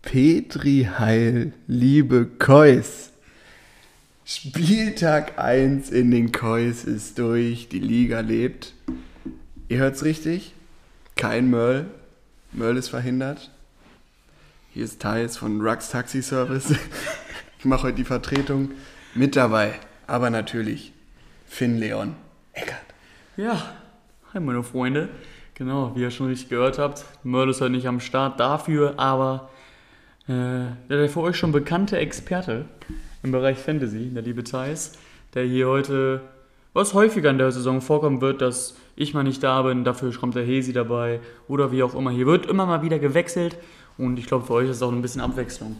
[0.00, 3.10] Petri Heil, liebe Kois.
[4.24, 8.72] Spieltag 1 in den Kois ist durch, die Liga lebt.
[9.68, 10.54] Ihr hört's richtig?
[11.14, 11.86] Kein Merl.
[12.52, 13.50] Merl ist verhindert.
[14.72, 16.74] Hier ist Thais von Rux Taxi Service.
[17.58, 18.72] Ich mache heute die Vertretung
[19.14, 19.72] mit dabei.
[20.06, 20.92] Aber natürlich
[21.46, 22.14] Finn Leon
[22.52, 22.84] Eckert.
[23.38, 23.74] Ja,
[24.34, 25.08] hi meine Freunde.
[25.54, 29.50] Genau, wie ihr schon richtig gehört habt, Merl ist heute nicht am Start dafür, aber
[30.26, 32.64] äh, der für euch schon bekannte Experte
[33.22, 34.92] im Bereich Fantasy, der liebe Thais,
[35.34, 36.22] der hier heute,
[36.72, 40.34] was häufiger in der Saison vorkommen wird, dass ich mal nicht da bin, dafür kommt
[40.34, 42.10] der Hesi dabei oder wie auch immer.
[42.10, 43.56] Hier wird immer mal wieder gewechselt
[43.96, 45.76] und ich glaube, für euch ist auch ein bisschen Abwechslung.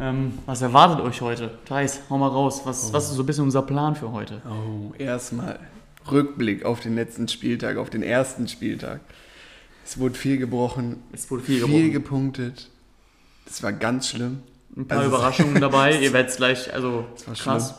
[0.00, 1.50] Ähm, was erwartet euch heute?
[1.66, 2.62] Thais, hau mal raus.
[2.64, 2.92] Was, Oh.
[2.94, 4.42] was ist so ein bisschen unser Plan für heute?
[4.44, 5.60] Oh, erstmal
[6.10, 9.00] Rückblick auf den letzten Spieltag, auf den ersten Spieltag.
[9.84, 11.92] Es wurde viel gebrochen, Es wurde viel viel, gebrochen.
[11.92, 12.70] gepunktet.
[13.46, 14.40] Das war ganz schlimm.
[14.76, 15.98] Ein paar Also Überraschungen dabei.
[16.00, 17.74] Ihr werdet es gleich, also war krass.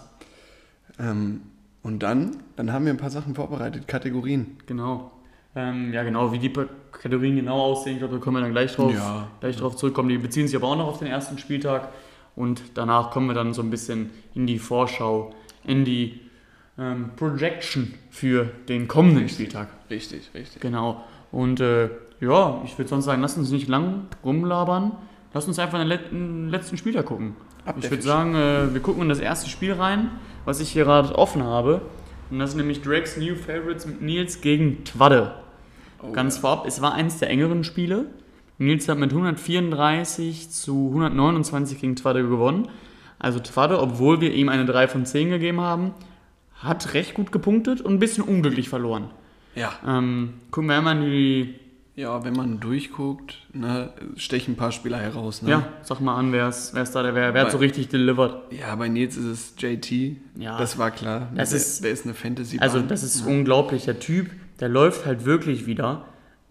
[1.00, 1.42] Ähm,
[1.82, 4.58] und dann, dann haben wir ein paar Sachen vorbereitet, Kategorien.
[4.66, 5.12] Genau.
[5.56, 6.52] Ähm, ja, genau, wie die
[6.92, 9.28] Kategorien genau aussehen, ich glaube, da können wir dann gleich drauf, Ja.
[9.40, 10.10] gleich drauf zurückkommen.
[10.10, 11.90] Die beziehen sich aber auch noch auf den ersten Spieltag
[12.36, 16.20] und danach kommen wir dann so ein bisschen in die Vorschau, in die
[16.78, 19.70] ähm, Projection für den kommenden Spieltag.
[19.90, 20.62] Richtig, richtig.
[20.62, 21.04] Genau.
[21.32, 21.90] Und äh,
[22.22, 24.94] ja, ich würde sonst sagen, lass uns nicht lang rumlabern.
[25.34, 27.36] Lass uns einfach in den letzten, Spieltag gucken.
[27.66, 30.12] Ab ich würde sagen, äh, wir gucken in das erste Spiel rein,
[30.46, 31.82] was ich hier gerade offen habe.
[32.30, 35.34] Und das ist nämlich Drake's New Favorites mit Nils gegen Twadde.
[36.02, 38.06] Oh, Ganz vorab, es war eins der engeren Spiele.
[38.58, 42.70] Nils hat mit 134 zu 129 gegen Twadde gewonnen.
[43.20, 45.94] Also Twadde, obwohl wir ihm eine 3 von 10 gegeben haben,
[46.66, 49.10] hat recht gut gepunktet und ein bisschen unglücklich verloren.
[49.56, 49.72] Ja.
[49.88, 51.56] Ähm, gucken wir einmal in die.
[51.96, 55.42] ja, wenn man durchguckt, ne, stechen ein paar Spieler heraus.
[55.42, 55.50] Ne?
[55.52, 57.66] Ja, sag mal an, wer ist, wer ist da, der, wer, wer hat so Bei-
[57.66, 58.36] richtig delivered?
[58.52, 60.18] ja, bei Nils ist es JT.
[60.38, 60.58] Ja.
[60.58, 61.30] Das war klar.
[61.36, 63.86] Das der, ist- der ist eine fantasy Also, das ist unglaublich.
[63.86, 66.06] Der Typ, der läuft halt wirklich wieder.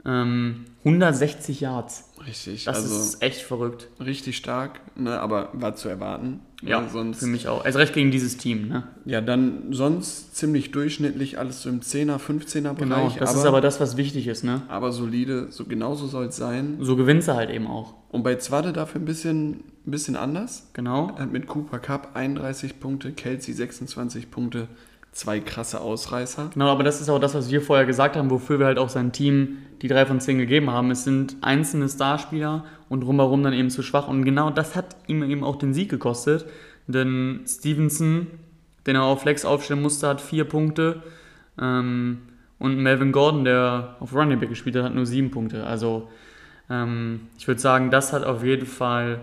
[0.06, 2.10] Ähm, 160 Yards.
[2.26, 3.88] Richtig, Das also ist echt verrückt.
[4.04, 6.40] richtig stark, ne, aber war zu erwarten.
[6.62, 7.64] Ja, ne, sonst, für mich auch.
[7.64, 8.84] Also recht gegen dieses Team, ne?
[9.04, 13.16] Ja, dann sonst ziemlich durchschnittlich, alles so im 10er, 15er Genau, Bereich.
[13.16, 14.62] das aber, ist aber das, was wichtig ist, ne?
[14.68, 16.78] aber solide, so genauso soll es sein.
[16.80, 17.94] So gewinnst du halt eben auch.
[18.10, 19.50] Und bei Zwadde dafür ein bisschen,
[19.86, 20.70] ein bisschen anders.
[20.72, 21.14] Genau.
[21.18, 24.68] Hat mit Cooper Cup 31 Punkte, Kelsey 26 Punkte,
[25.14, 26.50] zwei krasse Ausreißer.
[26.52, 28.88] Genau, aber das ist auch das, was wir vorher gesagt haben, wofür wir halt auch
[28.88, 30.90] sein Team die 3 von 10 gegeben haben.
[30.90, 34.08] Es sind einzelne Starspieler und drumherum dann eben zu schwach.
[34.08, 36.46] Und genau das hat ihm eben auch den Sieg gekostet.
[36.86, 38.26] Denn Stevenson,
[38.86, 41.02] den er auf Flex aufstellen musste, hat vier Punkte.
[41.60, 42.18] Ähm,
[42.58, 45.64] und Melvin Gordon, der auf Running Back gespielt hat, hat nur sieben Punkte.
[45.64, 46.08] Also
[46.68, 49.20] ähm, ich würde sagen, das hat auf jeden Fall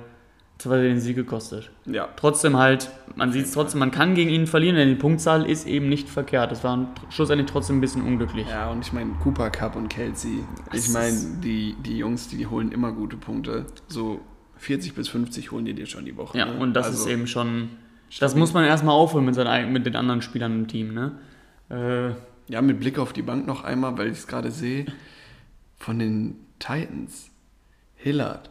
[0.62, 1.70] zwar den Sieg gekostet.
[1.86, 5.50] Ja, Trotzdem halt, man sieht es trotzdem, man kann gegen ihn verlieren, denn die Punktzahl
[5.50, 6.52] ist eben nicht verkehrt.
[6.52, 8.48] Das war schlussendlich trotzdem ein bisschen unglücklich.
[8.48, 10.44] ja und ich meine Cooper Cup und Kelsey.
[10.74, 13.66] Ich meine, die, die Jungs, die holen immer gute Punkte.
[13.88, 14.22] So
[14.58, 16.38] 40 bis 50 holen die dir schon die Woche.
[16.38, 16.60] Ja, ne?
[16.60, 17.70] und das Also, ist eben schon,
[18.20, 20.94] das muss man erstmal aufholen mit, seinen, mit den anderen Spielern im Team.
[20.94, 21.12] Ne?
[21.70, 24.86] Äh, Ja, mit Blick auf die Bank noch einmal, weil ich es gerade sehe.
[25.78, 27.30] Von den Titans.
[27.96, 28.50] Hillard.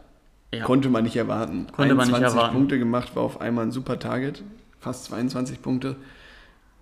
[0.53, 0.63] Ja.
[0.65, 1.67] Konnte man nicht erwarten.
[1.71, 2.55] Konnte man nicht 21 erwarten.
[2.55, 4.43] Punkte gemacht, war auf einmal ein super Target.
[4.79, 5.95] Fast 22 Punkte.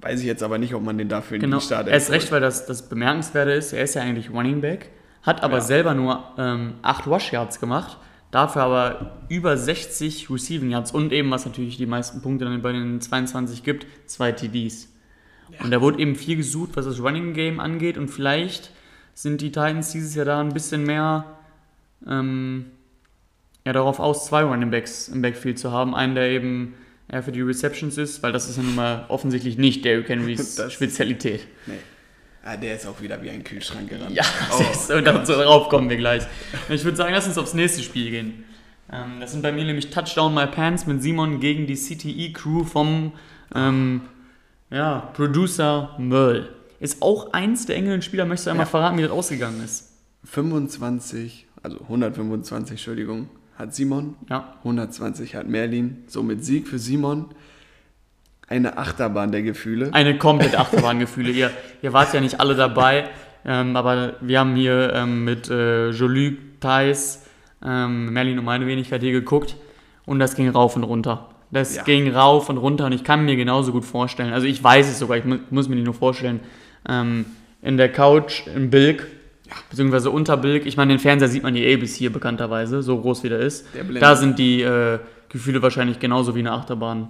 [0.02, 2.10] Weiß ich jetzt aber nicht, ob man den dafür in Genau, die Startelf er ist
[2.12, 4.90] recht, weil das, das Bemerkenswerte ist, er ist ja eigentlich Running Back,
[5.24, 5.62] hat aber Ja.
[5.62, 7.98] selber nur ähm, 8 Rush Yards gemacht,
[8.32, 12.72] dafür aber über 60 Receiving Yards und eben, was natürlich die meisten Punkte dann bei
[12.72, 14.88] den 22 gibt, zwei TDs.
[15.62, 18.72] Und da wurde eben viel gesucht, was das Running Game angeht und vielleicht
[19.14, 21.26] sind die Titans dieses Jahr da ein bisschen mehr
[22.08, 22.68] ähm,
[23.70, 25.94] ja, darauf aus, zwei Running Backs im Backfield zu haben.
[25.94, 26.74] Einen, der eben
[27.08, 30.56] eher für die Receptions ist, weil das ist ja nun mal offensichtlich nicht Derrick Henrys
[30.56, 31.42] Das- Spezialität.
[31.68, 31.74] Nee.
[32.44, 34.16] Ah, der ist auch wieder wie ein Kühlschrank gerannt.
[34.16, 34.64] Ja, Oh.
[34.64, 36.24] das, und darauf kommen wir gleich.
[36.70, 38.44] Ich würde sagen, lass uns aufs nächste Spiel gehen.
[38.92, 43.12] Ähm, das sind bei mir nämlich Touchdown My Pants mit Simon gegen die CTE-Crew vom
[43.54, 44.02] ähm,
[44.72, 46.50] ja, Producer Merle.
[46.80, 48.26] Ist auch eins der engeren Spieler.
[48.26, 48.70] Möchtest du einmal Ja.
[48.72, 49.92] verraten, wie das ausgegangen ist?
[50.24, 53.30] 25, also 125, Entschuldigung,
[53.60, 54.16] hat Simon.
[54.30, 56.04] Ja, 120 hat Merlin.
[56.08, 57.26] Somit Sieg für Simon.
[58.48, 59.94] Eine Achterbahn der Gefühle.
[59.94, 61.30] eine komplett Achterbahngefühle.
[61.32, 61.52] ihr,
[61.84, 63.08] ihr wart ja nicht alle dabei,
[63.46, 67.26] ähm, aber wir haben hier ähm, mit äh, Jolie, Thais,
[67.64, 69.56] ähm, Merlin und meine Wenigkeit hier geguckt
[70.08, 71.30] und das ging rauf und runter.
[71.52, 71.84] Das Ja.
[71.84, 74.98] ging rauf und runter und ich kann mir genauso gut vorstellen, also ich weiß es
[75.00, 76.40] sogar, ich mu muss mir nicht nur vorstellen,
[76.88, 77.26] ähm,
[77.62, 79.06] in der Couch im Bilk
[79.70, 80.66] Beziehungsweise unter Billig.
[80.66, 83.40] Ich meine, den Fernseher sieht man ja eh bis hier bekannterweise, so groß wie der
[83.40, 83.66] ist.
[83.74, 83.84] Der.
[84.00, 85.00] Da sind die äh,
[85.30, 87.10] Gefühle wahrscheinlich genauso wie eine Achterbahn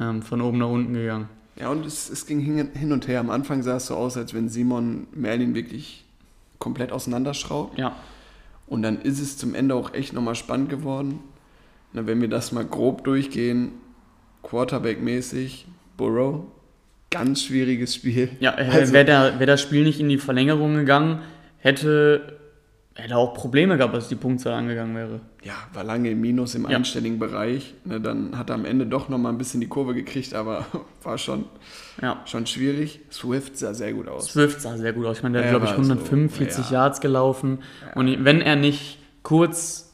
[0.00, 1.28] ähm, von oben nach unten gegangen.
[1.58, 3.20] Ja, und es, es ging hin, und her.
[3.20, 6.04] Am Anfang sah es so aus, als wenn Simon Merlin wirklich
[6.58, 7.78] komplett auseinanderschraubt.
[7.78, 7.96] Ja.
[8.66, 11.20] Und dann ist es zum Ende auch echt nochmal spannend geworden.
[11.92, 13.70] Na, wenn wir das mal grob durchgehen,
[14.42, 15.66] Quarterback-mäßig,
[15.96, 16.44] Burrow,
[17.10, 18.30] ganz schwieriges Spiel.
[18.40, 21.20] Ja, äh, Also- wäre da- wär das Spiel nicht in die Verlängerung gegangen,
[21.66, 22.32] hätte
[22.94, 25.20] er auch Probleme gehabt, dass die Punktzahl angegangen wäre.
[25.42, 26.76] Ja, war lange im Minus im Ja.
[26.78, 27.74] einstelligen Bereich.
[27.84, 30.64] Ne, dann hat er am Ende doch nochmal ein bisschen die Kurve gekriegt, aber
[31.02, 31.44] war schon,
[32.00, 32.22] Ja.
[32.24, 33.00] schon schwierig.
[33.10, 34.28] Swift sah sehr gut aus.
[34.32, 35.18] Swift sah sehr gut aus.
[35.18, 36.78] Ich meine, der hat, glaube ich, war so, 145 ja.
[36.84, 37.58] Yards gelaufen.
[37.94, 39.92] Und wenn er nicht kurz,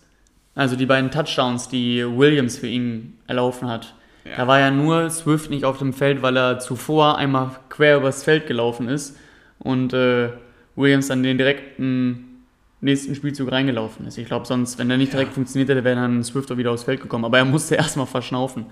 [0.54, 3.94] also die beiden Touchdowns, die Williams für ihn erlaufen hat,
[4.24, 4.36] Ja.
[4.36, 8.22] da war ja nur Swift nicht auf dem Feld, weil er zuvor einmal quer übers
[8.22, 9.16] Feld gelaufen ist
[9.58, 10.28] und äh,
[10.76, 12.44] Williams dann den direkten
[12.80, 14.18] nächsten Spielzug reingelaufen ist.
[14.18, 16.82] Ich glaube, sonst, wenn der nicht direkt funktioniert hätte, wäre dann Swift auch wieder aufs
[16.82, 17.24] Feld gekommen.
[17.24, 18.66] Aber er musste erstmal verschnaufen.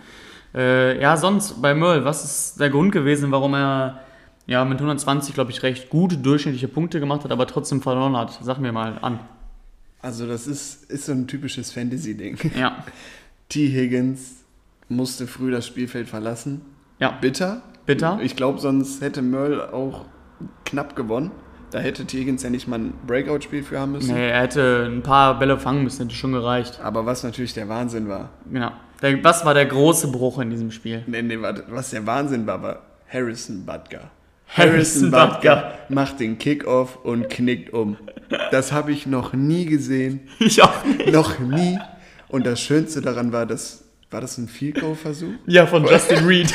[0.55, 4.01] Äh, ja, sonst bei Merle, was ist der Grund gewesen, warum er
[4.47, 8.37] ja mit 120, glaube ich, recht gute durchschnittliche Punkte gemacht hat, aber trotzdem verloren hat?
[8.43, 9.21] Sag mir mal an.
[10.03, 12.53] Also das ist, ist so ein typisches Fantasy-Ding.
[12.59, 12.85] Ja,
[13.49, 13.69] T.
[13.69, 14.45] Higgins
[14.89, 16.63] musste früh das Spielfeld verlassen.
[16.99, 17.63] ja, Bitter.
[17.87, 18.19] Bitter.
[18.23, 20.05] Ich glaube, sonst hätte Merle auch
[20.65, 21.31] knapp gewonnen.
[21.71, 22.19] Da hätte T.
[22.19, 24.13] Higgins ja nicht mal ein Breakout-Spiel für haben müssen.
[24.15, 26.81] nee, er hätte ein paar Bälle fangen müssen, hätte schon gereicht.
[26.83, 28.73] Aber was natürlich der Wahnsinn war, Genau.
[29.03, 31.03] Der, was war der große Bruch in diesem Spiel?
[31.07, 31.39] nee, nee,
[31.69, 32.79] was der Wahnsinn war, war
[33.09, 34.11] Harrison Butker.
[34.57, 35.73] Harrison Butker.
[35.89, 37.97] macht den Kickoff und knickt um.
[38.51, 40.21] Das habe ich noch nie gesehen.
[40.41, 41.13] Ich auch nicht.
[41.13, 41.79] Noch nie.
[42.29, 45.33] Und das Schönste daran war, dass, war das ein Field Goal Versuch?
[45.47, 46.53] Ja, von Justin Reed.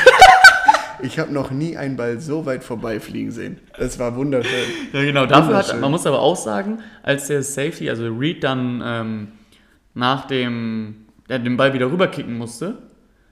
[1.02, 3.60] Ich habe noch nie einen Ball so weit vorbeifliegen sehen.
[3.78, 4.52] Das war wunderschön.
[4.94, 5.26] Ja, genau.
[5.26, 9.28] Dafür hat, man muss aber auch sagen, als der Safety, also Reed dann ähm,
[9.94, 12.78] nach dem, der den Ball wieder rüberkicken musste,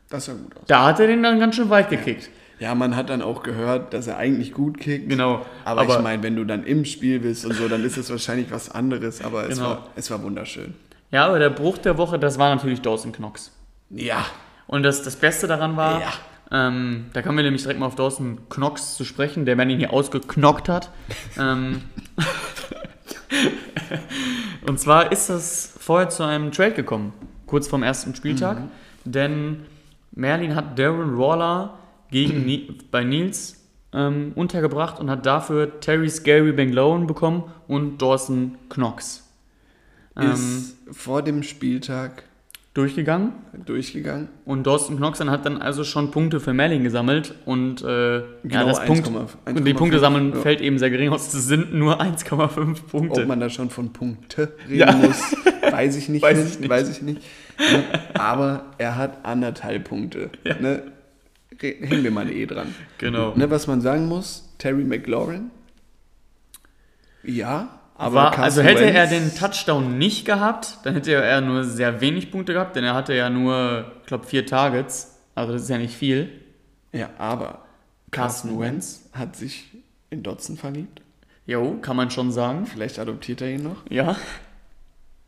[0.10, 0.64] Das sah gut aus.
[0.68, 2.30] da hat er den dann ganz schön weit gekickt.
[2.60, 5.10] Ja, man hat dann auch gehört, dass er eigentlich gut kickt.
[5.10, 5.46] Genau.
[5.66, 8.10] Aber, Aber- ich meine, wenn du dann im Spiel bist und so, dann ist es
[8.10, 9.22] wahrscheinlich was anderes.
[9.24, 9.70] Aber es, Genau.
[9.72, 10.74] war, es war wunderschön.
[11.12, 13.52] Ja, aber der Bruch der Woche, das war natürlich Dawson Knox.
[13.90, 14.26] Ja.
[14.68, 16.14] Und das, das Beste daran war, Ja.
[16.54, 19.92] Ähm, da kommen wir nämlich direkt mal auf Dawson Knox zu sprechen, der, ihn hier
[19.92, 20.92] ausgeknockt hat.
[21.38, 21.82] ähm,
[24.68, 27.14] und zwar ist das vorher zu einem Trade gekommen,
[27.48, 28.60] kurz vorm ersten Spieltag,
[29.04, 29.66] denn
[30.12, 31.80] Merlin hat Darren Waller
[32.12, 38.60] gegen Ni bei Nils ähm, untergebracht und hat dafür Terry Scary Banglowen bekommen und Dawson
[38.70, 39.28] Knox.
[40.16, 42.26] Ähm, Ist vor dem Spieltag
[42.74, 43.34] durchgegangen.
[43.66, 44.30] durchgegangen.
[44.46, 48.24] Und Dawson Knox dann hat dann also schon Punkte für Merlin gesammelt und äh, ja,
[48.44, 49.28] Genau, das Punkt, 1,5,
[49.58, 50.40] und die Punkte sammeln ja.
[50.42, 51.32] fällt eben sehr gering aus.
[51.32, 53.22] Das sind nur 1,5 Punkte.
[53.22, 54.92] Ob man da schon von Punkte reden Ja.
[54.92, 55.36] muss,
[55.70, 56.24] weiß ich nicht.
[56.24, 56.70] Weiß ich nicht.
[56.70, 57.22] Weiß ich nicht.
[57.60, 57.84] Ne?
[58.16, 60.30] Aber er hat anderthalb Punkte.
[60.44, 60.56] Ja.
[60.60, 60.84] Ne?
[61.60, 62.74] Hängen wir mal ein E dran.
[62.98, 63.34] genau.
[63.36, 65.52] Ne, was man sagen muss, Terry McLaurin,
[67.24, 71.64] ja, War, Carson also hätte er Wentz- den Touchdown nicht gehabt, dann hätte er nur
[71.64, 75.20] sehr wenig Punkte gehabt, denn er hatte ja nur, ich glaube, vier Targets.
[75.36, 76.30] Also das ist ja nicht viel.
[76.92, 77.66] Ja, aber
[78.12, 79.66] Carson Carson Wentz hat sich
[80.10, 81.02] in Dotson verliebt.
[81.46, 82.66] Jo, kann man schon sagen.
[82.66, 83.78] Vielleicht adoptiert er ihn noch.
[83.90, 84.16] Ja.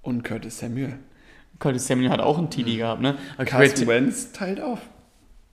[0.01, 0.99] Und Curtis Samuel.
[1.59, 3.15] Curtis Samuel hat auch einen TD gehabt, ne?
[3.35, 4.79] Aber Carson Wentz teilt auf.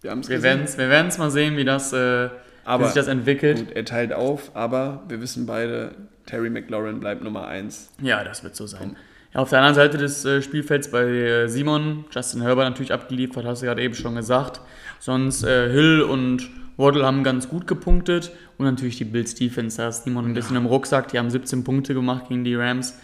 [0.02, 0.50] Wir haben es wir gesehen.
[0.50, 2.28] werden es wir werden's mal sehen, wie, das, äh,
[2.64, 3.58] Aber wie sich das entwickelt.
[3.58, 5.94] Gut, er teilt auf, aber wir wissen beide,
[6.26, 7.90] Terry McLaurin bleibt Nummer 1.
[8.00, 8.96] Ja, das wird so sein.
[9.34, 13.46] Ja, auf der anderen Seite des äh, Spielfelds bei äh, Simon, Justin Herbert natürlich abgeliefert,
[13.46, 14.60] hast du gerade eben schon gesagt.
[14.98, 19.88] Sonst äh, Hill und Waddle haben ganz gut gepunktet und natürlich die Bills Defense, da
[19.88, 22.98] ist Simon ein bisschen im Rucksack, die haben 17 Punkte gemacht gegen die Rams.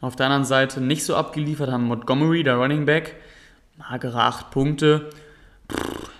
[0.00, 3.16] Auf der anderen Seite nicht so abgeliefert haben Montgomery, der Running Back,
[3.76, 5.10] magere 8 Punkte.
[5.70, 6.10] Pff,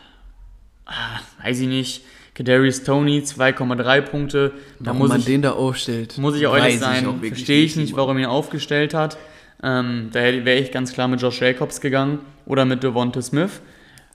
[0.87, 2.05] ah, weiß ich nicht.
[2.35, 4.53] Kadarius Tony 2,3 Punkte.
[4.81, 8.17] Da muss ich, den da aufstellt, muss ich auch ehrlich sein, verstehe ich nicht, warum
[8.17, 9.17] er ihn aufgestellt hat.
[9.62, 13.61] Ähm, da wäre ich ganz klar mit Josh Jacobs gegangen oder mit Devonta Smith.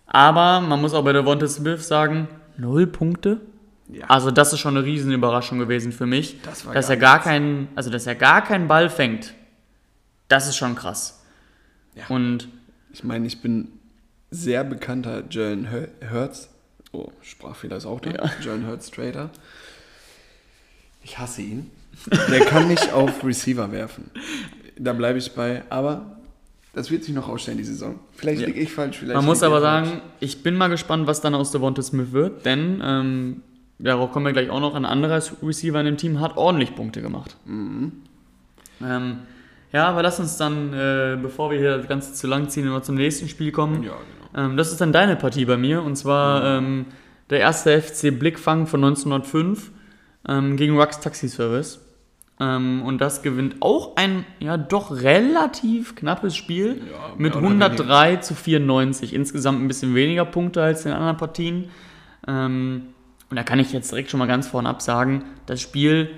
[0.05, 3.39] Aber man muss auch bei Devonta Smith sagen, null Punkte.
[3.91, 4.05] Ja.
[4.07, 7.13] Also das ist schon eine riesen Überraschung gewesen für mich, Das dass gar er gar
[7.15, 7.23] nichts.
[7.27, 9.33] keinen, also dass er gar keinen Ball fängt.
[10.27, 11.23] Das ist schon krass.
[11.95, 12.03] Ja.
[12.09, 12.49] Und
[12.91, 13.69] Ich meine, ich bin
[14.29, 16.48] sehr bekannter Jalen Hur- Hurts.
[16.91, 18.11] Oh, Sprachfehler ist auch da.
[18.11, 18.31] Ja.
[18.43, 19.29] Jalen Hurts Trader.
[21.03, 21.71] Ich hasse ihn.
[22.31, 24.09] Der kann nicht auf Receiver werfen.
[24.77, 25.63] Da bleibe ich bei.
[25.69, 26.17] Aber
[26.73, 27.99] das wird sich noch ausstellen, die Saison.
[28.15, 28.47] Vielleicht Ja.
[28.47, 29.87] liege ich falsch, vielleicht man muss er aber falsch.
[29.89, 33.41] sagen, ich bin mal gespannt, was dann aus Devonta Smith wird, denn ähm,
[33.79, 37.01] darauf kommen wir gleich auch noch, ein anderer Receiver in dem Team hat ordentlich Punkte
[37.01, 37.35] gemacht.
[37.47, 37.91] Ähm,
[39.73, 42.81] ja, aber lass uns dann, äh, bevor wir hier das Ganze zu lang ziehen, immer
[42.83, 43.83] zum nächsten Spiel kommen.
[43.83, 44.18] Ja, genau.
[44.35, 46.85] Ähm, das ist dann deine Partie bei mir und zwar ähm,
[47.29, 49.71] der erste FC Blickfang von 1905
[50.27, 51.79] ähm, gegen Rux Taxi Service.
[52.39, 57.47] Ähm, und das gewinnt auch ein ja doch relativ knappes Spiel Ja, mit mehr oder
[57.47, 59.13] 103 zu 94.
[59.13, 61.69] Insgesamt ein bisschen weniger Punkte als in den anderen Partien.
[62.27, 62.83] Ähm,
[63.29, 66.09] und da kann ich jetzt direkt schon mal ganz vornab sagen, das Spiel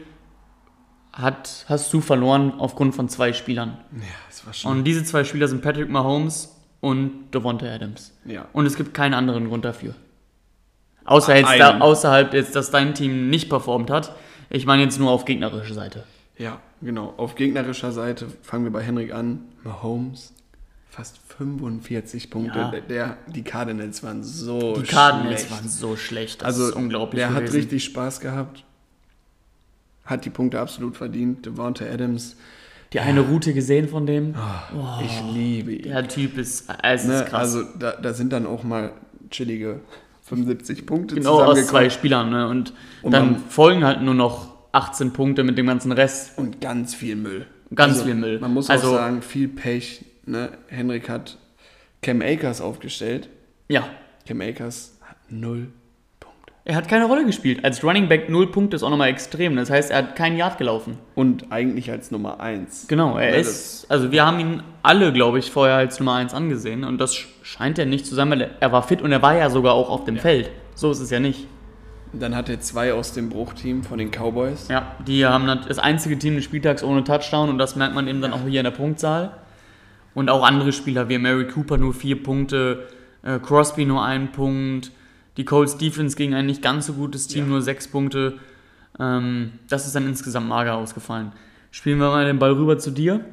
[1.12, 3.78] hat, hast du verloren aufgrund von zwei Spielern.
[3.92, 4.72] Ja, das war schon.
[4.72, 8.12] Und diese zwei Spieler sind Patrick Mahomes und Devonta Adams.
[8.26, 8.48] Ja.
[8.52, 9.96] Und es gibt keinen anderen Grund dafür.
[11.06, 14.16] Außer jetzt da, außerhalb jetzt, dass dein Team nicht performt hat.
[14.50, 16.04] Ich meine jetzt nur auf gegnerische Seite.
[16.38, 17.14] Ja, genau.
[17.18, 19.46] Auf gegnerischer Seite fangen wir bei Henrik an.
[19.64, 20.34] Mahomes,
[20.90, 22.60] fast 45 Punkte.
[22.60, 22.72] Ja.
[22.72, 25.52] Der, der, die Cardinals waren so Die Cardinals schlecht.
[25.52, 26.42] waren so schlecht.
[26.42, 27.20] Das also ist unglaublich.
[27.20, 27.56] Der hat gewesen.
[27.56, 28.64] richtig Spaß gehabt.
[30.06, 31.46] Hat die Punkte absolut verdient.
[31.46, 32.36] Devonta Adams,
[32.94, 34.36] die eine Route gesehen von dem.
[35.04, 35.84] ich liebe ihn.
[35.84, 37.56] Der Typ ist, ist Ne, krass.
[37.56, 38.92] also da, da sind dann auch mal
[39.30, 39.80] chillige
[40.24, 41.90] 75 Punkte genau aus zwei.
[41.90, 42.30] Spielern.
[42.30, 42.48] Ne?
[42.48, 46.38] Und, Und dann man- folgen halt nur noch 18 Punkte mit dem ganzen Rest.
[46.38, 47.46] Und ganz viel Müll.
[47.74, 48.40] Ganz viel Müll.
[48.40, 50.06] Man muss Also- auch sagen, viel Pech.
[50.26, 50.50] Ne?
[50.68, 51.38] Henrik hat
[52.02, 53.30] Cam Akers aufgestellt.
[53.70, 53.86] Ja,
[54.28, 55.68] Cam Akers hat null.
[56.72, 57.64] Er hat keine Rolle gespielt.
[57.66, 59.56] Als Running Back 0 Punkte ist auch nochmal extrem.
[59.58, 60.98] Das heißt, er hat keinen Yard gelaufen.
[61.16, 62.88] Und eigentlich als Nummer 1.
[62.88, 66.34] Genau, er Ja, ist, also wir haben ihn alle, glaube ich, vorher als Nummer 1
[66.34, 69.12] angesehen und das sch- scheint ja nicht zu sein, weil er- er war fit und
[69.12, 70.50] er war ja sogar auch auf dem Feld.
[70.76, 71.46] So ist es ja nicht.
[72.14, 74.68] Dann hat er zwei aus dem Bruchteam von den Cowboys.
[74.70, 78.22] Ja, die haben das einzige Team des Spieltags ohne Touchdown und das merkt man eben
[78.22, 79.32] dann auch hier in der Punktzahl.
[80.14, 82.88] Und auch andere Spieler wie Mary Cooper nur vier Punkte,
[83.24, 84.92] äh, Crosby nur einen Punkt,
[85.38, 87.50] die Colts Defense gegen ein nicht ganz so gutes Team Ja.
[87.50, 88.38] nur sechs Punkte.
[89.00, 91.32] Ähm, das ist dann insgesamt mager ausgefallen.
[91.72, 93.24] Spielen wir mal den Ball rüber zu dir.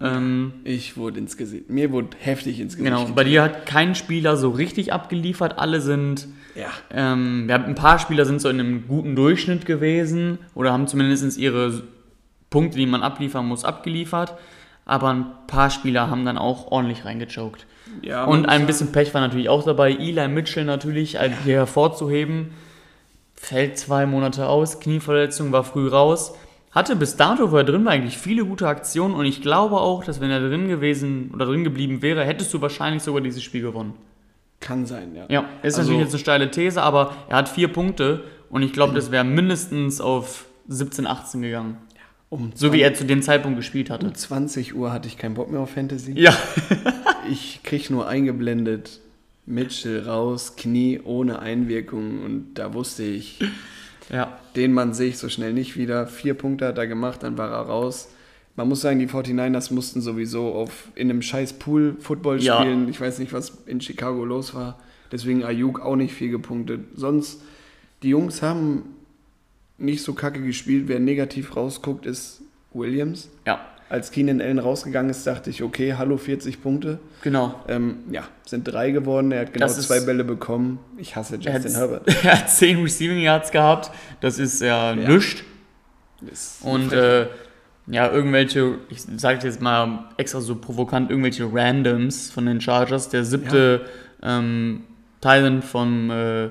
[0.00, 1.68] Ähm, Ich wurde ins Gesicht.
[1.70, 2.84] Mir wurde heftig ins Gesicht.
[2.84, 3.30] Genau, bei getreten.
[3.30, 5.58] dir hat kein Spieler so richtig abgeliefert.
[5.58, 6.68] Alle sind, Ja.
[6.92, 10.86] ähm, wir haben ein paar Spieler sind so in einem guten Durchschnitt gewesen oder haben
[10.86, 11.82] zumindest ihre
[12.50, 14.34] Punkte, die man abliefern muss, abgeliefert.
[14.88, 17.66] Aber ein paar Spieler haben dann auch ordentlich reingechoked.
[18.02, 19.92] ja Und ein bisschen Pech war natürlich auch dabei.
[19.92, 22.52] Eli Mitchell natürlich als hier hervorzuheben.
[23.34, 26.34] Fällt zwei Monate aus, Knieverletzung, war früh raus.
[26.72, 29.14] Hatte bis dato, wo er drin war, eigentlich viele gute Aktionen.
[29.14, 32.60] Und ich glaube auch, dass wenn er drin gewesen oder drin geblieben wäre, hättest du
[32.60, 33.94] wahrscheinlich sogar dieses Spiel gewonnen.
[34.60, 35.26] Kann sein, ja.
[35.28, 38.24] Ja, ist Also- natürlich jetzt eine steile These, aber er hat vier Punkte.
[38.50, 41.76] Und ich glaube, das wäre mindestens auf 17, 18 gegangen.
[42.30, 44.06] Um, So wie er zu dem Zeitpunkt gespielt hatte.
[44.06, 46.12] um 20 Uhr hatte ich keinen Bock mehr auf Fantasy.
[46.16, 46.36] Ja.
[47.30, 49.00] Ich krieg nur eingeblendet
[49.44, 53.38] Mitchell raus, Knie ohne Einwirkung und da wusste ich,
[54.10, 54.38] Ja.
[54.56, 56.06] den Mann sehe ich so schnell nicht wieder.
[56.06, 58.08] Vier Punkte hat er gemacht, dann war er raus.
[58.56, 62.60] Man muss sagen, die 49ers mussten sowieso auf, in einem scheiß Pool Football Ja.
[62.60, 62.88] spielen.
[62.88, 64.78] Ich weiß nicht, was in Chicago los war.
[65.12, 66.80] Deswegen Ayuk auch nicht viel gepunktet.
[66.94, 67.42] Sonst,
[68.02, 68.84] die Jungs haben
[69.78, 70.84] nicht so kacke gespielt.
[70.88, 72.42] Wer negativ rausguckt, ist
[72.74, 73.30] Williams.
[73.46, 76.98] Ja, Als Keenan Allen rausgegangen ist, dachte ich, okay, hallo, 40 Punkte.
[77.22, 77.54] genau.
[77.68, 79.32] Ähm, ja, sind drei geworden.
[79.32, 80.78] Er hat genau Das zwei Bälle bekommen.
[80.98, 82.06] Ich hasse Er Justin Herbert.
[82.24, 83.90] er hat 10 Receiving Yards gehabt.
[84.20, 85.42] Das ist ja, nichts.
[86.30, 87.26] Ist Und äh,
[87.86, 93.08] ja, irgendwelche, ich sage jetzt mal extra so provokant, irgendwelche Randoms von den Chargers.
[93.08, 93.86] Der siebte
[94.22, 94.82] ähm,
[95.20, 96.48] Titan vom äh,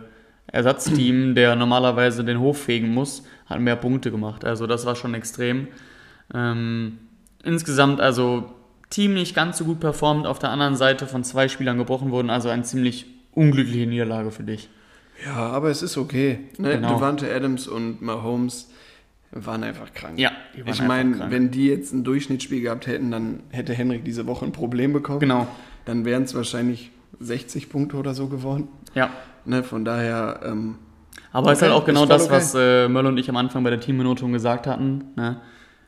[0.52, 4.46] Ersatzteam, der normalerweise den Hof fegen muss, hat mehr Punkte gemacht.
[4.46, 5.68] Also das war schon extrem.
[6.34, 6.98] Ähm,
[7.44, 8.54] insgesamt also
[8.90, 12.30] Team nicht ganz so gut performt, auf der anderen Seite von zwei Spielern gebrochen wurden,
[12.30, 14.70] also eine ziemlich unglückliche Niederlage für dich.
[15.26, 16.40] ja, aber es ist okay.
[16.58, 16.76] Ne?
[16.76, 16.96] Genau.
[16.96, 18.70] Devante Adams und Mahomes
[19.32, 20.18] waren einfach krank.
[20.18, 20.32] Ja,
[20.66, 24.54] ich meine, wenn die jetzt ein Durchschnittsspiel gehabt hätten, dann hätte Henrik diese Woche ein
[24.54, 25.20] Problem bekommen.
[25.20, 25.48] Genau,
[25.86, 28.70] Dann wären es wahrscheinlich 60 Punkte oder so geworden.
[28.96, 29.10] ja.
[29.48, 29.64] Ne?
[29.64, 30.76] Von daher, ähm,
[31.32, 32.32] Aber es ist Okay, halt auch genau ist das, okay.
[32.34, 35.06] was äh, Möll und ich am Anfang bei der Teambenotung gesagt hatten.
[35.16, 35.42] Ne?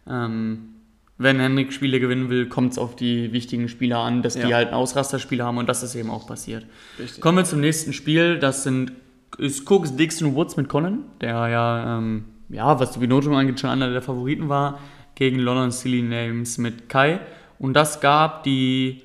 [0.07, 0.69] Ähm,
[1.17, 4.55] wenn Henrik Spiele gewinnen will, kommt es auf die wichtigen Spieler an, dass die Ja.
[4.55, 6.65] halt ein Ausrasterspiel haben und das ist eben auch passiert.
[6.97, 7.21] richtig.
[7.21, 8.39] Kommen wir zum nächsten Spiel.
[8.39, 8.93] Das sind
[9.37, 13.69] ist Cooks, Dixon Woods mit Colin, der ja, ähm, ja, was die Benotung angeht, schon
[13.69, 14.79] einer der Favoriten war,
[15.15, 17.19] gegen London Silly Names mit Kai.
[17.59, 19.03] Und das gab die,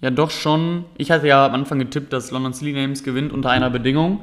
[0.00, 3.50] ja doch schon, ich hatte ja am Anfang getippt, dass London Silly Names gewinnt unter
[3.50, 4.22] einer Bedingung.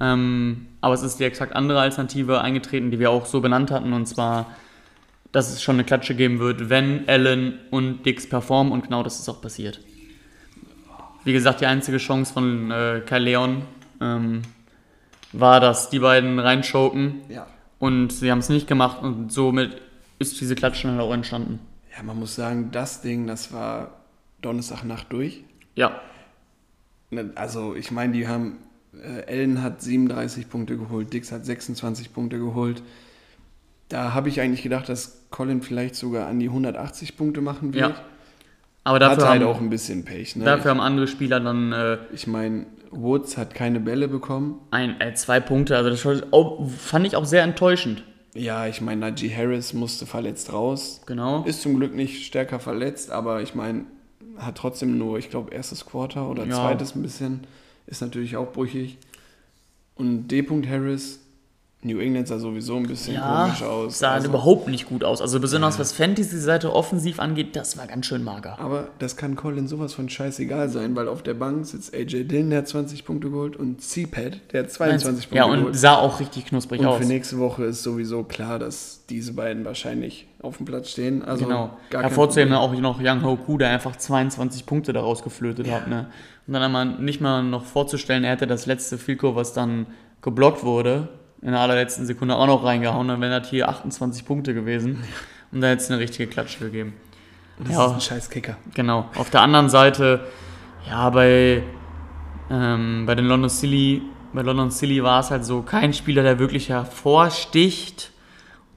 [0.00, 3.92] Ähm, aber es ist die exakt andere Alternative eingetreten, die wir auch so benannt hatten,
[3.92, 4.46] und zwar,
[5.30, 9.20] dass es schon eine Klatsche geben wird, wenn Allen und Dix performen, und genau das
[9.20, 9.80] ist auch passiert.
[11.24, 13.62] Wie gesagt, die einzige Chance von äh, Kai Leon
[14.00, 14.40] ähm,
[15.32, 17.46] war, dass die beiden reinschoken Ja.
[17.78, 19.76] und sie haben es nicht gemacht und somit
[20.18, 21.60] ist diese Klatsche dann auch entstanden.
[21.94, 23.99] Ja, man muss sagen, das Ding, das war
[24.42, 25.44] Donnerstagnacht durch.
[25.76, 26.00] Ja,
[27.10, 28.58] Ne, Also ich meine, die haben,
[28.94, 32.82] äh, Ellen hat 37 Punkte geholt, Dix hat 26 Punkte geholt.
[33.88, 37.90] Da habe ich eigentlich gedacht, dass Colin vielleicht sogar an die 180 Punkte machen wird.
[37.90, 38.04] Ja.
[38.84, 40.36] aber Hat dafür, halt haben, auch ein bisschen Pech.
[40.36, 40.44] Ne?
[40.44, 44.60] dafür haben andere Spieler dann äh, ich ich meine, Woods hat keine Bälle bekommen.
[44.70, 45.76] ein, äh, zwei Punkte.
[45.76, 48.04] Also das auch, fand ich auch sehr enttäuschend.
[48.34, 51.00] Ja, ich meine, Najee Harris musste verletzt raus.
[51.06, 51.42] Genau.
[51.44, 53.86] Ist zum Glück nicht stärker verletzt, aber ich meine,
[54.40, 56.56] hat trotzdem nur, ich glaube, erstes Quarter oder Ja.
[56.56, 57.40] zweites ein bisschen.
[57.86, 58.98] Ist natürlich auch brüchig.
[59.94, 60.42] Und D.
[60.68, 61.19] Harris,
[61.82, 63.98] New England sah sowieso ein bisschen Ja, komisch aus.
[63.98, 65.22] sah Also- überhaupt nicht gut aus.
[65.22, 68.58] Also besonders was Fantasy-Seite offensiv angeht, das war ganz schön mager.
[68.60, 72.50] Aber das kann Colin sowas von scheißegal sein, weil auf der Bank sitzt AJ Dillon,
[72.50, 75.76] der hat 20 Punkte geholt, und C-Pad, der hat 22 Punkte ja, und geholt.
[75.76, 76.98] sah auch richtig knusprig Und aus.
[76.98, 81.24] für nächste Woche ist sowieso klar, dass diese beiden wahrscheinlich auf dem Platz stehen.
[81.24, 81.78] Also Genau.
[81.92, 85.88] Hervorzuheben auch noch Young Hoku, der einfach 22 Punkte daraus geflötet hat.
[85.88, 86.08] Ne?
[86.46, 89.86] Und dann einmal nicht mal noch vorzustellen, er hätte das letzte Fico, was dann
[90.20, 91.08] geblockt wurde,
[91.42, 95.02] in der allerletzten Sekunde auch noch reingehauen, dann wären das hier 28 Punkte gewesen.
[95.52, 96.94] Und da hätte es eine richtige Klatsche gegeben.
[97.58, 97.86] Das Ja.
[97.86, 98.56] ist ein scheiß Kicker.
[98.74, 99.08] Genau.
[99.16, 100.20] Auf der anderen Seite,
[100.88, 101.62] ja, bei,
[102.50, 106.38] ähm, bei den London Silly, bei London Silly war es halt so kein Spieler, der
[106.38, 108.12] wirklich hervorsticht,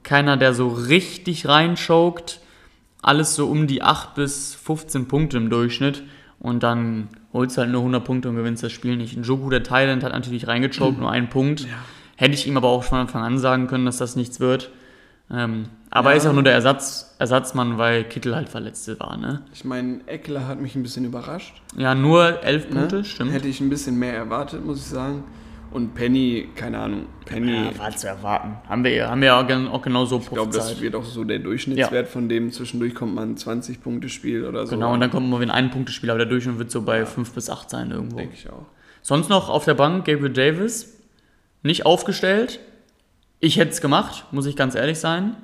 [0.03, 2.39] keiner, der so richtig reinschaukt.
[3.01, 6.03] Alles so um die 8 bis 15 Punkte im Durchschnitt.
[6.39, 9.15] Und dann holst du halt nur 100 Punkte und gewinnst das Spiel nicht.
[9.17, 11.67] Njoku, der Thailand, hat natürlich reingechoked, nur einen Punkt.
[12.23, 14.71] Hätte ich ihm aber auch von Anfang an sagen können, dass das nichts wird.
[15.31, 16.21] Ähm, aber er Ja.
[16.21, 19.41] ist auch nur der Ersatz, Ersatzmann, weil Kittel halt verletzt war, ne?
[19.53, 21.61] Ich meine, Eckler hat mich ein bisschen überrascht.
[21.77, 22.75] Ja, nur elf Ne?
[22.75, 23.31] Punkte, stimmt.
[23.33, 25.23] Hätte ich ein bisschen mehr erwartet, muss ich sagen.
[25.71, 28.57] Und Penny, keine Ahnung, Penny, ja, war zu erwarten.
[28.69, 31.39] Haben wir, haben wir ja gen- auch genauso ich glaube, das wird auch so der
[31.39, 32.51] Durchschnittswert von dem.
[32.51, 34.75] Zwischendurch kommt man 20 Punkte Spiel oder so.
[34.75, 37.33] Genau, und dann kommt mal wieder ein Punktespiel, aber der Durchschnitt wird so bei 5
[37.33, 38.17] bis 8 sein irgendwo.
[38.17, 38.65] denke ich auch.
[39.01, 40.95] Sonst noch auf der Bank Gabriel Davis,
[41.63, 42.59] nicht aufgestellt.
[43.39, 45.35] Ich hätte es gemacht, muss ich ganz ehrlich sein.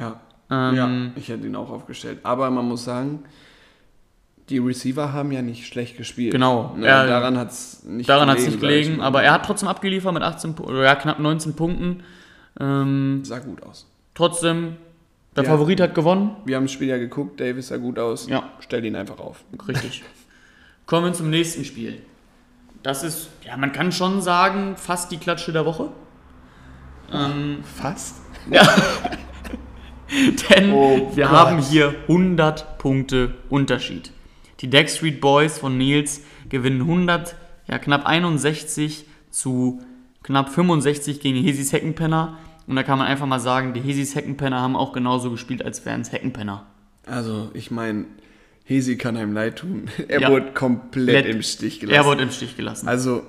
[0.00, 0.20] Ja.
[0.50, 2.20] Ähm, ja, ich hätte ihn auch aufgestellt.
[2.22, 3.24] Aber man muss sagen,
[4.48, 6.32] die Receiver haben ja nicht schlecht gespielt.
[6.32, 6.74] Genau.
[6.76, 9.68] Ne, Er- daran hat es nicht Daran hat es nicht gelegen, aber er hat trotzdem
[9.68, 12.02] abgeliefert mit 18, Pu- oder ja, knapp 19 Punkten.
[12.60, 13.86] Ähm, Sah gut aus.
[14.14, 14.76] trotzdem,
[15.34, 15.50] der Ja.
[15.50, 16.36] Favorit hat gewonnen.
[16.44, 18.28] Wir haben das Spiel ja geguckt, Davis sah gut aus.
[18.28, 18.50] Ja.
[18.60, 19.44] Stell ihn einfach auf.
[19.68, 20.02] Richtig.
[20.86, 22.00] Kommen wir zum nächsten Spiel.
[22.86, 25.88] Das ist, ja, man kann schon sagen, fast die Klatsche der Woche.
[27.12, 28.20] Ähm, Fast?
[30.50, 31.32] denn Oh wir Gott.
[31.34, 34.12] haben hier 100 Punkte Unterschied.
[34.60, 37.34] Die Deck Street Boys von Nils gewinnen 100,
[37.66, 39.82] ja knapp 61 zu
[40.22, 42.38] knapp 65 gegen die Hesis Heckenpenner.
[42.68, 45.84] Und da kann man einfach mal sagen, die Hesis Heckenpenner haben auch genauso gespielt, als
[45.84, 46.64] wären es Heckenpenner.
[47.04, 48.04] Also, ich meine,
[48.68, 49.88] Hesi kann einem leid tun.
[50.08, 50.30] Er Ja.
[50.30, 51.96] wurde komplett Let- im Stich gelassen.
[51.96, 52.88] Er wurde im Stich gelassen.
[52.88, 53.22] also,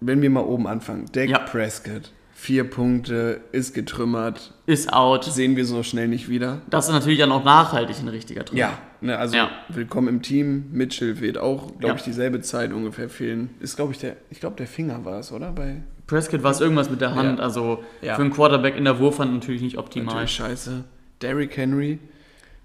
[0.00, 1.06] wenn wir mal oben anfangen.
[1.12, 1.38] Dak Ja.
[1.40, 4.52] Prescott, vier Punkte, ist getrümmert.
[4.66, 5.24] Ist out.
[5.24, 6.60] Sehen wir so schnell nicht wieder.
[6.70, 8.58] Das ist natürlich dann auch nachhaltig ein richtiger Treffer.
[8.58, 9.50] Ja, ne, also Ja.
[9.68, 10.66] willkommen im Team.
[10.72, 13.50] Mitchell wird auch, glaube ich, dieselbe Zeit ungefähr fehlen.
[13.60, 15.50] Ist, glaube ich, der, ich glaube, der Finger war es, oder?
[15.52, 19.32] Bei Prescott war es irgendwas mit der Hand, also für einen Quarterback in der Wurfhand
[19.32, 20.14] natürlich nicht optimal.
[20.14, 20.84] natürlich scheiße.
[21.22, 21.98] Derrick Henry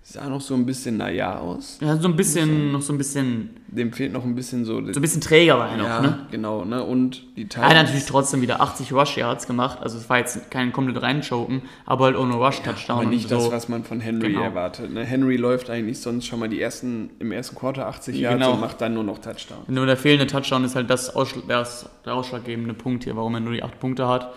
[0.03, 1.77] sah noch so ein bisschen naja aus.
[1.79, 4.81] Ja, so ein bisschen, noch so ein bisschen, Dem fehlt noch ein bisschen so.
[4.81, 6.27] so ein bisschen träger war er noch, ja, ne?
[6.31, 6.83] genau, ne?
[6.83, 10.17] Und die Er hat natürlich Titans- trotzdem wieder 80 Rush Yards gemacht, also es war
[10.17, 13.35] jetzt kein komplett reinchoken, aber halt ohne Rush Touchdown aber nicht so.
[13.35, 14.41] das, was man von Henry Genau.
[14.43, 14.91] erwartet.
[14.91, 15.05] Ne?
[15.05, 18.53] Henry läuft eigentlich sonst schon mal die ersten, im ersten Quarter 80 Ja, Yards genau.
[18.55, 19.59] und macht dann nur noch Touchdown.
[19.67, 23.39] Nur der fehlende Touchdown ist halt das, Ausschl das der ausschlaggebende Punkt hier, warum er
[23.41, 24.33] nur die 8 Punkte hat.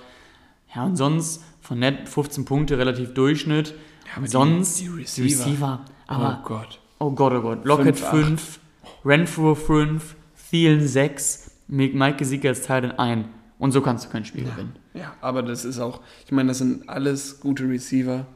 [0.77, 3.75] Ja, und sonst von net 15 Punkte, relativ Durchschnitt.
[4.21, 5.25] Die- sonst die die Receiver.
[5.47, 5.81] Receiver.
[6.07, 6.81] Aber oh Gott.
[6.99, 7.65] Oh Gott, oh Gott.
[7.65, 8.11] Lockett 5-8.
[8.11, 8.61] 5,
[9.05, 10.17] Renfrew 5,
[10.51, 13.27] Thielen 6, Mike Gesicki als Teil 1.
[13.59, 14.77] Und so kannst du kein Spiel gewinnen.
[14.95, 18.27] Ja, aber das ist auch, ich meine, das sind alles gute Receiver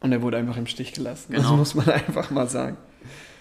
[0.00, 1.32] und er wurde einfach im Stich gelassen.
[1.32, 1.56] Das Genau.
[1.56, 2.76] muss man einfach mal sagen.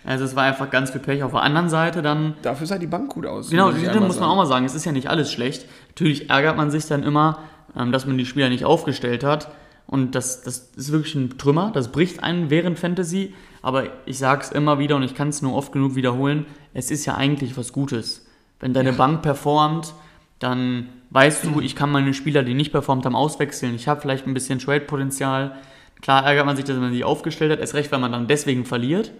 [0.05, 1.23] Also es war einfach ganz viel Pech.
[1.23, 3.49] Auf der anderen Seite dann, Dafür sah die Bank gut aus.
[3.49, 4.25] genau, muss das muss man sagen.
[4.25, 5.65] auch mal sagen, es ist ja nicht alles schlecht.
[5.89, 7.39] Natürlich ärgert man sich dann immer,
[7.75, 9.51] ähm, dass man die Spieler nicht aufgestellt hat.
[9.89, 13.33] Und das, das ist wirklich ein Trümmer, das bricht einen während Fantasy.
[13.63, 16.91] Aber ich sage es immer wieder und ich kann es nur oft genug wiederholen, es
[16.91, 18.27] ist ja eigentlich was Gutes.
[18.59, 19.95] Wenn deine Bank performt,
[20.37, 23.73] dann weißt du, ich kann meine Spieler, die nicht performt haben, auswechseln.
[23.73, 25.55] Ich habe vielleicht ein bisschen Trade-Potenzial.
[26.01, 28.65] Klar ärgert man sich, dass man sie aufgestellt hat, erst recht, weil man dann deswegen
[28.65, 29.11] verliert.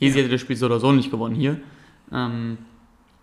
[0.00, 1.60] Hesi hätte das Spiel so oder so nicht gewonnen hier.
[2.12, 2.56] Ähm,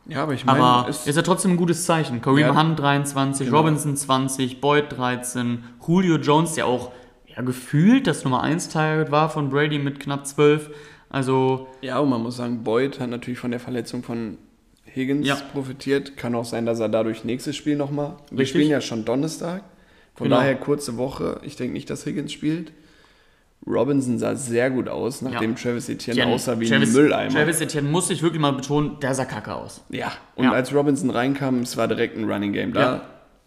[0.08, 2.22] Ja, aber ich meine, aber es, ist ja trotzdem ein gutes Zeichen.
[2.22, 2.56] Kareem Ja.
[2.62, 3.58] Hunt 23, Genau.
[3.60, 6.92] Robinson 20, Boyd 13, Julio Jones, der auch
[7.26, 10.70] ja, gefühlt das Nummer 1 Target war von Brady mit knapp 12.
[11.10, 14.38] Also, Ja, und man muss sagen, Boyd hat natürlich von der Verletzung von
[14.86, 15.36] Higgins Ja.
[15.54, 16.18] profitiert.
[16.18, 18.16] Kann auch sein, dass er dadurch nächstes Spiel nochmal.
[18.32, 19.64] Wir spielen ja schon Donnerstag.
[20.14, 20.38] Von Genau.
[20.38, 21.40] daher kurze Woche.
[21.44, 22.72] Ich denke nicht, dass Higgins spielt.
[23.68, 25.58] Robinson sah sehr gut aus, nachdem Ja.
[25.58, 27.32] Travis Etienne Etienne- aussah wie Travis, ein Mülleimer.
[27.34, 29.84] Travis Etienne muss ich wirklich mal betonen, der sah kacke aus.
[29.90, 30.52] Ja, und Ja.
[30.52, 32.74] als Robinson reinkam, es war direkt ein Running Game.
[32.74, 33.02] Da Ja.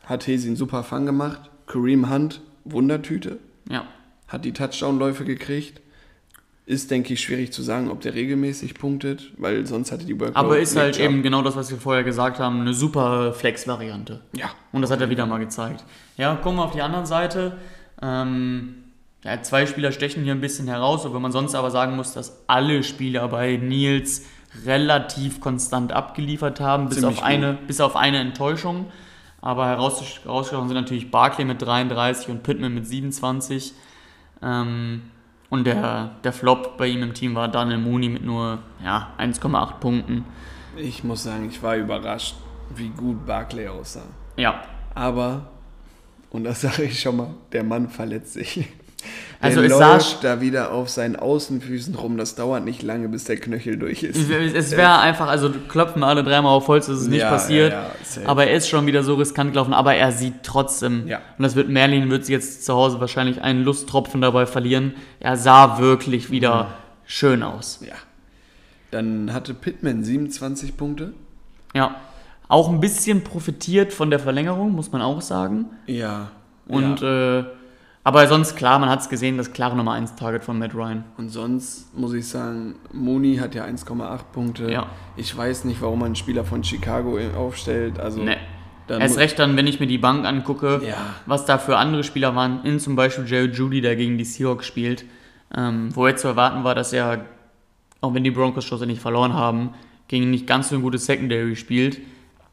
[0.07, 1.51] hat Hesi einen super Fang gemacht.
[1.67, 3.39] Kareem Hunt, Wundertüte,
[3.71, 3.85] Ja.
[4.27, 5.81] hat die Touchdown-Läufe gekriegt.
[6.67, 10.39] Ist, denke ich, schwierig zu sagen, ob der regelmäßig punktet, weil sonst hatte die Workload
[10.39, 14.21] Aber ist halt eben genau das, was wir vorher gesagt haben, eine super Flex-Variante.
[14.35, 15.85] Ja, Und das hat er wieder mal gezeigt.
[16.19, 17.57] Ja, gucken wir auf die andere Seite.
[18.03, 18.75] Ähm,
[19.25, 22.45] ja, zwei Spieler stechen hier ein bisschen heraus, obwohl man sonst aber sagen muss, dass
[22.47, 24.27] alle Spieler bei Nils
[24.65, 28.87] relativ konstant abgeliefert haben, bis auf, eine, bis auf eine Enttäuschung.
[29.41, 33.73] Aber heraus, herausgestochen sind natürlich Barkley mit 33 und Pittman mit 27.
[34.43, 35.03] Ähm,
[35.51, 39.79] und der, der Flop bei ihm im Team war Daniel Mooney mit nur ja, 1,8
[39.79, 40.25] Punkten.
[40.77, 42.37] ich muss sagen, ich war überrascht,
[42.75, 44.03] wie gut Barclay aussah.
[44.37, 44.63] Ja,
[44.95, 45.49] Aber,
[46.31, 48.69] und das sage ich schon mal, der Mann verletzt sich.
[49.41, 52.17] Also der es sah läuft da wieder auf seinen Außenfüßen rum.
[52.17, 54.29] Das dauert nicht lange, bis der Knöchel durch ist.
[54.29, 57.73] Es- wäre einfach, also klopfen alle dreimal auf Holz, dass es nicht Ja, passiert.
[57.73, 57.83] ja,
[58.23, 61.07] ja, aber er ist schon wieder so riskant gelaufen, aber er sieht trotzdem.
[61.07, 61.19] Ja.
[61.39, 64.95] Und das wird Merlin wird jetzt zu Hause wahrscheinlich einen Lusttropfen dabei verlieren.
[65.21, 66.73] Er sah wirklich wieder
[67.07, 67.79] schön aus.
[67.87, 67.95] Ja.
[68.91, 71.13] Dann hatte Pittman 27 Punkte.
[71.75, 71.95] Ja.
[72.49, 75.67] Auch ein bisschen profitiert von der Verlängerung, muss man auch sagen.
[75.87, 76.31] Ja.
[76.67, 77.39] Und ja.
[77.41, 77.45] äh,
[78.09, 81.05] aber sonst klar, man hat es gesehen, das klare Nummer 1 Target von Matt Ryan.
[81.19, 84.71] Und sonst muss ich sagen, Mooney hat ja 1,8 Punkte.
[84.73, 84.87] Ja.
[85.17, 88.01] Ich weiß nicht, warum man einen Spieler von Chicago aufstellt.
[88.01, 88.37] Also, Nee.
[88.89, 90.97] Erst recht dann, wenn ich mir die Bank angucke, Ja.
[91.27, 94.67] was da für andere Spieler waren, in zum Beispiel Jerry Judy, der gegen die Seahawks
[94.67, 95.05] spielt,
[95.55, 97.27] ähm, wo jetzt zu erwarten war, dass er,
[98.01, 99.75] auch wenn die Broncos schlussendlich verloren haben,
[100.09, 102.01] gegen nicht ganz so ein gutes Secondary spielt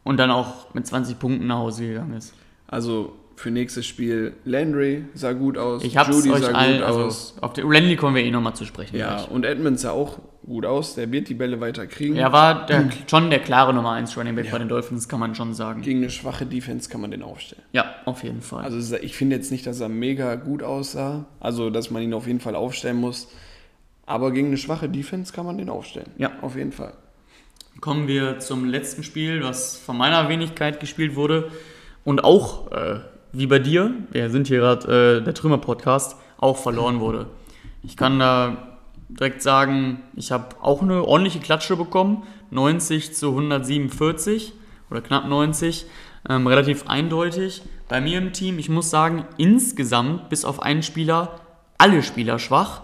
[0.04, 2.34] und dann auch mit 20 Punkten nach Hause gegangen ist.
[2.68, 5.84] Also für nächstes Spiel Landry sah gut aus.
[5.84, 7.36] Ich hab's Judy euch sah allen, gut also aus.
[7.42, 8.96] auf der Randy kommen wir eh nochmal zu sprechen.
[8.98, 9.30] Ja, gleich.
[9.32, 10.96] und Edmonds sah auch gut aus.
[10.96, 12.16] Der wird die Bälle weiter kriegen.
[12.16, 14.52] Er war der, schon der klare Nummer 1 Running Back Ja.
[14.54, 15.82] bei den Dolphins, kann man schon sagen.
[15.82, 17.64] Gegen eine schwache Defense kann man den aufstellen.
[17.74, 18.64] Ja, auf jeden Fall.
[18.64, 21.26] Also ich finde jetzt nicht, dass er mega gut aussah.
[21.40, 23.28] Also dass man ihn auf jeden Fall aufstellen muss.
[24.06, 26.12] Aber gegen eine schwache Defense kann man den aufstellen.
[26.18, 26.32] Ja.
[26.42, 26.94] Auf jeden Fall.
[27.82, 31.52] Kommen wir zum letzten Spiel, was von meiner Wenigkeit gespielt wurde
[32.06, 33.00] und auch, äh,
[33.38, 37.28] wie bei dir, wir sind hier gerade äh, der Trümmer-Podcast, auch verloren wurde.
[37.84, 38.78] Ich kann da
[39.10, 44.54] direkt sagen, ich habe auch eine ordentliche Klatsche bekommen, 90 zu 147
[44.90, 45.86] oder knapp 90,
[46.30, 47.62] ähm, relativ eindeutig.
[47.88, 51.40] Bei mir im Team, ich muss sagen, insgesamt bis auf einen Spieler,
[51.78, 52.82] alle Spieler schwach.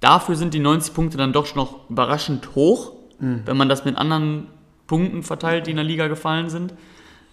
[0.00, 4.46] Dafür sind die 90 Punkte dann doch noch überraschend hoch, wenn man das mit anderen
[4.86, 6.72] Punkten verteilt, die in der Liga gefallen sind.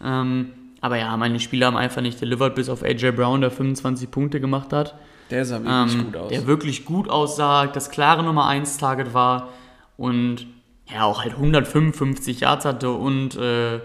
[0.04, 0.52] Ähm,
[0.86, 4.40] aber ja, meine Spieler haben einfach nicht delivered, bis auf AJ Brown, der 25 Punkte
[4.40, 4.96] gemacht hat.
[5.32, 6.30] Der sah wirklich Ähm, gut aus.
[6.32, 9.50] Der wirklich gut aussah, das klare Nummer 1 Target war
[9.98, 10.46] und
[10.88, 13.80] ja, auch halt 155 Yards hatte und äh,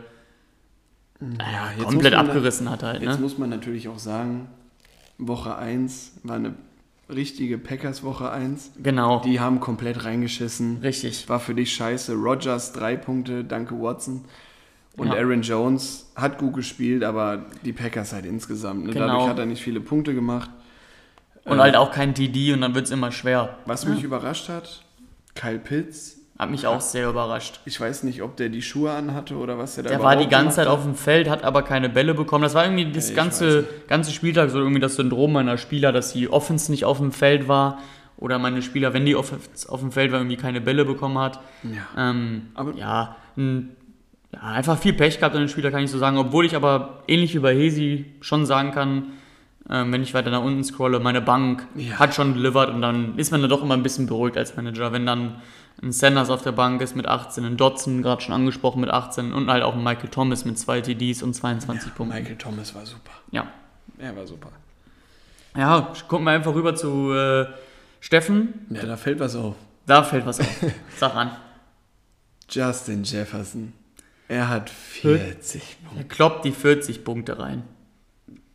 [1.21, 3.03] naja, jetzt komplett da- abgerissen hat halt.
[3.03, 3.21] Jetzt Ne?
[3.23, 4.49] muss man natürlich auch sagen,
[5.19, 6.55] Woche 1 war eine
[7.09, 8.73] richtige Packers Woche 1.
[8.83, 10.79] Genau, Die haben komplett reingeschissen.
[10.83, 11.29] richtig.
[11.29, 12.15] War für dich scheiße.
[12.15, 14.25] Rogers drei Punkte, danke Watson.
[14.97, 15.15] Und Ja.
[15.15, 18.87] Aaron Jones hat gut gespielt, aber die Packers halt insgesamt.
[18.87, 18.93] Ne?
[18.93, 19.07] Genau.
[19.07, 20.51] Dadurch hat er nicht viele Punkte gemacht.
[21.45, 23.57] Und Äh, halt auch kein TD und dann wird es immer schwer.
[23.67, 24.83] Was mich überrascht hat,
[25.35, 26.17] Kyle Pitts.
[26.39, 27.61] Hat mich auch sehr überrascht.
[27.67, 30.27] Ich weiß nicht, ob der die Schuhe anhatte oder was der da Der war die
[30.27, 32.43] ganze Zeit auf dem Feld, hat aber keine Bälle bekommen.
[32.43, 36.15] Das war irgendwie das ich ganze, ganze Spieltag so irgendwie das Syndrom meiner Spieler, dass
[36.15, 37.79] die Offense nicht auf dem Feld war
[38.17, 41.37] oder meine Spieler, wenn die Offense auf dem Feld war, irgendwie keine Bälle bekommen hat.
[41.37, 41.43] hat.
[41.65, 42.11] Ja.
[42.11, 43.77] Ähm, Aber- ja, ein,
[44.33, 46.17] ja, einfach viel Pech gehabt an den Spieler, kann ich so sagen.
[46.19, 49.05] Obwohl ich aber ähnlich wie bei Hesi schon sagen kann,
[49.69, 51.99] ähm, wenn ich weiter nach unten scrolle, meine Bank Ja.
[51.99, 54.93] hat schon delivered und dann ist man dann doch immer ein bisschen beruhigt als Manager,
[54.93, 55.37] wenn dann
[55.83, 59.33] ein Sanders auf der Bank ist mit 18, ein Dotson gerade schon angesprochen mit 18
[59.33, 62.17] und halt auch ein Michael Thomas mit zwei TDs und 22 Punkten.
[62.17, 63.13] Michael Thomas war super.
[63.31, 63.47] Ja.
[63.99, 64.51] Er war super.
[65.57, 67.47] Ja, gucken wir einfach rüber zu äh,
[68.01, 68.67] Steffen.
[68.71, 69.57] Ja, da fällt was auf.
[69.87, 70.65] Da fällt was auf.
[70.97, 71.31] Sag an.
[72.49, 73.73] Justin Jefferson.
[74.31, 75.99] Er hat 40 Punkte.
[75.99, 77.65] Er kloppt die 40 Punkte rein.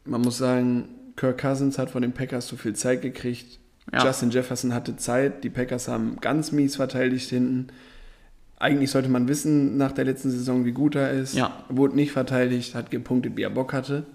[0.06, 3.60] Man muss sagen, Kirk Cousins hat von den Packers zu viel Zeit gekriegt.
[3.92, 4.06] Ja.
[4.06, 5.44] Justin Jefferson hatte Zeit.
[5.44, 7.68] Die Packers haben ganz mies verteidigt hinten.
[8.58, 11.36] Eigentlich sollte man wissen nach der letzten Saison, wie gut er ist.
[11.36, 11.66] Ja.
[11.68, 14.06] Wurde nicht verteidigt, hat gepunktet, wie er Bock hatte.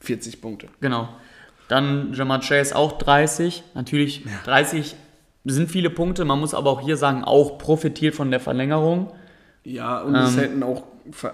[0.00, 0.66] 40 Punkte.
[0.80, 1.08] Genau.
[1.68, 3.62] Dann Jamar Chase auch 30.
[3.74, 4.96] Natürlich, 30
[5.44, 6.24] sind viele Punkte.
[6.24, 9.12] Man muss aber auch hier sagen, auch profitiert von der Verlängerung.
[9.68, 10.84] Ja, und es, hätten auch,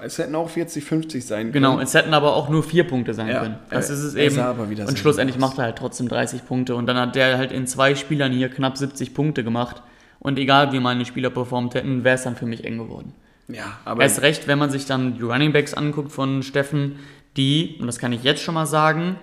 [0.02, 1.52] es hätten auch 40, 50 sein können.
[1.52, 3.56] Genau, es hätten aber auch nur vier Punkte sein Ja, können.
[3.68, 4.38] Das er- ist es eben.
[4.86, 6.74] und schlussendlich macht er halt trotzdem 30 Punkte.
[6.74, 9.82] Und dann hat der halt in zwei Spielern hier knapp 70 Punkte gemacht.
[10.18, 13.12] Und egal wie meine Spieler performt hätten, wäre es dann für mich eng geworden.
[13.48, 17.00] Ja, aber Erst recht, wenn man sich dann die Running Backs anguckt von Steffen,
[17.36, 19.16] die, und das kann ich jetzt schon mal sagen,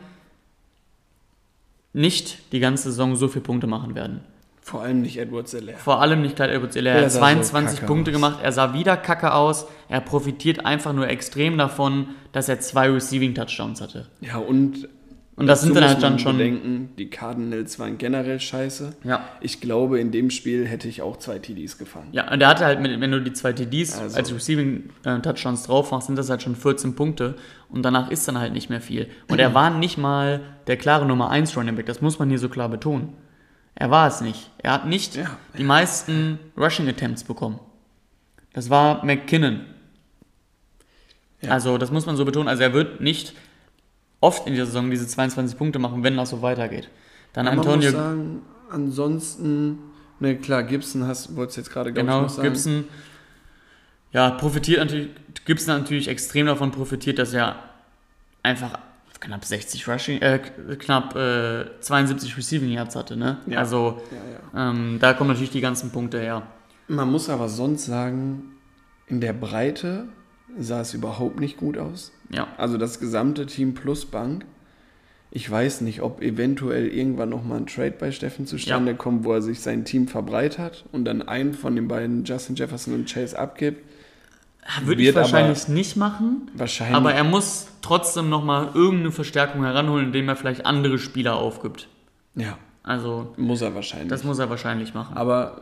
[1.93, 4.21] nicht die ganze Saison so viele Punkte machen werden.
[4.69, 5.73] Vor allem nicht Edward Zeller.
[5.73, 8.15] Vor allem nicht Clyde edwards Er Der hat sah so 22 kacke Punkte aus.
[8.15, 9.67] gemacht, er sah wieder kacke aus.
[9.89, 14.07] Er profitiert einfach nur extrem davon, dass er zwei Receiving Touchdowns hatte.
[14.21, 14.87] Ja, und,
[15.35, 16.37] Und das sind dann halt dann schon.
[16.37, 18.93] bedenken, die Cardinals waren generell scheiße.
[19.03, 19.23] Ja.
[19.41, 22.09] Ich glaube, in dem Spiel hätte ich auch zwei TDs gefangen.
[22.11, 24.17] Ja, und der hatte halt, wenn du die zwei TDs Also.
[24.17, 27.35] als Receiving äh, Touchdowns drauf machst, sind das halt schon 14 Punkte
[27.69, 29.07] und danach ist dann halt nicht mehr viel.
[29.29, 32.37] Und er war nicht mal der klare Nummer 1 Running Back, das muss man hier
[32.39, 33.13] so klar betonen.
[33.75, 34.49] Er war es nicht.
[34.57, 35.37] Er hat nicht Ja.
[35.57, 37.59] die meisten Rushing Attempts bekommen.
[38.53, 39.61] Das war McKinnon.
[41.41, 41.51] Ja.
[41.51, 42.47] Also, das muss man so betonen.
[42.49, 43.33] Also, er wird nicht
[44.19, 46.89] oft in dieser Saison diese 22 Punkte machen, wenn das so weitergeht.
[47.33, 49.79] Dann Aber man Antonio muss sagen, ansonsten,
[50.19, 52.47] ne klar, Gibson hast, wolltest jetzt gerade, Genau, ich, sagen.
[52.49, 52.83] Gibson
[54.11, 55.09] ja, profitiert natürlich,
[55.45, 57.63] Gibson hat natürlich extrem davon profitiert, dass er
[58.41, 58.79] einfach
[59.19, 60.39] knapp 60 Rushing, äh,
[60.79, 63.37] knapp äh, 72 Receiving Yards hatte, ne?
[63.47, 63.59] Ja.
[63.59, 64.01] Also
[64.53, 64.69] Ja, ja.
[64.71, 66.43] ähm, da kommen natürlich die ganzen Punkte her.
[66.87, 68.53] Man muss aber sonst sagen,
[69.07, 70.07] in der Breite
[70.57, 72.11] sah es überhaupt nicht gut aus.
[72.31, 72.47] Ja.
[72.57, 74.45] Also das gesamte Team plus Bank.
[75.31, 78.97] Ich weiß nicht, ob eventuell irgendwann nochmal ein Trade bei Steffen zustande Ja.
[78.97, 82.95] kommt, wo er sich sein Team verbreitert und dann einen von den beiden, Justin Jefferson
[82.95, 83.83] und Chase, abgibt.
[84.83, 86.95] Würde ich wahrscheinlich nicht machen, Wahrscheinlich.
[86.95, 91.87] aber er muss trotzdem nochmal irgendeine Verstärkung heranholen, indem er vielleicht andere Spieler aufgibt.
[92.35, 94.09] ja, Also muss er wahrscheinlich.
[94.09, 95.15] das muss er wahrscheinlich machen.
[95.17, 95.61] aber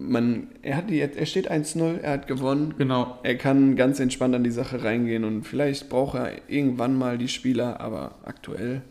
[0.00, 2.74] man, er, hat die, er steht 1-0, er hat gewonnen.
[2.78, 3.18] Genau.
[3.24, 7.26] Er kann ganz entspannt an die Sache reingehen und vielleicht braucht er irgendwann mal die
[7.26, 8.82] Spieler, aber aktuell,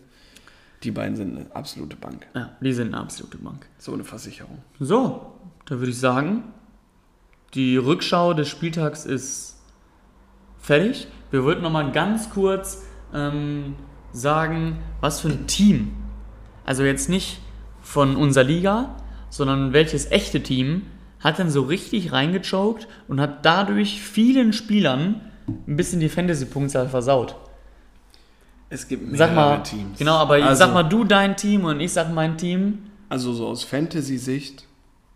[0.83, 2.27] die beiden sind eine absolute Bank.
[2.35, 3.65] Ja, die sind eine absolute Bank.
[3.77, 4.57] So eine Versicherung.
[4.81, 5.33] So,
[5.65, 6.43] da würde ich sagen,
[7.53, 9.56] die Rückschau des Spieltags ist
[10.67, 11.07] fertig.
[11.31, 13.75] Wir wollten noch mal ganz kurz ähm,
[14.11, 15.93] sagen, was für ein Team,
[16.65, 17.39] also jetzt nicht
[17.81, 18.95] von unserer Liga,
[19.29, 20.83] sondern welches echte Team
[21.21, 27.35] hat denn so richtig reingechoked und hat dadurch vielen Spielern ein bisschen die Fantasy-Punktzahl versaut.
[28.69, 29.97] Es gibt Sag mal, mehrere Teams.
[29.97, 33.47] genau, aber also, sag mal du dein Team und ich sag mein Team, Also so
[33.47, 34.65] aus Fantasy-Sicht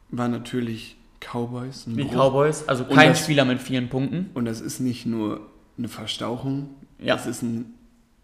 [0.10, 2.12] war natürlich Cowboys die Bruch.
[2.13, 4.29] Cowboys, also kein das- Spieler mit vielen Punkten.
[4.34, 5.41] Und das ist nicht nur
[5.77, 7.15] eine Verstauchung, Ja.
[7.15, 7.73] das ist ein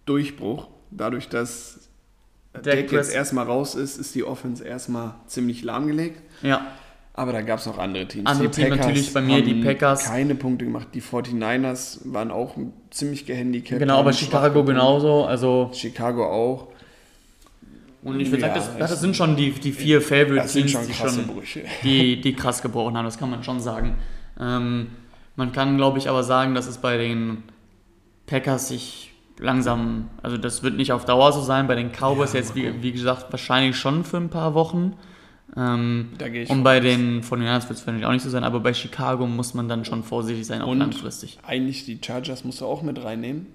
[0.05, 0.67] Durchbruch.
[0.91, 1.89] Dadurch, dass
[2.53, 6.21] Dak Dak jetzt erstmal raus ist, ist die Offense erstmal ziemlich lahmgelegt.
[6.41, 6.65] Ja,
[7.13, 8.27] Aber da gab es noch andere Teams.
[8.29, 10.05] Andere die Team natürlich bei mir, die Packers.
[10.05, 10.89] keine Punkte gemacht.
[10.93, 12.55] Die 49ers waren auch
[12.91, 13.79] ziemlich gehandicapt.
[13.79, 15.25] genau, aber Chicago genauso.
[15.25, 16.67] Also, Chicago auch.
[18.08, 20.88] Und ich würde Ja, sagen, das, das sind schon die, die vier Favorite Teams, schon
[20.88, 21.30] die, schon,
[21.84, 23.96] die, die krass gebrochen haben, das kann man schon sagen.
[24.39, 24.88] Ähm,
[25.36, 27.43] man kann, glaube ich, aber sagen, dass es bei den
[28.26, 32.39] Packers sich langsam, also das wird nicht auf Dauer so sein, bei den Cowboys Ja,
[32.39, 34.93] jetzt, wie, wie gesagt, wahrscheinlich schon für ein paar Wochen.
[35.56, 38.30] Ähm, Da gehe ich und bei den von den wird es wahrscheinlich auch nicht so
[38.30, 41.39] sein, aber bei Chicago muss man dann schon vorsichtig sein, auch Und langfristig.
[41.46, 43.48] eigentlich die Chargers musst du auch mit reinnehmen.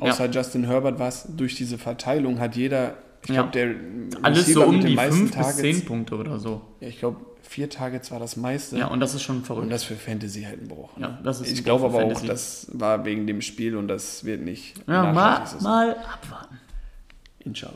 [0.00, 0.10] Ja.
[0.10, 3.42] Außer Justin Herbert war es durch diese Verteilung hat jeder, ich Ja.
[3.42, 3.74] glaube, der
[4.22, 6.62] Alles so um die meisten 5 bis Targets- 10 Punkte oder so.
[6.80, 8.78] Ja, ich glaube, vier Targets war das meiste.
[8.78, 9.72] Ja, und das ist schon und verrückt.
[9.72, 10.96] das für Fantasy halt ein Bruch.
[10.96, 11.06] ne?
[11.06, 14.42] Ja, das ist ich glaube aber auch, das war wegen dem Spiel und das wird
[14.42, 16.58] nicht Ja, mal, mal abwarten.
[17.40, 17.74] Inshallah.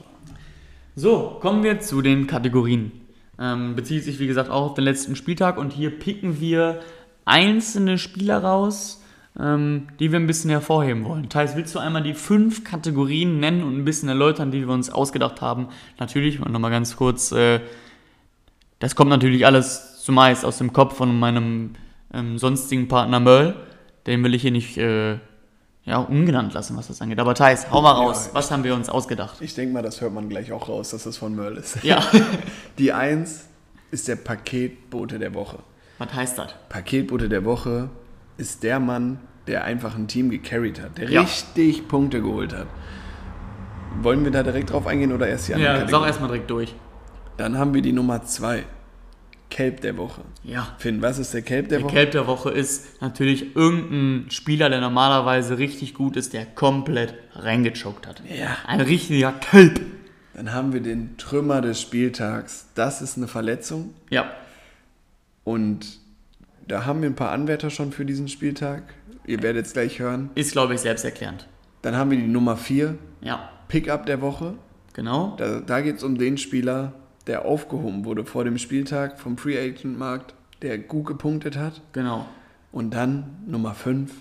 [0.97, 2.93] So, kommen wir zu den Kategorien.
[3.39, 6.81] Ähm, bezieht sich, wie gesagt, auch auf den letzten Spieltag und hier picken wir
[7.25, 9.03] einzelne Spieler raus,
[9.39, 11.29] ähm, die wir ein bisschen hervorheben wollen.
[11.29, 14.91] Thais, willst du einmal die fünf Kategorien nennen und ein bisschen erläutern, die wir uns
[14.91, 15.69] ausgedacht haben?
[15.99, 17.61] Natürlich, und nochmal ganz kurz, äh,
[18.79, 21.75] das kommt natürlich alles zumeist aus dem Kopf von meinem
[22.13, 23.57] ähm, sonstigen Partner Merl.
[24.07, 25.19] Den will ich hier nicht äh,
[25.85, 27.19] ja, ungenannt lassen, was das angeht.
[27.19, 28.27] Aber Thais, hau mal raus.
[28.29, 29.41] Ja, was haben wir uns ausgedacht?
[29.41, 31.83] Ich denke mal, das hört man gleich auch raus, dass das von Merle ist.
[31.83, 32.03] Ja.
[32.79, 33.47] Die Eins
[33.91, 35.59] ist der Paketbote der Woche.
[35.99, 36.55] Was heißt das?
[36.69, 37.91] Paketbote der Woche
[38.37, 41.21] ist der Mann, der einfach ein Team gecarried hat, der Ja.
[41.23, 42.67] richtig Punkte geholt hat.
[44.03, 46.07] Wollen wir da direkt drauf eingehen oder erst die andere Ja, sag Kategorie?
[46.09, 46.75] erstmal direkt durch.
[47.37, 48.65] Dann haben wir die Nummer zwei.
[49.51, 50.23] Kelb der Woche.
[50.43, 50.75] Ja.
[50.79, 51.95] Finn, was ist der Kelb der, Der Woche?
[51.95, 58.07] Kelb der Woche ist natürlich irgendein Spieler, der normalerweise richtig gut ist, der komplett reingechoked
[58.09, 58.21] hat.
[58.29, 58.57] Ja.
[58.67, 59.81] Ein richtiger Kelb.
[60.35, 62.67] Dann haben wir den Trümmer des Spieltags.
[62.75, 63.95] Das ist eine Verletzung.
[64.11, 64.33] Ja.
[65.45, 65.99] Und
[66.69, 68.83] da haben wir ein paar Anwärter schon für diesen Spieltag.
[69.27, 70.31] Ihr werdet es gleich hören.
[70.35, 71.49] Ist, glaube ich, selbsterklärend.
[71.83, 73.51] Dann haben wir die Nummer 4, Ja.
[73.69, 74.55] Pickup der Woche.
[74.93, 75.35] Genau.
[75.39, 76.93] Da, da geht es um den Spieler,
[77.27, 81.81] der aufgehoben wurde vor dem Spieltag vom Free Agent Markt, der gut gepunktet hat.
[81.93, 82.27] Genau.
[82.71, 84.13] Und dann Nummer 5,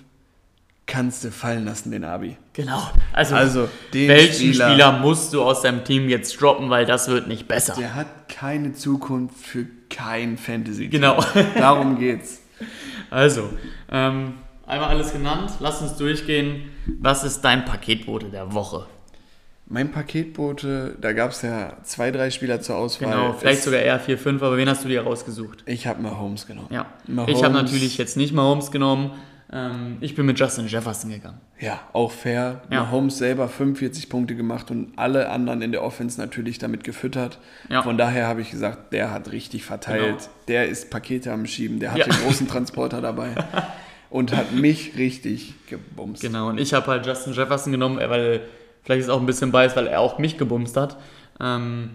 [0.86, 2.38] kannst du fallen lassen, den Abi.
[2.54, 2.82] Genau.
[3.14, 7.08] Also, Also, den welchen Spieler- Spieler, musst du aus deinem Team jetzt droppen, weil das
[7.08, 7.76] wird nicht besser.
[7.78, 10.88] Der hat keine Zukunft für kein Fantasy.
[10.88, 11.24] Genau.
[11.56, 12.42] Darum geht's.
[13.10, 13.50] Also,
[13.92, 14.34] ähm,
[14.66, 15.52] einmal alles genannt.
[15.60, 16.70] Lass uns durchgehen.
[17.00, 18.86] Was ist dein Paketbote der Woche?
[19.68, 23.10] Mein Paketbote, da gab es ja zwei, drei Spieler zur Auswahl.
[23.12, 25.64] Genau, vielleicht Es- sogar eher 4, 5, aber wen hast du dir rausgesucht?
[25.66, 26.68] Ich habe mal Holmes genommen.
[26.70, 26.86] Ja.
[27.08, 29.12] Mahomes, Ich habe natürlich jetzt nicht Mahomes genommen.
[29.56, 31.40] Ähm, ich bin mit Justin Jefferson gegangen.
[31.60, 32.62] Ja, auch fair.
[32.72, 32.82] Ja.
[32.86, 37.38] Mahomes selber 45 Punkte gemacht und alle anderen in der Offense natürlich damit gefüttert.
[37.70, 37.84] Ja.
[37.84, 40.18] Von daher habe ich gesagt, der hat richtig verteilt.
[40.18, 40.30] Genau.
[40.48, 41.80] Der ist Pakete am Schieben.
[41.80, 42.06] Der hat Ja.
[42.06, 43.36] den großen Transporter dabei
[44.10, 46.24] und hat mich richtig gebumst.
[46.24, 48.42] Genau, und ich habe halt Justin Jefferson genommen, äh, weil
[48.82, 50.98] vielleicht ist es auch ein bisschen biased, weil er auch mich gebumst hat.
[51.40, 51.92] Ähm,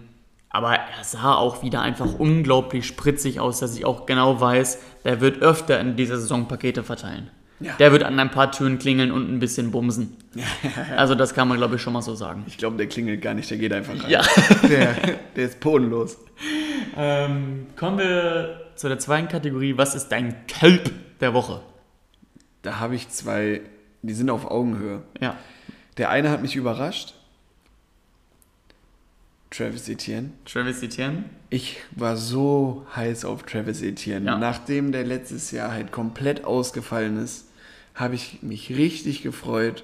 [0.49, 5.21] aber er sah auch wieder einfach unglaublich spritzig aus, dass ich auch genau weiß, der
[5.21, 7.29] wird öfter in dieser Saison Pakete verteilen.
[7.59, 7.73] Ja.
[7.77, 10.15] Der wird an ein paar Türen klingeln und ein bisschen bumsen.
[10.95, 12.43] Also das kann man, glaube ich, schon mal so sagen.
[12.47, 14.09] Ich glaube, der klingelt gar nicht, der geht einfach rein.
[14.09, 14.21] Ja.
[14.69, 14.95] Der,
[15.35, 16.17] der ist bodenlos.
[16.95, 19.77] Ähm, kommen wir zu der zweiten Kategorie.
[19.77, 21.61] Was ist dein Kelp der Woche?
[22.61, 23.61] Da habe ich zwei,
[24.01, 25.01] die sind auf Augenhöhe.
[25.19, 25.35] Ja.
[25.97, 27.13] Der eine hat mich überrascht.
[29.51, 30.31] Travis Etienne.
[30.45, 31.23] Travis Etienne.
[31.49, 34.27] Ich war so heiß auf Travis Etienne.
[34.27, 34.37] Ja.
[34.37, 37.48] Nachdem der letztes Jahr halt komplett ausgefallen ist,
[37.95, 39.83] habe ich mich richtig gefreut.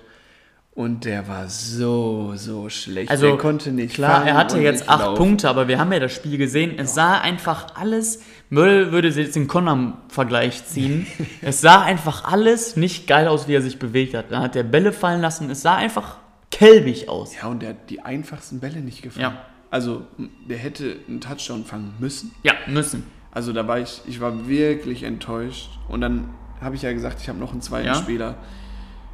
[0.76, 3.10] Und der war so, so schlecht.
[3.10, 5.18] Also der konnte nicht Klar, er hatte jetzt acht laufen.
[5.18, 6.78] Punkte, aber wir haben ja das Spiel gesehen.
[6.78, 8.22] Es sah einfach alles.
[8.50, 11.08] Möll würde jetzt den Connor-Vergleich ziehen.
[11.41, 14.32] es sah einfach alles nicht geil aus, wie er sich bewegt hat.
[14.32, 15.50] Dann hat er Bälle fallen lassen.
[15.50, 16.18] Es sah einfach
[16.52, 17.34] kelbig aus.
[17.36, 19.22] Ja, und der hat die einfachsten Bälle nicht gefangen.
[19.22, 19.46] Ja.
[19.72, 20.06] Also,
[20.50, 22.32] der hätte einen Touchdown fangen müssen.
[22.44, 23.04] Ja, müssen.
[23.32, 25.70] Also da war ich, ich war wirklich enttäuscht.
[25.89, 26.30] Und dann
[26.65, 27.95] habe ich ja gesagt, ich habe noch einen zweiten Ja.
[27.95, 28.36] Spieler.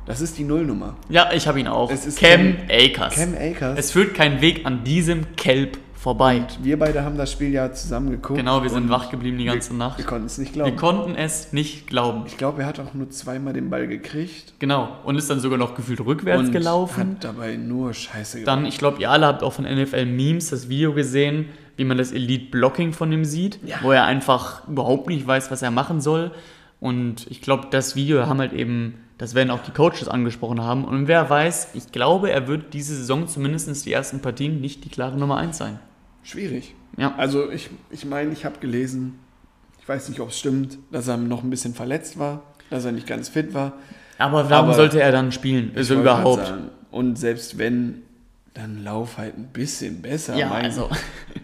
[0.07, 0.95] Das ist die Nullnummer.
[1.09, 1.91] Ja, ich habe ihn auch.
[1.91, 3.13] Es ist Cam, Cam- Akers.
[3.15, 3.77] Cam Akers.
[3.77, 6.43] Es führt kein Weg an diesem Kelb vorbei.
[6.63, 8.39] wir beide haben das Spiel ja zusammen geguckt.
[8.39, 9.99] Genau, wir sind und wach geblieben die ganze wir, Nacht.
[9.99, 10.75] Wir konnten es nicht Wir glauben.
[10.75, 12.23] konnten es nicht glauben.
[12.25, 14.55] ich glaube, er hat auch nur zweimal den Ball gekriegt.
[14.57, 14.89] Genau.
[15.03, 17.17] Und ist dann sogar noch gefühlt rückwärts und gelaufen.
[17.17, 18.47] hat dabei nur Scheiße gemacht.
[18.47, 21.99] Dann, ich glaube, ihr alle habt auch von NFL Memes das Video gesehen, wie man
[21.99, 23.75] das Elite Blocking von ihm sieht, Ja.
[23.83, 26.31] wo er einfach überhaupt nicht weiß, was er machen soll.
[26.81, 30.83] Und ich glaube, das Video haben halt eben, das werden auch die Coaches angesprochen haben.
[30.83, 34.89] Und wer weiß, ich glaube, er wird diese Saison zumindest die ersten Partien nicht die
[34.89, 35.79] klare Nummer 1 sein.
[36.23, 36.73] Schwierig.
[36.97, 37.13] Ja.
[37.17, 39.19] Also ich meine, ich, mein, ich habe gelesen,
[39.79, 42.41] ich weiß nicht, ob es stimmt, dass er noch ein bisschen verletzt war,
[42.71, 43.73] dass er nicht ganz fit war.
[44.17, 45.71] Aber warum Aber sollte er dann spielen?
[45.75, 46.45] Also wollte grad überhaupt.
[46.47, 48.01] sagen, Und selbst wenn,
[48.55, 50.35] dann lauf halt ein bisschen besser.
[50.35, 50.89] Ja, Mein- also.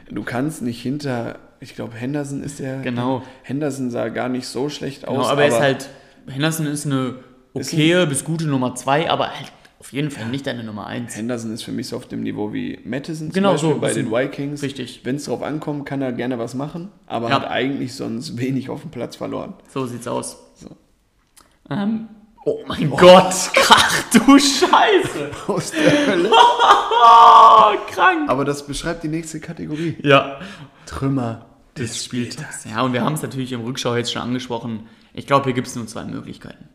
[0.10, 2.80] Du kannst nicht hinter, ich glaube, Henderson ist der.
[2.82, 3.24] Genau.
[3.44, 5.28] Henderson sah gar nicht so schlecht Genau, aus.
[5.30, 5.90] aber er ist halt,
[6.28, 7.16] Henderson ist eine
[7.54, 11.16] okaye bis gute Nummer 2, aber halt auf jeden Fall nicht deine Nummer 1.
[11.16, 13.94] Henderson ist für mich so auf dem Niveau wie Mattison zum Genau, Beispiel so, bei
[13.94, 14.62] den Vikings.
[14.64, 15.02] Richtig.
[15.04, 17.36] Wenn es drauf ankommt, kann er gerne was machen, aber Ja.
[17.36, 19.54] hat eigentlich sonst wenig auf dem Platz verloren.
[19.72, 20.38] So sieht's aus.
[20.56, 20.70] So.
[21.70, 22.08] Ähm,
[22.48, 23.34] oh mein Gott,
[23.70, 25.32] ach du Scheiße.
[25.48, 26.32] Aus der Hölle.
[26.32, 28.30] Oh, krank.
[28.30, 29.98] Aber das beschreibt die nächste Kategorie.
[30.02, 30.40] Ja,
[30.86, 31.46] Trümmer
[31.78, 32.66] des Spieltags.
[32.66, 34.88] Ja, und wir haben es natürlich im Rückschau jetzt schon angesprochen.
[35.14, 36.70] Ich glaube, hier gibt es nur zwei Möglichkeiten.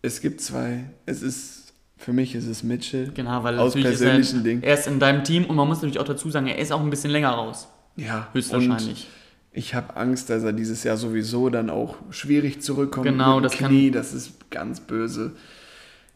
[0.00, 0.84] Es gibt zwei.
[1.04, 3.12] Es ist, für mich ist es Mitchell.
[3.14, 4.62] Genau, weil Aus natürlich ist er, persönlichen Dingen.
[4.62, 6.80] er ist in deinem Team und man muss natürlich auch dazu sagen, er ist auch
[6.80, 7.68] ein bisschen länger raus.
[7.96, 9.06] Ja, Höchstwahrscheinlich.
[9.06, 9.21] Und
[9.52, 13.06] ich habe Angst, dass er dieses Jahr sowieso dann auch schwierig zurückkommt.
[13.06, 15.32] Genau, mit dem das kann- Knie, das ist ganz böse.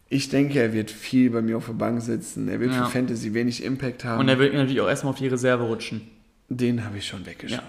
[0.09, 2.47] Ich denke, er wird viel bei mir auf der Bank sitzen.
[2.47, 2.85] Er wird Ja.
[2.85, 4.19] für Fantasy wenig Impact haben.
[4.21, 6.01] Und er wird natürlich auch erstmal auf die Reserve rutschen.
[6.49, 7.59] Den habe ich schon weggeschaut.
[7.59, 7.63] Ja.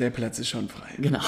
[0.00, 0.88] Der Platz ist schon frei.
[0.98, 1.20] Genau.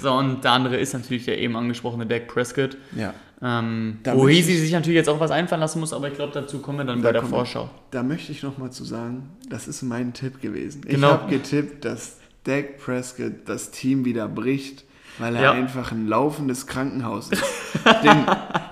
[0.00, 2.76] So, und der andere ist natürlich der eben angesprochene Dak Prescott.
[2.96, 3.14] Ja.
[3.44, 6.60] Ähm, wo ich- sich natürlich jetzt auch was einfallen lassen muss, aber ich glaube, dazu
[6.60, 7.24] kommen wir dann Da bei der.
[7.24, 7.68] Vorschau.
[7.90, 10.82] Da möchte ich noch mal zu sagen, das ist mein Tipp gewesen.
[10.86, 11.08] Ich Genau.
[11.08, 14.84] habe getippt, dass Dak Prescott das Team wieder bricht,
[15.18, 15.52] weil er Ja.
[15.52, 17.42] einfach ein laufendes Krankenhaus ist.
[18.04, 18.26] den,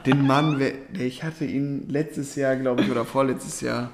[0.07, 0.61] den Mann,
[0.99, 3.91] ich hatte ihn letztes Jahr, glaube ich, oder vorletztes Jahr,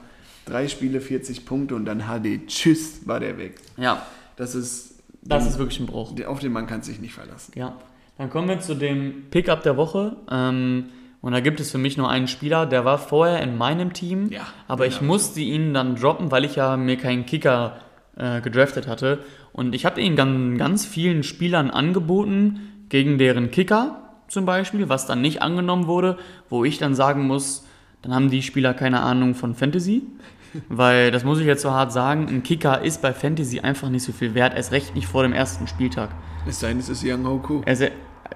[0.47, 3.57] drei Spiele, 40 Punkte und dann HD, tschüss, war der weg.
[3.77, 4.03] Ja,
[4.37, 6.15] Das ist, das ist wirklich ein Bruch.
[6.27, 7.53] auf den Mann kannst du dich nicht verlassen.
[7.57, 7.77] Ja.
[8.19, 10.17] Dann kommen wir zu dem Pickup der Woche.
[10.31, 10.87] Ähm,
[11.21, 14.31] Und da gibt es für mich nur einen Spieler, der war vorher in meinem Team,
[14.31, 17.27] Ja, aber den ich hab ich musste ihn dann droppen, weil ich ja mir keinen
[17.27, 17.79] Kicker
[18.17, 19.21] äh, gedraftet hatte.
[19.53, 25.07] Und ich habe ihn dann ganz vielen Spielern angeboten, gegen deren Kicker zum Beispiel, was
[25.07, 27.65] dann nicht angenommen wurde, wo ich dann sagen muss,
[28.03, 30.03] dann haben die Spieler keine Ahnung von Fantasy.
[30.69, 34.03] Weil, das muss ich jetzt so hart sagen, ein Kicker ist bei Fantasy einfach nicht
[34.05, 36.11] so viel wert, erst recht nicht vor dem ersten Spieltag.
[36.49, 37.61] Es sei denn, es ist Young Hoku.
[37.67, 37.91] Es, Der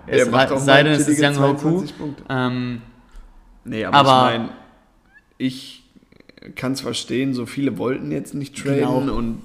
[0.07, 1.59] es macht auch sei denn, es ist Young Hoku.
[1.59, 2.23] 22 Punkte.
[2.29, 2.83] Ähm,
[3.65, 4.49] Nee, aber, Aber- ich meine,
[5.39, 5.85] ich
[6.57, 9.15] kann es verstehen, so viele wollten jetzt nicht traden Genau.
[9.17, 9.43] und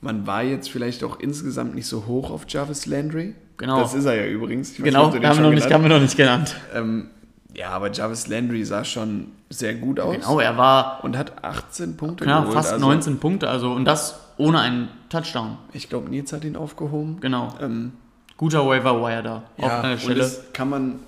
[0.00, 3.34] man war jetzt vielleicht auch insgesamt nicht so hoch auf Jarvis Landry.
[3.56, 3.80] Genau.
[3.80, 4.72] Das ist er ja übrigens.
[4.78, 6.56] Weiß genau, nicht, haben wir, noch nicht, genannt haben wir noch nicht genannt.
[6.74, 7.08] Ähm,
[7.54, 11.96] ja, aber Jarvis Landry sah schon sehr gut aus Genau, er war und hat 18
[11.96, 12.54] Punkte ja, geholt.
[12.54, 15.56] fast also, 19 Punkte, also und das ohne einen Touchdown.
[15.72, 17.18] Ich glaube, Nils hat ihn aufgehoben.
[17.20, 17.54] Genau.
[17.60, 17.92] Ähm,
[18.36, 20.18] Guter Waiver Wire da auf ja, und Stelle.
[20.18, 20.98] das kann man,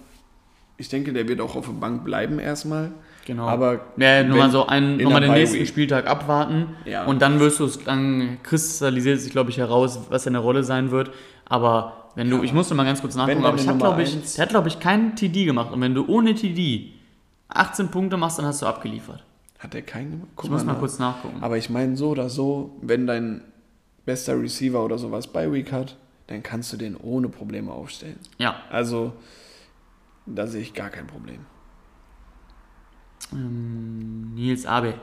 [0.78, 2.92] ich denke, der wird auch auf der Bank bleiben erstmal.
[3.28, 3.46] Genau.
[3.46, 5.68] Aber ja, nur mal so einen, in nochmal der den nächsten Week.
[5.68, 7.04] Spieltag abwarten Ja.
[7.04, 10.90] und dann wirst du es, dann kristallisiert sich, glaube ich, heraus, was seine Rolle sein
[10.90, 11.10] wird.
[11.44, 14.42] Aber wenn du, ich musste mal ganz kurz nachgucken, aber ich Nummer glaube ich, der
[14.42, 15.70] hat, glaube ich, keinen TD gemacht.
[15.72, 16.92] Und wenn du ohne TD
[17.48, 19.22] 18 Punkte machst, dann hast du abgeliefert.
[19.58, 20.28] Hat er keinen gemacht?
[20.34, 20.78] Guck Ich muss mal nach.
[20.80, 21.36] kurz nachgucken.
[21.42, 23.42] Aber ich meine, so oder so, wenn dein
[24.06, 25.96] bester Receiver oder sowas bei Week hat,
[26.28, 28.18] dann kannst du den ohne Probleme aufstellen.
[28.38, 28.56] Ja.
[28.70, 29.12] Also,
[30.24, 31.40] da sehe ich gar kein Problem.
[33.32, 34.94] Ähm, Nils Abe.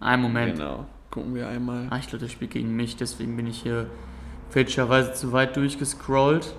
[0.00, 0.56] Ein Moment.
[0.56, 0.86] Genau.
[1.10, 1.86] Gucken wir einmal.
[1.90, 3.88] Ah, ich glaube, der spielt gegen mich, deswegen bin ich hier
[4.50, 6.54] fälschlicherweise zu weit durchgescrollt.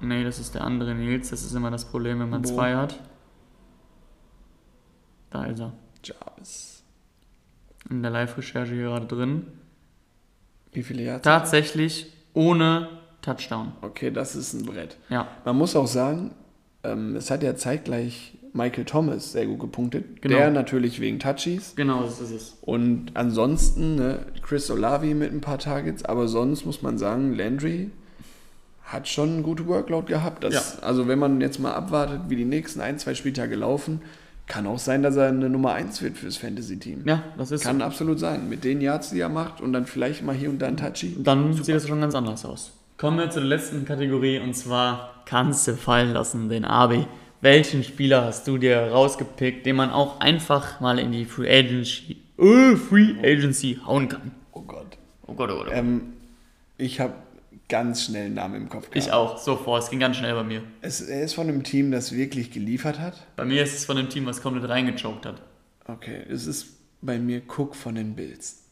[0.00, 1.30] Nee, das ist der andere Nils.
[1.30, 2.48] Das ist immer das Problem, wenn man Wo?
[2.54, 3.00] zwei hat.
[5.30, 5.72] Da ist er.
[6.04, 6.84] Jarvis.
[7.88, 9.46] In der Live-Recherche hier gerade drin.
[10.72, 11.24] Wie viele Yards?
[11.24, 12.88] Tatsächlich ohne
[13.22, 13.72] Touchdown.
[13.80, 14.98] Okay, das ist ein Brett.
[15.08, 16.32] Ja, Man muss auch sagen,
[16.84, 20.22] ähm, es hat ja zeitgleich Michael Thomas sehr gut gepunktet.
[20.22, 20.36] Genau.
[20.36, 21.74] Der natürlich wegen Touchies.
[21.76, 22.58] genau, das ist es.
[22.62, 27.90] Und ansonsten ne, Chris Olavi mit ein paar Targets, aber sonst muss man sagen, Landry
[28.84, 30.44] hat schon eine gute Workload gehabt.
[30.44, 34.00] Das, Also wenn man jetzt mal abwartet, wie die nächsten ein, zwei Spieltage laufen,
[34.46, 37.02] kann auch sein, dass er eine Nummer 1 wird fürs Fantasy-Team.
[37.04, 37.84] Ja, das ist Kann so.
[37.84, 38.48] absolut sein.
[38.48, 41.16] Mit den Yards, die er macht und dann vielleicht mal hier und da ein Touchy.
[41.18, 42.72] Dann sieht das schon ganz anders aus.
[42.96, 47.06] Kommen wir zur letzten Kategorie und zwar kannst du fallen lassen, den AB.
[47.46, 52.16] Welchen Spieler hast du dir rausgepickt, den man auch einfach mal in die Free Agency,
[52.40, 54.32] äh, Free Agency hauen kann?
[54.50, 54.98] Oh Gott.
[55.28, 55.60] Oh Gott, oh Gott.
[55.60, 55.72] Oh Gott.
[55.72, 56.14] Ähm,
[56.76, 57.12] ich habe
[57.68, 58.96] ganz schnell einen Namen im Kopf gehabt.
[58.96, 59.80] ich auch, sofort.
[59.84, 60.60] Es ging ganz schnell bei mir.
[60.80, 63.24] Es, er ist von einem Team, das wirklich geliefert hat.
[63.36, 65.40] Bei mir ist es von dem Team, was komplett reingechoked hat.
[65.86, 66.66] Okay, es ist
[67.00, 68.64] bei mir Cook von den Bills.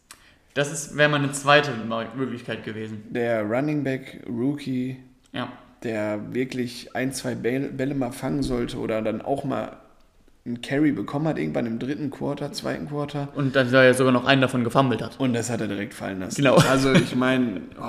[0.55, 1.71] Das ist- wäre meine zweite
[2.17, 3.05] Möglichkeit gewesen.
[3.11, 4.97] Der Running Back Rookie,
[5.33, 5.53] Ja.
[5.85, 9.77] Der wirklich ein, zwei Bälle, mal fangen sollte oder dann auch mal
[10.47, 13.29] einen Carry bekommen hat, irgendwann im dritten Quarter, zweiten Quarter.
[13.35, 15.19] Und dass er ja sogar noch einen davon gefummelt hat.
[15.19, 16.37] Und das hat er direkt fallen lassen.
[16.37, 16.57] Genau.
[16.69, 17.85] Also ich meine, oh,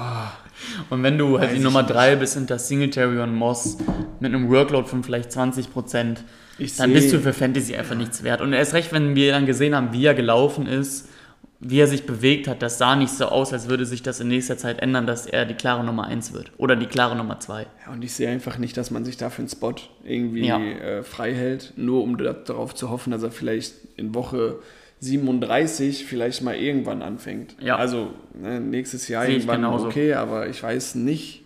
[0.90, 1.84] Und wenn du halt die Nummer.
[1.84, 3.78] 3 bist hinter Singletary und Moss
[4.22, 6.18] mit einem Workload von vielleicht 20%,
[6.58, 8.40] Ich dann seh- bist du für Fantasy einfach nichts wert.
[8.40, 11.10] Und erst recht, wenn wir dann gesehen haben, wie er gelaufen ist,
[11.60, 14.28] wie er sich bewegt hat, das sah nicht so aus, als würde sich das in
[14.28, 16.52] nächster Zeit ändern, dass er die klare Nummer 1 wird.
[16.58, 17.62] Oder die klare Nummer 2.
[17.86, 20.60] ja, und ich sehe einfach nicht, dass man sich dafür einen Spot irgendwie Ja.
[20.60, 24.60] äh, frei hält, nur um da- darauf zu hoffen, dass er vielleicht in Woche
[25.00, 27.56] 37 vielleicht mal irgendwann anfängt.
[27.60, 27.76] Ja.
[27.78, 31.44] Also ne, nächstes Jahr Sehe irgendwann okay, aber ich weiß nicht.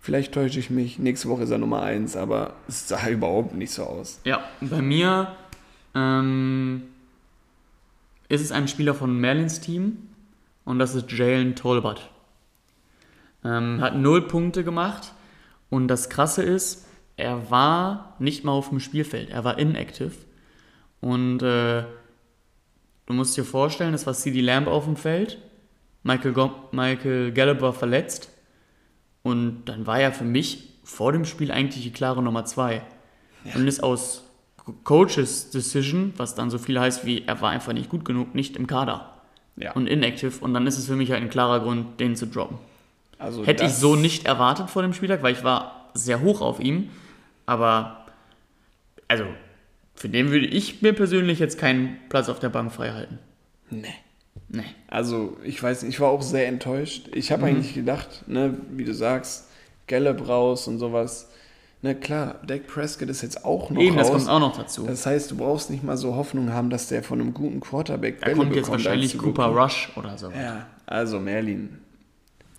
[0.00, 0.98] Vielleicht täusche ich mich.
[1.00, 4.20] Nächste Woche ist er Nummer 1, aber es sah überhaupt nicht so aus.
[4.24, 5.28] Ja, bei mir
[5.94, 6.82] ähm,
[8.28, 10.08] ist es ein Spieler von Merlins Team
[10.64, 12.10] und das ist Jalen Tolbert.
[13.44, 15.12] Ähm, hat null Punkte gemacht
[15.70, 20.12] und das Krasse ist, er war nicht mal auf dem Spielfeld, er war inactive
[21.00, 21.84] und äh,
[23.06, 25.38] du musst dir vorstellen, es war CD Lamb auf dem Feld,
[26.02, 28.30] Michael, Go Michael Gallup war verletzt
[29.22, 32.82] und dann war er für mich vor dem Spiel eigentlich die klare Nummer 2
[33.54, 34.25] und ist aus
[34.84, 38.56] Coaches Decision, was dann so viel heißt wie, er war einfach nicht gut genug, nicht
[38.56, 39.12] im Kader
[39.56, 39.72] Ja.
[39.72, 42.58] und inactive und dann ist es für mich halt ein klarer Grund, den zu droppen.
[43.18, 46.60] also Hätte ich so nicht erwartet vor dem Spieltag, weil ich war sehr hoch auf
[46.60, 46.90] ihm,
[47.46, 48.06] aber
[49.08, 49.24] also
[49.94, 53.18] für den würde ich mir persönlich jetzt keinen Platz auf der Bank frei halten.
[53.70, 53.94] Nee.
[54.48, 54.64] Nee.
[54.88, 57.08] Also, ich weiß nicht, ich war auch sehr enttäuscht.
[57.14, 57.34] Ich Mhm.
[57.34, 59.48] habe eigentlich gedacht, ne, wie du sagst,
[59.86, 61.30] Gallup raus und sowas.
[61.82, 64.08] Na klar, Dak Prescott ist jetzt auch noch Eben, raus.
[64.10, 64.86] das kommt auch noch dazu.
[64.86, 68.20] Das heißt, du brauchst nicht mal so Hoffnung haben, dass der von einem guten Quarterback
[68.20, 69.76] da Bälle kommt jetzt bekommt, wahrscheinlich als du Cooper bekommst.
[69.76, 70.30] Rush oder so.
[70.30, 71.78] Ja, also Merlin.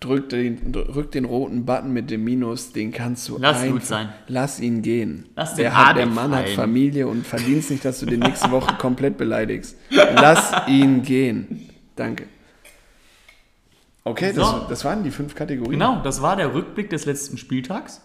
[0.00, 3.86] drück den, drück den roten Button mit dem Minus, den kannst du Lass gut einfach-
[3.86, 4.08] sein.
[4.28, 5.26] Lass ihn gehen.
[5.34, 6.54] Lass den der, hat, der Adel Mann hat fallen.
[6.56, 9.76] Familie und verdient nicht, dass du den nächste Woche komplett beleidigst.
[9.90, 11.68] Lass ihn gehen.
[11.96, 12.26] Danke.
[14.04, 14.40] Okay, So.
[14.40, 15.72] das, das waren die fünf Kategorien.
[15.72, 18.00] Genau, das war der Rückblick des letzten Spieltags.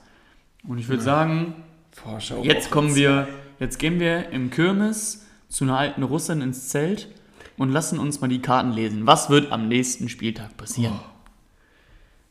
[0.68, 1.56] Und ich würde sagen,
[1.92, 2.44] Vorschau.
[2.44, 3.28] jetzt kommen wir,
[3.60, 7.10] jetzt gehen wir im Kirmes zu einer alten Russin ins Zelt
[7.58, 9.06] und lassen uns mal die Karten lesen.
[9.06, 11.00] Was wird am nächsten Spieltag passieren?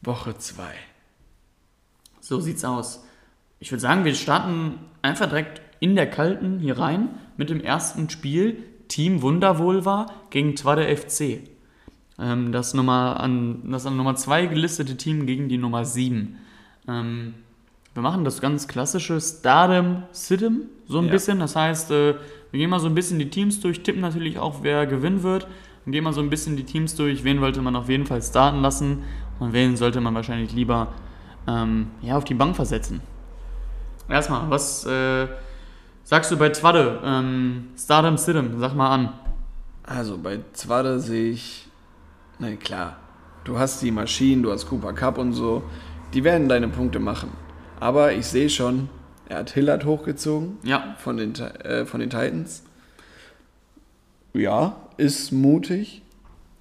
[0.01, 0.65] Woche 2.
[2.21, 3.05] So sieht's aus.
[3.61, 8.11] Ich würde sagen, wir starten einfach direkt in der Kalten hier rein mit dem ersten
[8.11, 8.65] Spiel.
[8.89, 9.83] Team Wunderwohl
[10.31, 11.41] gegen Twade FC.
[12.19, 16.37] Ähm, das, Nummer an, das an Nummer 2 gelistete Team gegen die Nummer 7.
[16.89, 17.35] Ähm,
[17.95, 21.13] wir machen das ganz klassische Stardom Sidem, so ein Ja.
[21.13, 21.39] bisschen.
[21.41, 22.15] Das heißt, äh,
[22.51, 25.47] wir gehen mal so ein bisschen die Teams durch, tippen natürlich auch, wer gewinnen wird.
[25.85, 28.23] Und gehen mal so ein bisschen die Teams durch, wen wollte man auf jeden Fall
[28.23, 29.03] starten lassen
[29.41, 30.89] und wen sollte man wahrscheinlich lieber
[31.49, 33.01] ähm, ja, auf die Bank versetzen.
[34.09, 35.27] Erstmal, was äh,
[36.05, 37.01] sagst du bei Twadde?
[37.05, 39.13] Ähm, Stardom Sidem, sag mal an.
[39.83, 41.67] Also bei Zwade sehe ich,
[42.39, 42.97] na klar,
[43.43, 45.65] du hast die Maschinen, du hast Cooper Cup und so,
[46.15, 47.31] die werden deine Punkte machen.
[47.83, 48.89] Aber ich sehe schon,
[49.29, 52.63] er hat Hillard hochgezogen Ja, von den, äh, von den Titans.
[54.35, 56.01] Ja, ist mutig.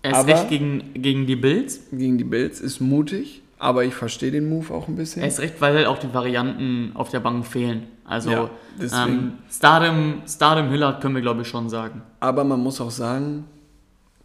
[0.02, 1.82] er ist recht gegen, gegen die Bills.
[1.92, 5.22] Gegen die Bills ist mutig, aber ich verstehe den Move auch ein bisschen.
[5.22, 7.84] Er ist recht, weil halt auch die Varianten auf der Bank fehlen.
[8.04, 8.50] Also Ja,
[8.80, 12.02] ähm, Stardom, Stardom Hillard können wir glaube ich schon sagen.
[12.20, 13.46] Aber man muss auch sagen,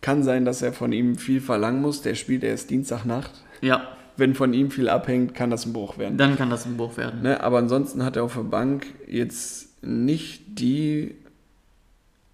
[0.01, 2.01] kann sein, dass er von ihm viel verlangen muss.
[2.01, 3.33] Der spielt erst Dienstagnacht.
[3.61, 3.83] Ja,
[4.19, 6.17] Wenn von ihm viel abhängt, kann das ein Bruch werden.
[6.17, 7.23] dann kann das ein Buch werden.
[7.23, 11.15] Ne, aber ansonsten hat er auf der Bank jetzt nicht die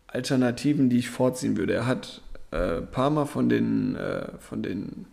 [0.07, 1.75] Alternativen, die ich vorziehen würde.
[1.75, 2.21] Er hat
[2.51, 5.07] äh, Palmer von den, äh, von den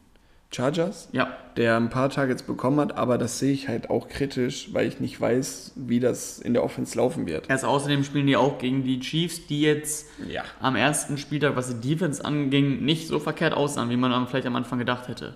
[0.51, 4.69] Chargers, Ja, der ein paar Targets bekommen hat, aber das sehe ich halt auch kritisch,
[4.73, 7.47] weil ich nicht weiß, wie das in der Offense laufen wird.
[7.49, 10.43] erst außerdem spielen die auch gegen die Chiefs, die jetzt Ja.
[10.59, 14.55] am ersten Spieltag, was die Defense anging, nicht so verkehrt aussahen, wie man vielleicht am
[14.55, 15.35] Anfang gedacht hätte.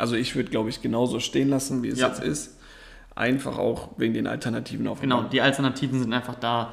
[0.00, 2.08] Also ich würde, glaube ich, genauso stehen lassen, wie es Ja.
[2.08, 2.58] jetzt ist.
[3.14, 6.72] Einfach auch wegen den Alternativen auf Genau, die Alternativen sind einfach da,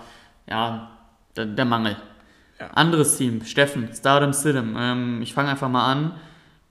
[0.50, 0.92] ja,
[1.36, 1.98] der, der Mangel.
[2.60, 2.68] Ja.
[2.68, 4.76] Anderes Team, Steffen, Stardom Sidem.
[4.78, 6.14] Ähm, ich fange einfach mal an.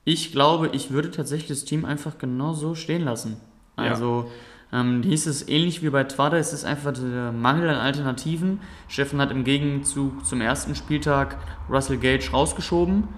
[0.04, 3.36] Ich glaube, ich würde tatsächlich das Team einfach genau so stehen lassen.
[3.76, 3.84] Ja.
[3.90, 4.30] Also,
[4.72, 8.61] ähm, dies ist ähnlich wie bei Twada, es ist einfach der Mangel an Alternativen.
[8.88, 11.36] Steffen hat im Gegenzug zum ersten Spieltag
[11.68, 13.09] Russell Gage rausgeschoben,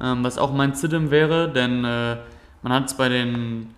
[0.00, 2.16] ähm, was auch mein Sidem wäre, denn äh,
[2.62, 3.74] man hat es bei den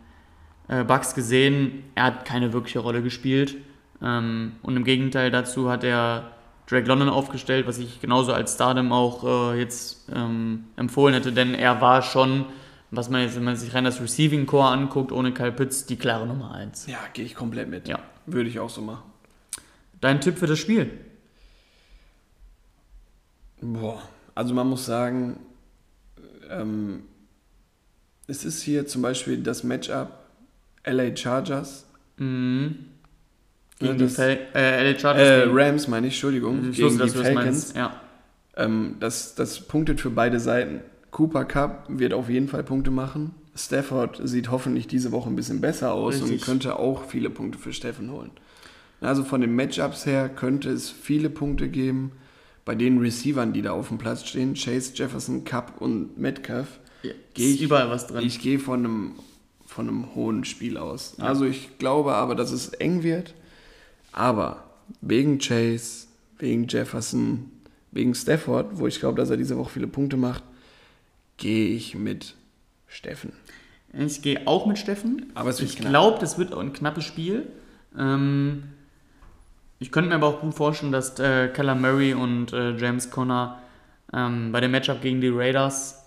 [0.68, 3.57] äh, Bucks gesehen, er hat keine wirkliche Rolle gespielt.
[4.03, 6.31] Ähm, und im Gegenteil dazu hat er
[6.66, 11.55] Drake London aufgestellt, was ich genauso als Stardom auch äh, jetzt ähm, empfohlen hätte, denn
[11.55, 12.45] er war schon,
[12.91, 15.97] was man jetzt, wenn man sich rein das Receiving Core anguckt, ohne Kyle Pitts, die
[15.97, 16.87] klare Nummer 1.
[16.87, 17.89] Ja, gehe ich komplett mit.
[17.89, 18.01] Ja.
[18.26, 19.03] Würde ich auch so machen.
[20.01, 20.91] Dein Tipp für das Spiel?
[23.61, 24.03] Boah,
[24.35, 25.41] also man muss sagen,
[26.51, 27.03] ähm,
[28.29, 30.12] es ist hier zum Beispiel das Matchup
[30.85, 31.85] LA Chargers,
[32.16, 32.74] Mhm.
[33.79, 35.29] Gegen Ja, die das- Fal äh, LA Chargers.
[35.29, 37.74] äh, Rams meine ich, Entschuldigung, ich gegen die das Falcons.
[37.76, 38.01] Ja.
[38.57, 40.81] Ähm, das, das punktet für beide Seiten.
[41.12, 43.35] Cooper Cup wird auf jeden Fall Punkte machen.
[43.55, 46.33] Stafford sieht hoffentlich diese Woche ein bisschen besser aus Richtig.
[46.33, 48.31] und könnte auch viele Punkte für Steffen holen.
[49.01, 52.11] Also von den Matchups her könnte es viele Punkte geben
[52.64, 54.55] bei den Receivern, die da auf dem Platz stehen.
[54.55, 56.81] Chase, Jefferson, Cup und Metcalf.
[57.03, 58.24] Ja, Gehe ist überall was drin.
[58.26, 59.12] Ich gehe von einem,
[59.66, 61.18] von einem hohen Spiel aus.
[61.20, 63.34] Also ich glaube aber, dass es eng wird.
[64.12, 64.64] Aber
[65.01, 67.51] wegen Chase, wegen Jefferson,
[67.92, 70.42] wegen Stafford, wo ich glaube, dass er diese Woche viele Punkte macht,
[71.36, 72.34] gehe ich mit
[72.86, 73.32] Steffen.
[73.92, 75.30] Ich gehe auch mit Steffen.
[75.34, 77.46] Aber es wird ich glaube, das wird ein knappes Spiel.
[77.96, 78.64] Ähm,
[79.78, 83.59] ich könnte mir aber auch gut vorstellen, dass äh, Keller Murray und äh, James Conner
[84.12, 85.97] ähm, bei dem Matchup gegen die Raiders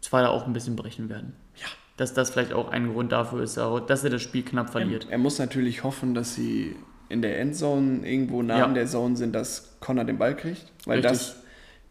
[0.00, 1.32] zwar da auch ein bisschen brechen werden.
[1.56, 1.66] Ja.
[1.96, 5.08] Dass das vielleicht auch ein Grund dafür ist, dass er das Spiel knapp verliert.
[5.10, 6.76] Er muss natürlich hoffen, dass sie
[7.08, 8.64] in der Endzone irgendwo nah Ja.
[8.64, 10.64] an der Zone sind, dass Connor den Ball kriegt.
[10.84, 11.10] Weil Richtig.
[11.10, 11.36] das,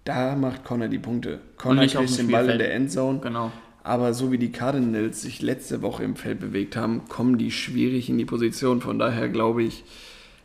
[0.06, 1.40] da macht Connor die Punkte.
[1.58, 3.20] Connor kriegt den Ball in der Endzone.
[3.20, 3.52] Genau.
[3.84, 8.10] Aber so wie die Cardinals sich letzte Woche im Feld bewegt haben, kommen die schwierig
[8.10, 8.82] in die Position.
[8.82, 9.84] Von daher glaube ich,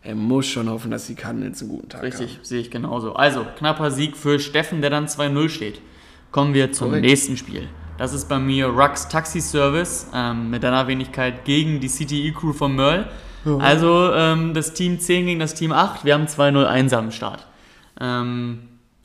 [0.02, 3.14] er muss schon hoffen, dass die Cardinals einen guten Tag Richtig, sehe ich genauso.
[3.14, 5.80] Also, knapper Sieg für Steffen, der dann 2-0 steht.
[6.33, 7.07] Kommen wir zum Korrekt.
[7.07, 7.68] nächsten Spiel.
[7.99, 12.74] Das ist bei mir Rux Taxi Service ähm, mit deiner Wenigkeit gegen die CTE-Crew von
[12.74, 13.07] Merle.
[13.45, 16.05] Also ähm, das Team 10 gegen das Team 8.
[16.05, 17.47] Wir haben 2-0 einsam am Start.
[18.01, 18.61] Ähm,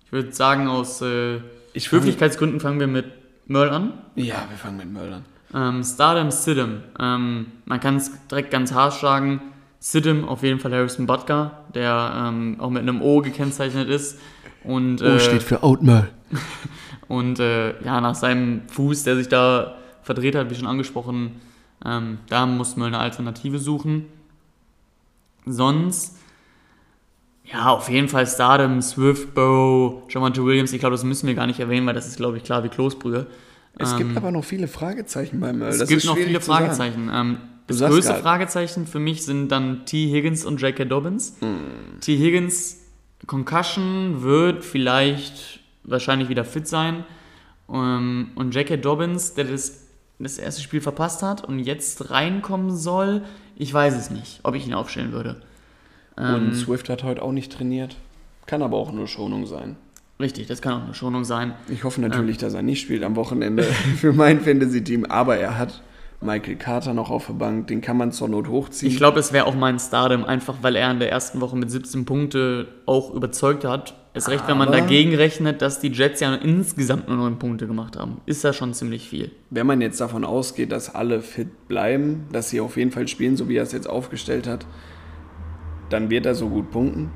[0.05, 1.41] ich würde sagen, aus äh,
[1.75, 3.05] Höflichkeitsgründen fangen wir mit
[3.47, 3.93] Merle an.
[4.15, 5.25] Ja, wir fangen mit Möllern.
[5.53, 6.83] Ähm, Stardom, Sidham.
[6.99, 9.41] Ähm, man kann es direkt ganz harsch sagen.
[9.79, 14.19] Sidham auf jeden Fall Harrison Butker, der ähm, auch mit einem O gekennzeichnet ist.
[14.63, 16.09] Und, O äh, steht für Oatmeal.
[17.07, 21.39] und äh, ja, nach seinem Fuß, der sich da verdreht hat, wie schon angesprochen,
[21.85, 24.05] ähm, da mussten wir eine Alternative suchen.
[25.45, 26.17] Sonst,
[27.45, 30.73] ja, auf jeden Fall Stardom, Swift, Burrow, Javante Williams.
[30.73, 32.69] Ich glaube, das müssen wir gar nicht erwähnen, weil das ist, glaube ich, klar wie
[32.69, 33.27] Kloßbrühe.
[33.79, 35.71] Es Ähm, gibt aber noch viele Fragezeichen bei Merle.
[35.71, 36.41] Es Das gibt ist noch viele.
[36.41, 37.09] Fragezeichen.
[37.13, 37.37] Ähm,
[37.67, 40.09] das größte grad- Fragezeichen für mich sind dann T.
[40.11, 40.85] Higgins und J.K.
[40.85, 41.35] Dobbins.
[41.39, 41.99] Hm.
[42.01, 42.17] T.
[42.17, 42.77] Higgins,
[43.27, 47.03] Concussion, wird vielleicht wahrscheinlich wieder fit sein.
[47.71, 48.77] Ähm, und J.K.
[48.77, 49.87] Dobbins, der das,
[50.19, 53.23] das erste Spiel verpasst hat und jetzt reinkommen soll,
[53.55, 55.41] ich weiß es nicht, ob ich ihn aufstellen würde.
[56.17, 57.95] Ähm, Und Swift hat heute auch nicht trainiert.
[58.45, 59.75] Kann aber auch nur Schonung sein.
[60.19, 61.53] richtig, das kann auch eine Schonung sein.
[61.67, 63.63] Ich hoffe natürlich, dass er nicht spielt am Wochenende
[63.97, 65.05] für mein Fantasy-Team.
[65.05, 65.81] Aber er hat
[66.21, 67.67] Michael Carter noch auf der Bank.
[67.67, 68.91] Den kann man zur Not hochziehen.
[68.91, 71.69] Ich glaube, es wäre auch mein Stardom, einfach weil er in der ersten Woche mit
[71.69, 73.93] 17 Punkte auch überzeugt hat.
[74.17, 77.67] Ist recht, wenn man Aber- dagegen rechnet, dass die Jets ja insgesamt nur 9 Punkte
[77.67, 78.21] gemacht haben.
[78.25, 79.31] Ist das schon ziemlich viel.
[79.49, 83.37] Wenn man jetzt davon ausgeht, dass alle fit bleiben, dass sie auf jeden Fall spielen,
[83.37, 84.65] so wie er es jetzt aufgestellt hat,
[85.89, 87.11] dann wird er so gut punkten.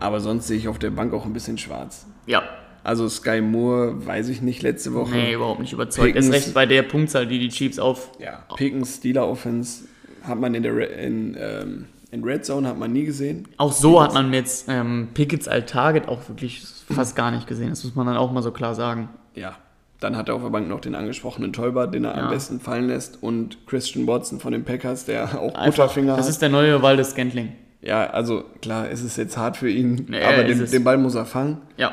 [0.00, 2.06] Aber sonst sehe ich auf der Bank auch ein bisschen schwarz.
[2.26, 2.42] Ja,
[2.84, 5.10] Also Sky Moore, weiß ich nicht, letzte Woche.
[5.16, 6.06] nee, überhaupt nicht überzeugt.
[6.14, 8.12] Pickens- Ist recht bei der Punktzahl, die die Chiefs auf.
[8.20, 9.86] Ja, Pickens, Steeler Offense
[10.22, 11.86] hat man in der in, ähm,
[12.16, 13.46] in Red Zone hat man nie gesehen.
[13.58, 16.62] Auch so hat man jetzt ähm, Pickets als Target auch wirklich
[16.92, 17.68] fast gar nicht gesehen.
[17.70, 19.08] Das muss man dann auch mal so klar sagen.
[19.34, 19.56] Ja,
[20.00, 22.24] dann hat er auf der Bank noch den angesprochenen Tolbert, den er Ja.
[22.24, 26.26] am besten fallen lässt und Christian Watson von den Packers, der auch Einfach, Butterfinger das
[26.26, 26.30] hat.
[26.30, 27.52] ist der neue Waldes Scantling.
[27.82, 31.14] Ja, also klar, es ist jetzt hart für ihn, Nee, aber den, den Ball muss
[31.14, 31.58] er fangen.
[31.76, 31.92] Ja,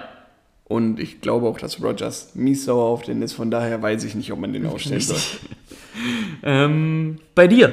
[0.65, 3.33] Und ich glaube auch, dass Rogers mies sauer auf den ist.
[3.33, 5.17] Von daher weiß ich nicht, ob man den aufstellen soll.
[6.43, 7.71] Ähm, bei dir.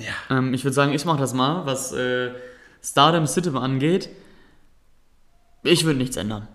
[0.00, 0.38] Ja.
[0.38, 2.30] Ähm, ich würde sagen, ich mache das mal, was äh,
[2.82, 4.08] Stardom City angeht.
[5.62, 6.48] Ich würde nichts ändern.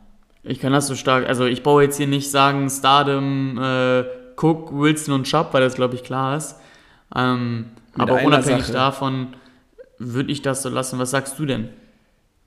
[0.44, 4.04] Ich kann das so stark, also ich baue jetzt hier nicht sagen Stardom, äh,
[4.38, 6.56] Cook, Wilson und Chubb, weil das glaube ich klar ist.
[7.16, 8.74] Ähm, aber unabhängig Sache.
[8.74, 9.36] davon
[9.98, 11.00] würde ich das so lassen.
[11.00, 11.70] Was sagst du denn?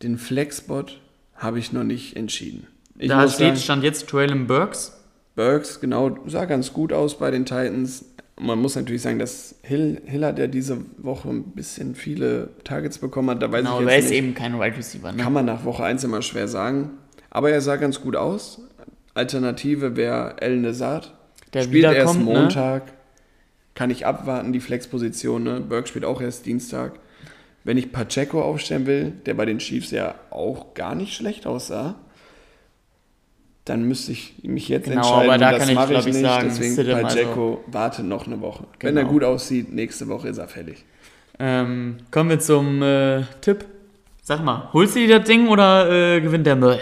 [0.02, 1.00] Den Flexbot
[1.34, 2.66] habe ich noch nicht entschieden.
[2.98, 4.96] Ich da steht, sagen, stand jetzt Traylon Burks.
[5.34, 8.04] Burks, genau, sah ganz gut aus bei den Titans.
[8.40, 12.98] Man muss natürlich sagen, dass Hill, Hill hat ja diese Woche ein bisschen viele Targets
[12.98, 13.42] bekommen hat.
[13.42, 14.14] Da weiß Genau, ich er ist nicht.
[14.18, 15.12] eben kein Wide Receiver.
[15.12, 15.22] Ne?
[15.22, 16.90] Kann man nach Woche 1 immer schwer sagen.
[17.30, 18.60] Aber er sah ganz gut aus.
[19.14, 21.14] Alternative wäre El Nezard.
[21.52, 22.24] Der spielt erst ne?
[22.24, 22.92] Montag.
[23.74, 25.42] Kann ich abwarten, die Flexposition.
[25.42, 25.60] Ne?
[25.60, 26.98] Burke spielt auch erst Dienstag.
[27.64, 31.96] Wenn ich Pacheco aufstellen will, der bei den Chiefs ja auch gar nicht schlecht aussah,
[33.68, 35.30] dann müsste ich mich jetzt Genau, entscheiden.
[35.30, 36.20] aber da das kann ich, mache glaub ich, nicht.
[36.22, 38.64] sagen, Deswegen Stidham, also- Pacheco wartet noch eine Woche.
[38.80, 39.12] Wenn er Genau.
[39.12, 40.84] gut aussieht, nächste Woche ist er fertig.
[41.38, 43.64] Ähm, kommen wir zum äh, Tipp.
[44.22, 46.78] Sag mal, holst du dir das Ding oder äh, gewinnt der Müll?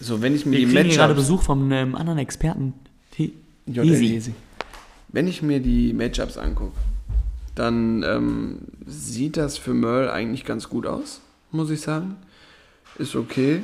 [0.00, 2.74] So, wenn ich mir Wir die hier gerade Matchups Besuch von einem anderen Experten.
[3.66, 4.04] Easy.
[4.16, 4.34] easy.
[5.08, 6.72] Wenn ich mir die Matchups angucke,
[7.54, 11.20] dann ähm, sieht das für Merle eigentlich ganz gut aus,
[11.52, 12.16] muss ich sagen.
[12.98, 13.62] Ist okay.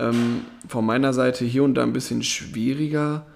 [0.00, 3.26] Ähm, von meiner Seite hier und da ein bisschen schwieriger.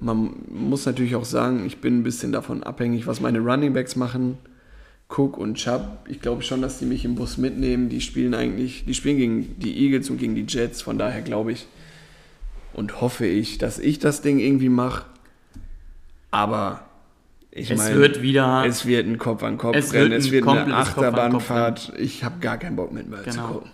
[0.00, 3.96] Man muss natürlich auch sagen, ich bin ein bisschen davon abhängig, was meine Running Backs
[3.96, 4.38] machen.
[5.08, 7.88] Cook und Chubb, ich glaube schon, dass die mich im Bus mitnehmen.
[7.88, 10.82] Die spielen eigentlich, die spielen gegen die Eagles und gegen die Jets.
[10.82, 11.66] Von daher glaube ich
[12.74, 15.04] und hoffe ich, dass ich das Ding irgendwie mache.
[16.30, 16.82] Aber
[17.50, 18.64] ich Es meine, wird wieder.
[18.66, 21.94] es wird ein Kopf an Kopf Es rennen, wird es wird eine Achterbahnfahrt.
[21.98, 23.48] Ich habe gar keinen Bock mit zu Genau.
[23.48, 23.70] gucken.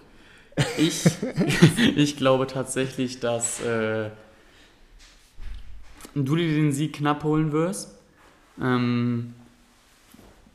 [0.79, 1.03] Ich,
[1.97, 4.11] ich glaube tatsächlich, dass äh,
[6.15, 7.91] du dir den Sieg knapp holen wirst.
[8.63, 9.35] Ähm,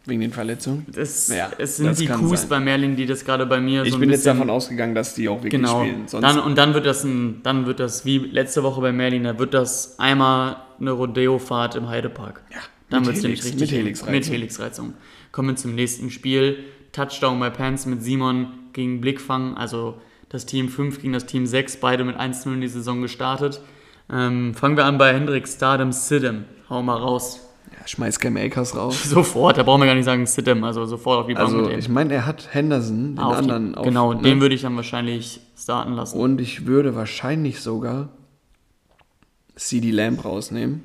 [0.06, 0.86] Wegen den Verletzungen.
[0.92, 2.50] das, Ja, es sind die Kuhs sein.
[2.50, 5.28] bei Merlin, die das gerade bei mir Ich so bin jetzt davon ausgegangen, dass die
[5.30, 5.82] auch wirklich Genau.
[5.84, 6.08] spielen.
[6.08, 9.26] Sonst Dann, und dann wird das ein, dann wird das wie letzte Woche bei Merlin,
[9.26, 12.42] da wird das einmal eine Rodeo-Fahrt im Heidepark.
[12.52, 12.58] ja,
[12.90, 14.12] Dann wird es nämlich richtig mit Helixreizung.
[14.16, 14.94] Mit Helixreizung.
[15.32, 16.64] Kommen wir zum nächsten Spiel.
[16.92, 18.48] Touchdown bei Pants mit Simon
[18.80, 19.56] gegen Blickfang.
[19.58, 19.96] Also
[20.30, 23.62] das Team 5 gegen das Team 6, beide mit 1-0 in die Saison gestartet.
[24.12, 26.46] Ähm, fangen wir an bei Hendrik Stardom Sidham.
[26.70, 27.42] Hau mal raus.
[27.80, 29.04] Ja, schmeiß Cam Akers raus.
[29.10, 31.72] Sofort, da brauchen wir gar nicht sagen Sidham, also sofort auf die Bank Also mit
[31.74, 31.80] ihm.
[31.80, 34.22] ich meine, er hat Henderson, den Ah, anderen auf, Genau, ne?
[34.24, 36.18] den würde ich dann wahrscheinlich starten lassen.
[36.20, 38.10] Und ich würde wahrscheinlich sogar
[39.56, 40.84] CD Lamb rausnehmen.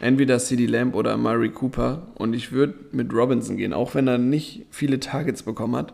[0.00, 2.02] Entweder CD Lamb oder Murray Cooper.
[2.14, 5.92] Und ich würde mit Robinson gehen, auch wenn er nicht viele Targets bekommen hat.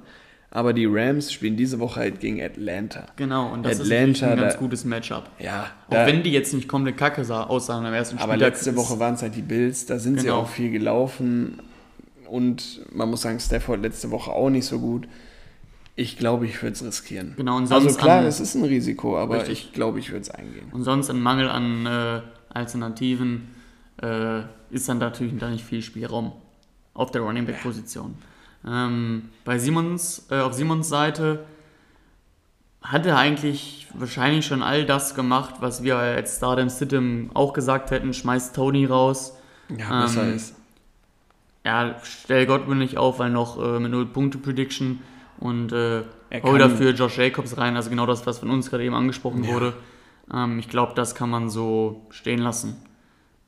[0.54, 3.06] Aber die Rams spielen diese Woche halt gegen Atlanta.
[3.16, 5.28] Genau, und das Atlanta, ist ein ganz da- gutes Matchup.
[5.40, 8.52] Ja, Auch da, wenn die jetzt nicht komplett kacke sah, aussahen am ersten aber Spieltag.
[8.54, 10.38] letzte Woche waren es halt die Bills, da sind sie Genau.
[10.42, 11.58] auch viel gelaufen.
[12.28, 15.08] Und man muss sagen, Stafford letzte Woche auch nicht so gut.
[15.96, 17.34] Ich glaube, ich würde es riskieren.
[17.36, 19.66] Genau, und Also sonst klar, an- es ist ein Risiko, aber Richtig.
[19.66, 20.66] ich glaube, ich würde es eingehen.
[20.72, 22.20] Und sonst ein Mangel an äh,
[22.52, 23.48] Alternativen
[24.02, 24.40] äh,
[24.70, 26.32] ist dann natürlich da nicht viel Spielraum
[26.94, 28.14] auf der Running Back Position.
[28.66, 31.44] Ähm, bei Simons, äh, auf Simons Seite
[32.82, 37.90] hat er eigentlich wahrscheinlich schon all das gemacht, was wir als Stardom Situm auch gesagt
[37.90, 39.36] hätten, schmeißt Tony raus.
[39.76, 40.54] Ja, besser Ähm, ist.
[41.64, 45.00] Ja, stell Godwin nicht auf, weil noch äh, mit 0 Punkte Prediction
[45.38, 46.02] und äh,
[46.42, 49.50] hol dafür Josh Jacobs rein, also genau das, was von uns gerade eben angesprochen Ja.
[49.54, 49.72] wurde.
[50.32, 52.76] Ähm, ich glaube, das kann man so stehen lassen.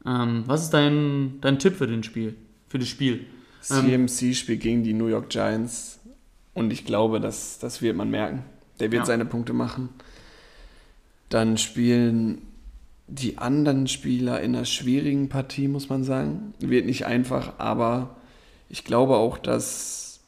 [0.07, 2.37] Ähm, was ist dein, dein Tipp für den Spiel?
[2.69, 3.27] Für das Spiel?
[3.71, 5.99] Ähm, CMC spielt gegen die New York Giants
[6.55, 8.45] und ich glaube, das, das wird man merken.
[8.81, 9.07] Der wird Ja.
[9.07, 9.89] seine Punkte machen.
[11.29, 12.43] Dann spielen
[13.09, 16.55] die anderen Spieler in einer schwierigen Partie, muss man sagen.
[16.59, 18.17] Wird nicht einfach, aber
[18.69, 20.21] ich glaube auch, dass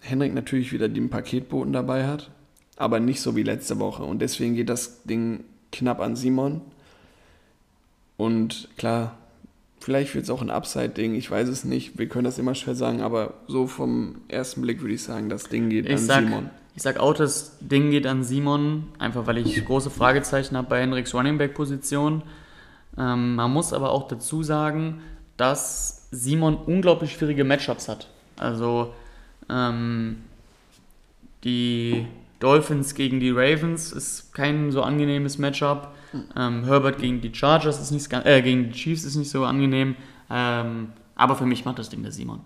[0.00, 2.30] Henrik natürlich wieder den Paketboten dabei hat,
[2.76, 4.04] aber nicht so wie letzte Woche.
[4.04, 6.60] Und deswegen geht das Ding knapp an Simon.
[8.16, 9.18] Und klar,
[9.84, 11.98] vielleicht wird es auch ein Upside-Ding, ich weiß es nicht.
[11.98, 15.44] Wir können das immer schwer sagen, aber so vom ersten Blick würde ich sagen, das
[15.44, 16.50] Ding geht Ich an sag, Simon.
[16.74, 20.80] ich sag auch, das Ding geht an Simon, einfach weil ich große Fragezeichen habe bei
[20.80, 22.22] Henriks Running Back Position.
[22.96, 25.02] Ähm, man muss aber auch dazu sagen,
[25.36, 28.08] dass Simon unglaublich schwierige Matchups hat.
[28.38, 28.94] Also
[29.50, 30.16] ähm,
[31.44, 32.06] die
[32.40, 35.94] Dolphins gegen die Ravens ist kein so angenehmes Matchup.
[36.36, 39.96] Ähm, Herbert gegen die Chargers ist nicht, äh, gegen die Chiefs ist nicht so angenehm.
[40.30, 42.40] Ähm, aber für mich macht das Ding der Simon.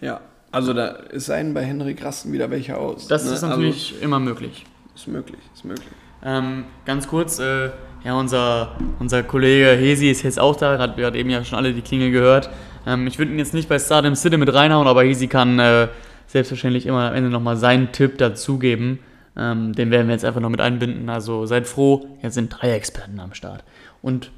[0.00, 0.20] Ja,
[0.52, 3.08] also da ist einen bei Henrik rasten wieder welche aus.
[3.08, 3.32] Das ne?
[3.32, 4.64] ist natürlich immer möglich.
[4.64, 5.88] Also, ist möglich, ist möglich.
[6.24, 7.70] Ähm, ganz kurz, äh,
[8.04, 11.72] ja, unser, unser Kollege Hesi ist jetzt auch da, hat gerade eben ja schon alle
[11.72, 12.50] die Klingel gehört.
[12.86, 15.88] Ähm, ich würde ihn jetzt nicht bei Stardom City mit reinhauen, aber Hesi kann äh,
[16.26, 19.00] selbstverständlich immer am Ende nochmal seinen Tipp dazugeben.
[19.36, 21.08] Ähm, den werden wir jetzt einfach noch mit einbinden.
[21.08, 23.64] Also seid froh, jetzt sind drei Experten am Start.
[24.02, 24.30] Und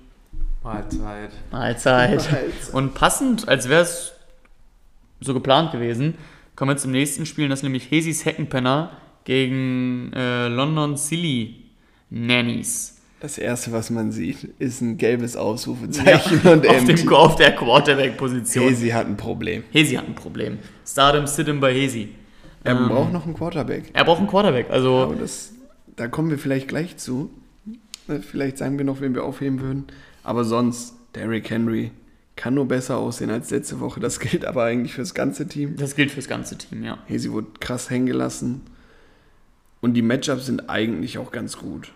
[0.62, 1.30] Mahlzeit.
[1.52, 2.10] Mahlzeit.
[2.10, 2.52] Mahlzeit.
[2.72, 4.12] Und passend, als wäre es
[5.20, 6.14] so geplant gewesen,
[6.56, 8.90] kommen wir zum nächsten Spiel, das ist nämlich Hesis Heckenpenner
[9.24, 11.56] gegen äh, London Silly
[12.10, 12.96] Nannies.
[13.20, 18.66] Das erste, was man sieht, ist ein gelbes Ausrufezeichen und auf, dem, auf der Quarterback-Position.
[18.66, 19.64] Hey, sie hat ein Problem.
[19.72, 20.58] Hesi hat ein Problem.
[20.86, 22.10] Stardom Sidem bei Hesi.
[22.66, 23.84] Er Ähm, braucht noch einen Quarterback.
[23.92, 24.70] Er braucht einen Quarterback.
[24.70, 25.52] Also, Aber das,
[25.96, 27.30] da kommen wir vielleicht gleich zu.
[28.08, 29.84] Ne, Vielleicht sagen wir noch, wen wir aufheben würden.
[30.22, 31.92] Aber sonst, Derrick Henry
[32.34, 34.00] kann nur besser aussehen als letzte Woche.
[34.00, 35.76] Das gilt aber eigentlich fürs ganze Team.
[35.76, 36.98] das gilt fürs ganze Team, ja.
[37.06, 38.62] Hesi wurde krass hängen gelassen.
[39.80, 41.92] Und die Matchups sind eigentlich auch ganz gut.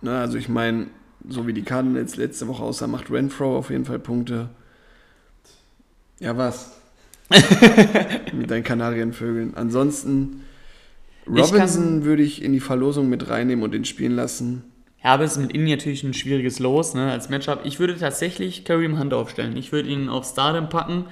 [0.00, 0.86] Ne, also ich meine,
[1.28, 4.48] so wie die Cardinals letzte Woche aussah, macht Renfro auf jeden Fall Punkte.
[6.20, 6.77] Ja, was?
[8.32, 9.54] mit deinen Kanarienvögeln.
[9.54, 10.44] Ansonsten,
[11.26, 14.64] Ich Robinson würde ich in die Verlosung mit reinnehmen und den spielen lassen.
[15.02, 17.60] Ja, aber es ist mit Ihnen natürlich ein schwieriges Los, ne, als Matchup.
[17.64, 19.56] Ich würde tatsächlich Kareem Hunt aufstellen.
[19.56, 21.04] Ich würde ihn auf Stardom packen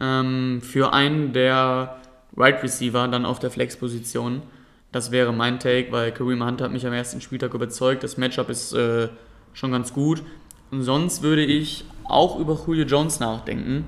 [0.00, 1.96] ähm, für einen der
[2.36, 4.42] Right Receiver dann auf der Flex-Position.
[4.90, 8.02] Das wäre mein Take, weil Kareem Hunt hat mich am ersten Spieltag überzeugt.
[8.02, 9.08] Das Matchup ist äh,
[9.52, 10.22] schon ganz gut.
[10.70, 13.84] Und sonst würde ich auch über Julio Jones nachdenken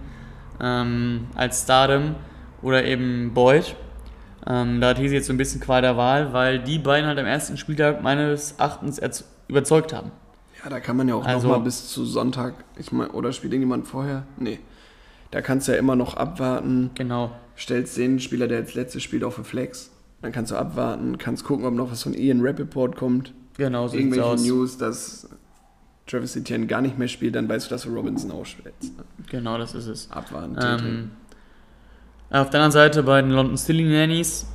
[0.60, 2.14] ähm, als Stardom
[2.62, 3.74] oder eben Boyd.
[4.46, 7.18] Ähm, da hat Hesi jetzt so ein bisschen Qual der Wahl, weil die beiden halt
[7.18, 10.10] am ersten Spieltag meines Erachtens erz- überzeugt haben.
[10.62, 13.32] Ja, da kann man ja auch Also- noch mal bis zu Sonntag, ich meine, oder
[13.32, 14.24] spielt irgendjemand vorher?
[14.38, 14.58] Nee.
[15.30, 16.90] Da kannst du ja immer noch abwarten.
[16.94, 17.32] Genau.
[17.56, 19.90] stellst den Spieler, der als letztes spielt, auf eine Flex.
[20.22, 23.34] Dann kannst du abwarten, kannst gucken, ob noch was von Ian Rappaport kommt.
[23.58, 24.48] Genau, so Irgendwelche.
[24.48, 25.28] News, dass
[26.10, 28.96] Travis Etienne gar nicht mehr spielt, dann weißt du, dass du Robinson ausstellst.
[28.96, 29.04] Ne?
[29.28, 30.10] Genau, das ist es.
[30.10, 30.56] Abwarten.
[30.60, 31.10] Ähm,
[32.30, 34.46] auf der anderen Seite bei den London Silly Nannies,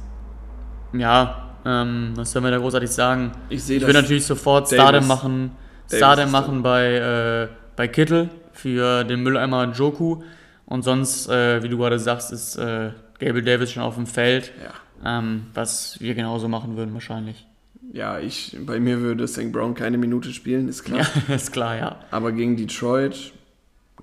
[0.94, 3.32] ja, ähm, was soll man da großartig sagen?
[3.50, 3.88] Ich sehe Ich das.
[3.90, 5.52] würde natürlich sofort Davis- Stardom machen,
[5.88, 10.22] Davis Stardom machen bei, äh, bei Kittel für den Mülleimer Joku.
[10.68, 14.52] Und sonst, äh, wie du gerade sagst, ist äh, Gabriel Davis schon auf dem Feld,
[15.04, 15.20] ja.
[15.20, 17.46] ähm, was wir genauso machen würden wahrscheinlich.
[17.96, 19.52] Ja, ich, bei mir würde St.
[19.52, 21.08] Brown keine Minute spielen, ist klar.
[21.28, 22.00] Ja, ist klar, ja.
[22.12, 23.32] Aber gegen Detroit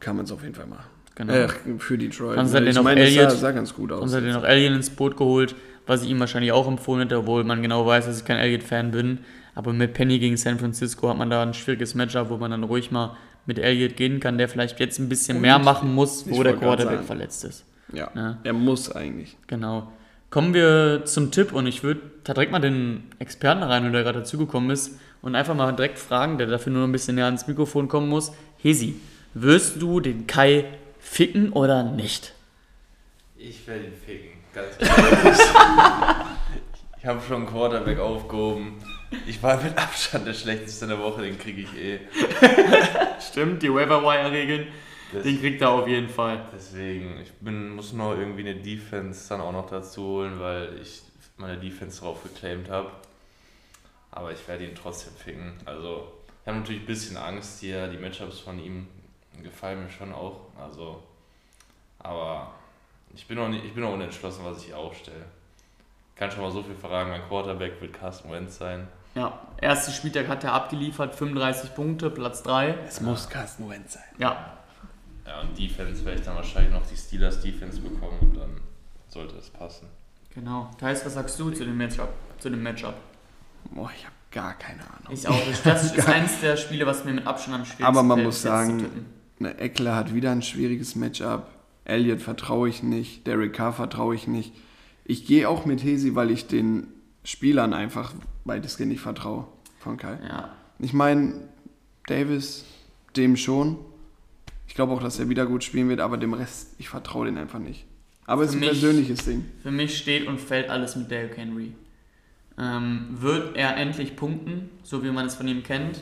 [0.01, 0.87] kann man es auf jeden Fall machen.
[1.15, 1.33] Genau.
[1.35, 2.37] Äh, für Detroit.
[2.37, 4.01] Sonst hat ich den noch meine, es sah, sah ganz gut aus.
[4.01, 5.55] Sonst hat er noch Alien ins Boot geholt,
[5.87, 8.93] was ich ihm wahrscheinlich auch empfohlen hätte, obwohl man genau weiß, dass ich kein Elliott-Fan
[8.93, 9.19] bin.
[9.55, 12.65] Aber mit Penny gegen San Francisco hat man da ein schwieriges Matchup, wo man dann
[12.65, 13.15] ruhig mal
[13.45, 16.55] mit Elliott gehen kann, der vielleicht jetzt ein bisschen Und mehr machen muss, wo der
[16.57, 17.65] Quarterback verletzt ist.
[17.93, 18.39] ja, Ja.
[18.43, 19.37] er muss eigentlich.
[19.49, 19.93] Genau.
[20.33, 24.21] Kommen wir zum Tipp und ich würde da direkt mal den Experten rein, der gerade
[24.21, 27.87] dazugekommen ist, und einfach mal direkt fragen, der dafür nur ein bisschen näher ans Mikrofon
[27.87, 28.33] kommen muss.
[28.57, 28.99] Hesi,
[29.35, 30.65] wirst du den Kai
[30.99, 32.33] ficken oder nicht?
[33.37, 36.27] Ich werde ihn ficken, ganz klar.
[36.99, 38.83] ich habe schon einen Quarterback aufgehoben.
[39.27, 42.01] Ich war mit Abstand der schlechteste in der Woche, den kriege ich eh.
[43.21, 44.69] Stimmt, die Waiver-Wire-Regeln,
[45.13, 46.47] den kriegt er auf jeden Fall.
[46.55, 51.03] Deswegen, ich bin, muss noch irgendwie eine Defense dann auch noch dazu holen, weil ich
[51.37, 52.91] meine Defense drauf geclaimt habe.
[54.11, 55.55] Aber ich werde ihn trotzdem ficken.
[55.65, 57.89] Also, ich habe natürlich ein bisschen Angst hier.
[57.89, 58.89] Die Matchups von ihm
[59.43, 60.41] gefallen mir schon auch.
[60.59, 61.03] Also,
[61.99, 62.53] aber
[63.15, 65.25] ich bin noch, nicht, ich bin noch unentschlossen, was ich hier aufstelle.
[66.15, 67.11] Kann schon mal so viel verraten.
[67.11, 68.87] Mein Quarterback wird Carsten Wentz sein.
[69.15, 72.79] Ja, erster Spieltag hat er abgeliefert, 35 Punkte, Platz 3.
[72.87, 74.03] Es muss Carsten Wentz sein.
[74.19, 74.59] Ja,
[75.27, 78.61] Ja, und Defense werde ich dann wahrscheinlich noch die Steelers Defense bekommen und dann
[79.09, 79.87] sollte es passen.
[80.35, 80.71] genau.
[80.79, 82.09] Thais, was sagst du zu dem Matchup?
[82.39, 82.95] Zu dem Matchup?
[83.71, 85.13] Boah, ich habe gar keine Ahnung.
[85.13, 85.39] Ich auch.
[85.65, 88.43] Das ist eins der Spiele, was mir mit Abstand am schwersten Aber man fällt, muss
[88.43, 89.07] sagen.
[89.39, 91.47] Ne, Eckler hat wieder ein schwieriges Matchup.
[91.85, 93.27] Elliott vertraue ich nicht.
[93.27, 94.53] Derek Carr vertraue ich nicht.
[95.05, 96.87] Ich gehe auch mit Hesi, weil ich den
[97.25, 98.13] Spielern einfach
[98.45, 99.47] weitestgehend nicht vertraue
[99.81, 100.19] von Kai.
[100.27, 101.35] Ja, Ich meine,
[102.07, 102.65] Davis,
[103.17, 103.79] dem schon.
[104.73, 107.37] Ich glaube auch, dass er wieder gut spielen wird, aber dem Rest, ich vertraue den
[107.37, 107.85] einfach nicht.
[108.25, 109.45] Aber es ist ein mich- persönliches Ding.
[109.63, 111.75] für mich steht und fällt alles mit Derrick Henry.
[112.59, 116.01] Ähm, wird er endlich punkten, so wie man es von ihm kennt?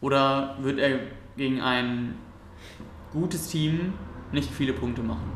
[0.00, 1.00] Oder wird er
[1.36, 2.14] gegen ein
[3.12, 3.94] gutes Team
[4.30, 5.32] nicht viele Punkte machen?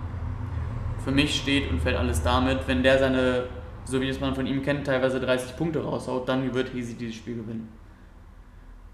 [1.03, 3.49] Für mich steht und fällt alles damit, wenn der seine,
[3.87, 7.17] so wie es man von ihm kennt, teilweise 30 Punkte raushaut, dann wird Hesi dieses
[7.17, 7.69] Spiel gewinnen.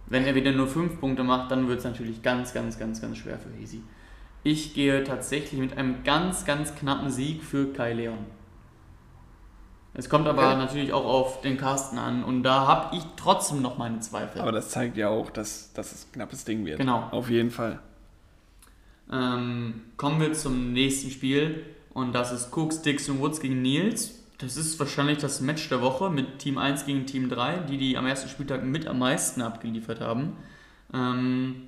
[0.07, 3.17] Wenn er wieder nur 5 Punkte macht, dann wird es natürlich ganz, ganz, ganz, ganz
[3.19, 3.83] schwer für Hesi.
[4.43, 8.19] Ich gehe tatsächlich mit einem ganz, ganz knappen Sieg für Kai Leon.
[9.95, 10.57] Es kommt aber Okay.
[10.59, 14.41] natürlich auch auf den Carsten an und da habe ich trotzdem noch meine Zweifel.
[14.41, 16.79] Aber das zeigt ja auch, dass, dass es ein knappes Ding wird.
[16.79, 17.09] Genau.
[17.13, 17.79] Auf jeden Fall.
[19.11, 24.24] Ähm, kommen wir zum nächsten Spiel und das ist Cooks, Dix und Woods gegen Nils.
[24.39, 27.97] Das ist wahrscheinlich das Match der Woche mit Team 1 gegen Team 3, die die
[27.97, 30.32] am ersten Spieltag mit am meisten abgeliefert haben.
[30.93, 31.62] Ähm,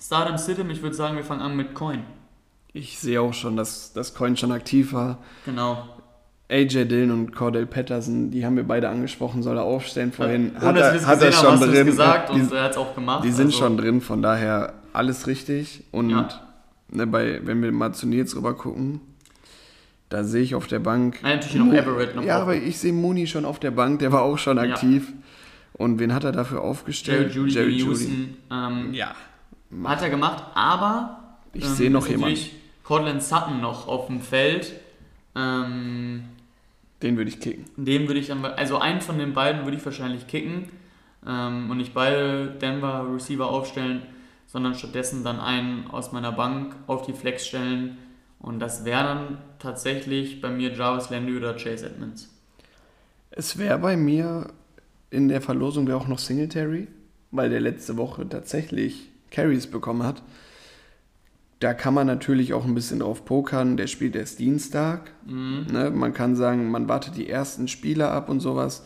[0.00, 2.04] Stardom Sitem, ich würde sagen, wir fangen an mit Coin.
[2.72, 5.18] Ich sehe auch schon, dass das Coin schon aktiv war.
[5.44, 5.88] Genau.
[6.48, 10.52] AJ Dillon und Cordell Patterson, die haben wir beide angesprochen, soll er aufstellen vorhin.
[10.54, 11.86] Dass es hat er gesehen haben, schon drin.
[11.86, 13.24] gesagt die und er hat es auch gemacht.
[13.24, 15.82] die sind also- schon drin, von daher alles richtig.
[15.90, 16.28] Und Ja.
[16.90, 19.00] ne, bei, wenn wir mal zu Nils rüber gucken,
[20.08, 21.18] da sehe ich auf der Bank.
[21.22, 24.12] Nein, natürlich noch Everett noch Ja, aber ich sehe Mooney schon auf der Bank, der
[24.12, 24.62] war auch schon Ja.
[24.64, 25.12] aktiv.
[25.72, 27.34] Und wen hat er dafür Jerry aufgestellt?
[27.34, 27.90] Judy Jerry gegen Jeudy.
[27.90, 28.36] Houston.
[28.50, 29.14] Ähm, Ja.
[29.84, 31.18] Hat er gemacht, aber
[31.52, 32.30] Ich ähm, sehe noch jemanden.
[32.34, 32.54] natürlich
[32.84, 34.72] Cortland Sutton noch auf dem Feld.
[35.34, 36.22] Ähm,
[37.02, 37.64] Den würde ich kicken.
[37.76, 40.70] den würde ich dann, also einen von den beiden würde ich wahrscheinlich kicken
[41.26, 44.02] ähm, und nicht beide Denver Receiver aufstellen,
[44.46, 47.98] sondern stattdessen dann einen aus meiner Bank auf die Flex stellen
[48.38, 52.28] und das wäre dann tatsächlich bei mir Jarvis Landry oder Chase Edmonds.
[53.30, 54.48] Es wäre bei mir
[55.10, 56.88] in der Verlosung wäre auch noch Singletary,
[57.30, 60.22] weil der letzte Woche tatsächlich Carries bekommen hat.
[61.60, 63.76] Da kann man natürlich auch ein bisschen drauf pokern.
[63.78, 65.10] Der spielt erst Dienstag.
[65.24, 65.66] Mhm.
[65.72, 65.90] Ne?
[65.90, 68.84] Man kann sagen, man wartet die ersten Spiele ab und sowas.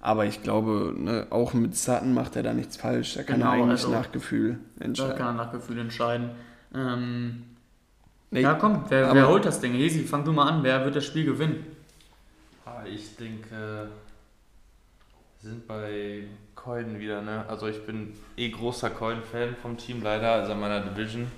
[0.00, 3.14] Aber ich glaube, ne, auch mit Sutton macht er da nichts falsch.
[3.14, 5.16] Da kann Genau, er eigentlich also- nach Gefühl Da entscheiden.
[5.18, 6.30] kann er nach Gefühl entscheiden.
[6.72, 7.42] Ähm,
[8.30, 9.72] Nee, ja, komm, wer, wer holt das Ding?
[9.72, 10.62] Hesi, fang du mal an.
[10.62, 11.64] Wer wird das Spiel gewinnen?
[12.64, 13.88] Ah, ich denke,
[15.40, 16.24] wir sind bei
[16.54, 17.46] Coin wieder, ne?
[17.48, 21.30] Also ich bin eh großer Coin-Fan vom Team, leider, also in meiner Division.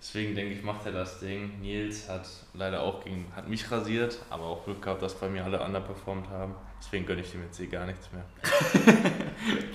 [0.00, 1.60] Deswegen denke ich, macht er das Ding.
[1.60, 5.44] Nils hat leider auch gegen, hat mich rasiert, aber auch Glück gehabt, dass bei mir
[5.44, 6.54] alle underperformt haben.
[6.80, 8.24] Deswegen gönne ich dem jetzt eh gar nichts mehr.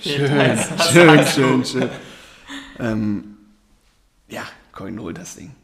[0.00, 0.58] Schön,
[0.92, 1.26] schön, du?
[1.26, 1.90] schön, schön.
[2.80, 3.36] Ähm,
[4.28, 5.54] ja, Coin holt das Ding.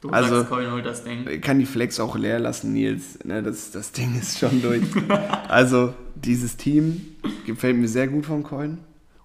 [0.00, 1.24] Du Also- Coin holt das Ding.
[1.40, 3.18] kann die Flex auch leer lassen, Nils.
[3.24, 4.82] Ne, das, das Ding ist schon durch.
[5.48, 7.00] also, dieses Team
[7.46, 8.78] gefällt mir sehr gut vom Coin.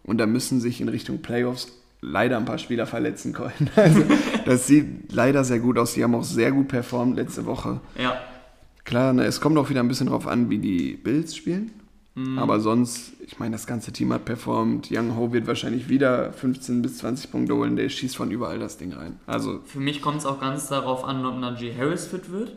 [0.03, 1.71] Und da müssen sich in Richtung Playoffs
[2.01, 3.51] leider ein paar Spieler verletzen, Coin.
[3.75, 4.03] Also,
[4.45, 5.93] das sieht leider sehr gut aus.
[5.93, 7.79] Die haben auch sehr gut performt letzte Woche.
[8.01, 8.17] Ja.
[8.83, 11.71] Klar, ne, es kommt auch wieder ein bisschen drauf an, wie die Bills spielen.
[12.15, 12.37] Mhm.
[12.37, 14.89] Aber sonst, ich meine, das ganze Team hat performt.
[14.91, 17.75] Young Ho wird wahrscheinlich wieder 15 bis 20 Punkte holen.
[17.75, 19.19] Der schießt von überall das Ding rein.
[19.25, 22.55] Also, Für mich kommt es auch ganz darauf an, ob Najee Harris fit wird.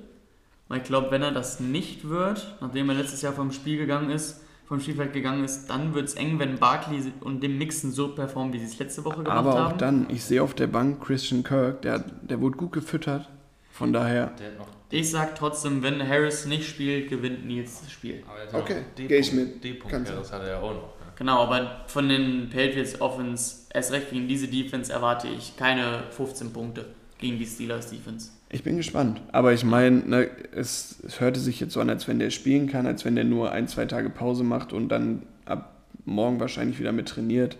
[0.68, 4.10] Weil ich glaube, wenn er das nicht wird, nachdem er letztes Jahr vom Spiel gegangen
[4.10, 8.08] ist, vom Spielfeld gegangen ist, dann wird es eng, wenn Barkley und dem Mixen so
[8.08, 9.78] performen, wie sie es letzte Woche gemacht Aber auch haben.
[9.78, 13.30] dann, ich sehe auf der Bank Christian Kirk, der, der wurde gut gefüttert
[13.70, 14.32] Von daher.
[14.40, 18.22] Der hat noch Ich sag trotzdem, wenn Harris nicht spielt, gewinnt Nils das Spiel.
[18.28, 19.64] aber er hat ja Okay, noch D-Punkt- geh ich mit.
[19.64, 20.82] D-Punkt Harris hat er ja auch noch.
[20.82, 21.06] Ne?
[21.16, 26.52] Genau, aber von den Patriots Offense, erst recht gegen diese Defense, erwarte ich keine 15
[26.52, 26.86] Punkte
[27.18, 28.30] gegen die Steelers Defense.
[28.48, 29.20] Ich bin gespannt.
[29.32, 32.68] Aber ich meine, ne, es, es hörte sich jetzt so an, als wenn der spielen
[32.68, 36.78] kann, als wenn der nur ein, zwei Tage Pause macht und dann ab morgen wahrscheinlich
[36.78, 37.56] wieder mit trainiert.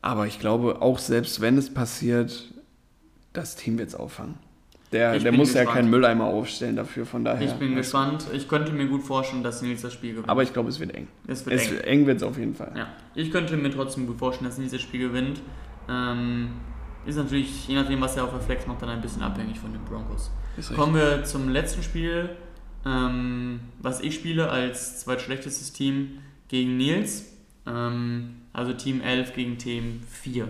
[0.00, 2.44] Aber ich glaube, auch selbst wenn es passiert,
[3.34, 4.38] das Team wird es auffangen.
[4.92, 5.76] Der, Ich der muss ja gespannt.
[5.76, 7.46] keinen Mülleimer aufstellen dafür, von daher.
[7.46, 8.26] Ich bin gespannt.
[8.32, 10.28] Ich könnte mir gut vorstellen, dass Nils das Spiel gewinnt.
[10.28, 11.06] Aber ich glaube, es wird eng.
[11.28, 11.70] es wird Es eng.
[11.72, 12.72] wird eng wird es auf jeden Fall.
[12.76, 15.40] Ja, ich könnte mir trotzdem gut vorstellen, dass Nils das Spiel gewinnt.
[15.88, 16.48] Ähm,
[17.06, 19.72] ist natürlich, je nachdem, was er auf der Flex macht, dann ein bisschen abhängig von
[19.72, 20.30] den Broncos.
[20.74, 22.30] Kommen wir zum letzten Spiel,
[22.84, 26.18] ähm, was ich spiele als zweitschlechtestes Team
[26.48, 27.26] gegen Nils.
[27.66, 30.48] Ähm, also Team 11 gegen Team 4.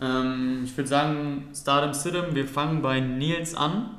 [0.00, 3.90] Ähm, ich würde sagen, Stardom Sidem, wir fangen bei Nils an.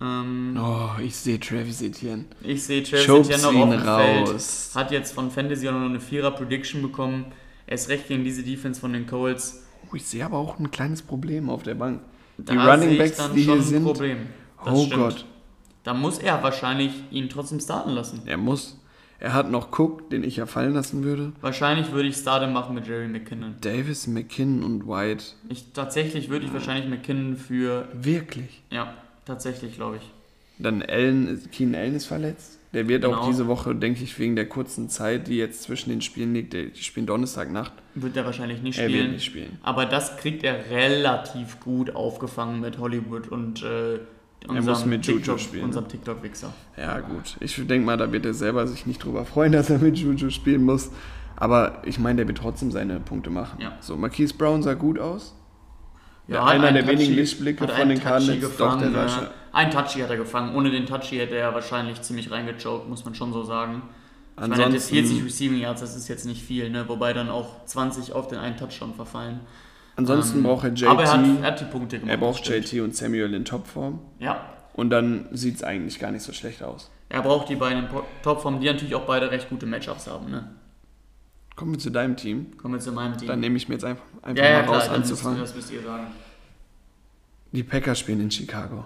[0.00, 2.24] Ähm, Oh, ich sehe Travis Etienne.
[2.42, 4.28] Ich sehe Travis Schubst Etienne noch auf dem Feld.
[4.28, 4.70] raus.
[4.74, 7.26] Hat jetzt von Fantasy auch noch eine Vierer-Prediction bekommen.
[7.66, 9.64] Er ist recht gegen diese Defense von den Colts.
[9.90, 12.00] Oh, ich sehe aber auch ein kleines Problem auf der Bank.
[12.36, 13.84] Da Die Running Backs, die hier sind.
[13.84, 14.18] Problem.
[14.64, 15.02] Das oh stimmt.
[15.02, 15.24] Gott,
[15.84, 18.22] Da muss er wahrscheinlich ihn trotzdem starten lassen.
[18.26, 18.78] er muss.
[19.20, 21.32] Er hat noch Cook, den ich ja fallen lassen würde.
[21.40, 23.56] Wahrscheinlich würde ich Stardom machen mit Jerry McKinnon.
[23.60, 25.24] Davis, McKinnon und White.
[25.48, 27.88] Ich, tatsächlich würde ich wahrscheinlich McKinnon für.
[27.92, 28.62] Wirklich.
[28.70, 28.94] Ja,
[29.24, 30.02] tatsächlich, glaube ich.
[30.60, 32.58] Dann Allen, Keenan Allen ist verletzt.
[32.74, 33.26] Der wird auch Genau.
[33.28, 36.66] diese Woche, denke ich, wegen der kurzen Zeit, die jetzt zwischen den Spielen liegt, der-
[36.66, 39.12] die spielen Donnerstagnacht, Wird er wahrscheinlich nicht er wird spielen.
[39.12, 39.58] nicht spielen.
[39.62, 44.00] Aber das kriegt er relativ gut aufgefangen mit Hollywood und äh,
[44.46, 46.52] muss unserem mit Juju TikTok, spielen, unserem TikTok-Wichser.
[46.76, 47.36] Ja, gut.
[47.40, 50.30] Ich denke mal, da wird er selber sich nicht drüber freuen, dass er mit Juju
[50.30, 50.90] spielen muss.
[51.36, 53.60] Aber ich meine, der wird trotzdem seine Punkte machen.
[53.60, 53.76] Ja.
[53.80, 55.34] So, Marquise Brown sah gut aus.
[56.26, 58.40] Ja, einer der wenigen Lichtblicke von den Cardinals.
[58.40, 59.08] Doch, Gefangen, der ja.
[59.08, 60.54] sah Ein Touchy hat er gefangen.
[60.54, 63.82] Ohne den Touchy hätte er wahrscheinlich ziemlich reingechoked, muss man schon so sagen.
[64.34, 66.84] Ich meine, er hatte Ansonsten, 40 Receiving Yards, das ist jetzt nicht viel, ne?
[66.86, 69.40] wobei dann auch 20 auf den einen Touchdown verfallen.
[69.98, 70.86] Ansonsten Ähm, braucht er JT.
[70.88, 72.10] Aber er hat, er hat die Punkte gemacht.
[72.12, 72.46] er braucht.
[72.48, 73.98] JT und Samuel in Topform.
[74.18, 74.40] Ja,
[74.74, 76.90] Und dann sieht es eigentlich gar nicht so schlecht aus.
[77.08, 77.90] er braucht die beiden in
[78.22, 80.30] Topform, die natürlich auch beide recht gute Matchups haben.
[80.30, 80.50] Ne?
[81.56, 82.56] Kommen wir zu deinem Team.
[82.58, 83.26] Kommen wir zu meinem Team.
[83.28, 85.40] Dann nehme ich mir jetzt einfach, einfach ja, ja, mal klar, raus dann müsst, anzufangen.
[85.40, 86.06] das müsst ihr sagen.
[87.52, 88.84] Die Packers spielen in Chicago.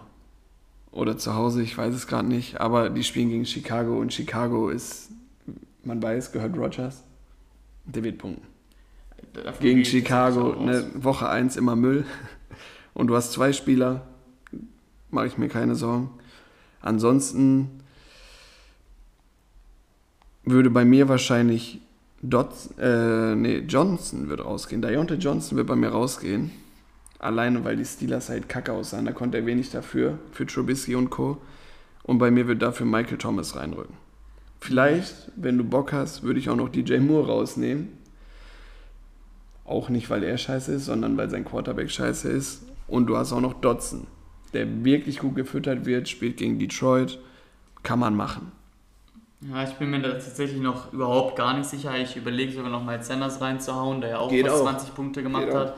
[0.93, 2.61] Oder zu Hause, ich weiß es gerade nicht.
[2.61, 5.11] Aber die spielen gegen Chicago und Chicago ist,
[5.85, 7.03] man weiß, gehört Rogers.
[7.85, 8.47] Der wird punkten.
[9.61, 10.95] Gegen Chicago, nicht so aus.
[10.95, 12.05] ne, Woche 1 immer Müll.
[12.95, 14.07] Und du hast zwei Spieler,
[15.11, 16.11] mache ich mir keine Sorgen.
[16.81, 17.83] Ansonsten
[20.45, 21.81] würde bei mir wahrscheinlich
[22.23, 24.81] Dots, äh, nee, Johnson wird rausgehen.
[24.81, 26.53] Deontay Johnson wird bei mir rausgehen.
[27.19, 29.07] Alleine, weil die Steelers halt kacke aussahen.
[29.07, 31.39] Da konnte er wenig dafür, für Trubisky und Co.
[32.05, 33.95] Und bei mir wird dafür Michael Thomas reinrücken.
[34.61, 37.89] Vielleicht, wenn du Bock hast, würde ich auch noch DJ Moore rausnehmen.
[39.65, 42.65] Auch nicht, weil er scheiße ist, sondern weil sein Quarterback scheiße ist.
[42.89, 44.07] Und du hast auch noch Dotson,
[44.53, 47.19] der wirklich gut gefüttert wird, spielt gegen Detroit.
[47.83, 48.53] Kann man machen.
[49.41, 51.97] Ja, ich bin mir da tatsächlich noch überhaupt gar nicht sicher.
[51.99, 54.71] Ich überlege sogar noch mal Sanders reinzuhauen, der ja auch Geht fast auch.
[54.71, 55.77] 20 Punkte gemacht Geht hat.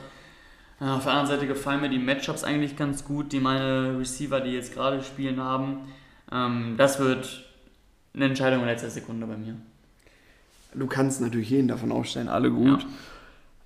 [0.80, 4.40] Äh, Auf der anderen Seite gefallen mir die Matchups eigentlich ganz gut, die meine Receiver,
[4.40, 5.78] die jetzt gerade spielen, haben.
[6.30, 7.44] Ähm, das wird
[8.14, 9.56] eine Entscheidung in letzter Sekunde bei mir.
[10.74, 12.82] Du kannst natürlich jeden davon aufstellen, alle gut.
[12.82, 12.88] Ja.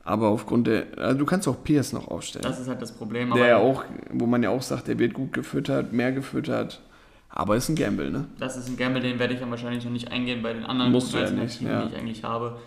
[0.09, 0.87] Aber aufgrund der.
[0.97, 2.43] Also du kannst auch Pierce noch aufstellen.
[2.43, 3.31] Das ist halt das Problem.
[3.31, 6.81] der ja aber auch, wo man ja auch sagt, der wird gut gefüttert, mehr gefüttert.
[7.29, 8.25] Aber ist ein Gamble, ne?
[8.39, 10.93] Das ist ein Gamble, den werde ich dann wahrscheinlich noch nicht eingehen bei den anderen
[10.93, 11.83] Musst du ja nicht, ja.
[11.83, 12.59] die ich eigentlich habe.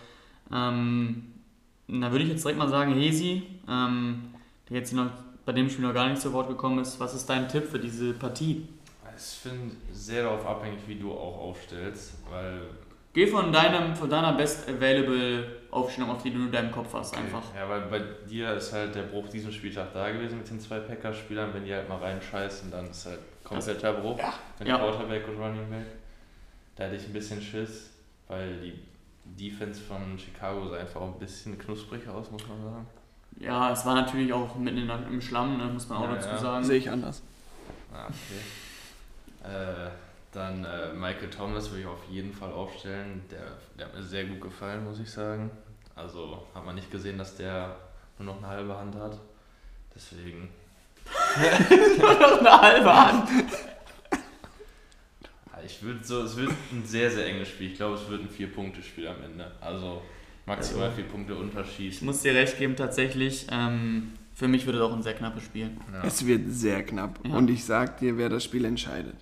[0.54, 1.24] Ähm,
[1.88, 4.22] da würde ich jetzt direkt mal sagen, Hesi, ähm,
[4.70, 5.10] der jetzt hier noch
[5.44, 7.80] bei dem Spiel noch gar nicht zu Wort gekommen ist, was ist dein Tipp für
[7.80, 8.68] diese Partie?
[9.18, 12.62] Ich finde sehr darauf abhängig, wie du auch aufstellst, weil
[13.14, 16.93] Geh von deinem, von deiner Best Available Aufstellung, auf die du nur in deinem Kopf
[16.93, 17.43] hast, einfach.
[17.55, 17.99] Ja, weil bei
[18.30, 21.53] dir ist halt der Bruch diesen Spieltag da gewesen mit den zwei Packers-Spielern.
[21.53, 24.20] Wenn die halt mal reinscheißen, dann ist halt kompletter Bruch.
[24.59, 24.78] Mit Ja.
[24.78, 25.86] Quarterback und Running Back.
[26.76, 27.89] Da hätte ich ein bisschen Schiss,
[28.28, 28.80] weil die
[29.26, 32.88] Defense von Chicago sah einfach auch ein bisschen knusprig aus, muss man sagen.
[33.39, 36.38] Ja, es war natürlich auch mitten im Schlamm, ne, muss man auch Ja, dazu ja.
[36.38, 36.64] sagen.
[36.66, 37.22] Sehe ich anders.
[37.93, 39.53] Ah, okay.
[39.53, 39.89] äh,
[40.32, 43.22] dann äh, Michael Thomas würde ich auf jeden Fall aufstellen.
[43.30, 45.52] Der, der hat mir sehr gut gefallen, muss ich sagen.
[45.96, 47.76] Also hat man nicht gesehen, dass der
[48.18, 49.20] nur noch eine halbe Hand hat.
[49.94, 50.50] Deswegen.
[52.00, 53.30] noch eine halbe Hand.
[55.66, 57.72] Ich würde so, es wird ein sehr, sehr enges Spiel.
[57.72, 59.52] Ich glaube, es wird ein Vier-Punkte-Spiel am Ende.
[59.62, 60.02] Also
[60.46, 62.02] maximal vier Punkte Ich Unterschied.
[62.02, 63.48] muss dir recht geben, tatsächlich.
[63.52, 65.70] Ähm, für mich wird es auch ein sehr knappes Spiel.
[65.94, 66.04] Ja.
[66.04, 67.20] Es wird sehr knapp.
[67.26, 67.36] Ja.
[67.36, 69.16] Und ich sag dir, wer das Spiel entscheidet.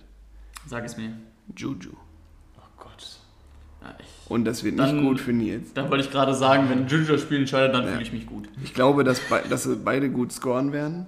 [0.66, 1.12] Sag es mir.
[1.56, 1.90] Juju.
[2.58, 3.06] Oh Gott.
[3.82, 5.72] Ja, ich, Und das wird Dann- nicht gut für Nils.
[5.74, 7.90] da wollte ich gerade sagen, wenn Juju das Spiel entscheidet, dann Ja.
[7.90, 8.48] fühle ich mich gut.
[8.62, 11.06] Ich glaube, dass, bei, dass sie beide gut scoren werden.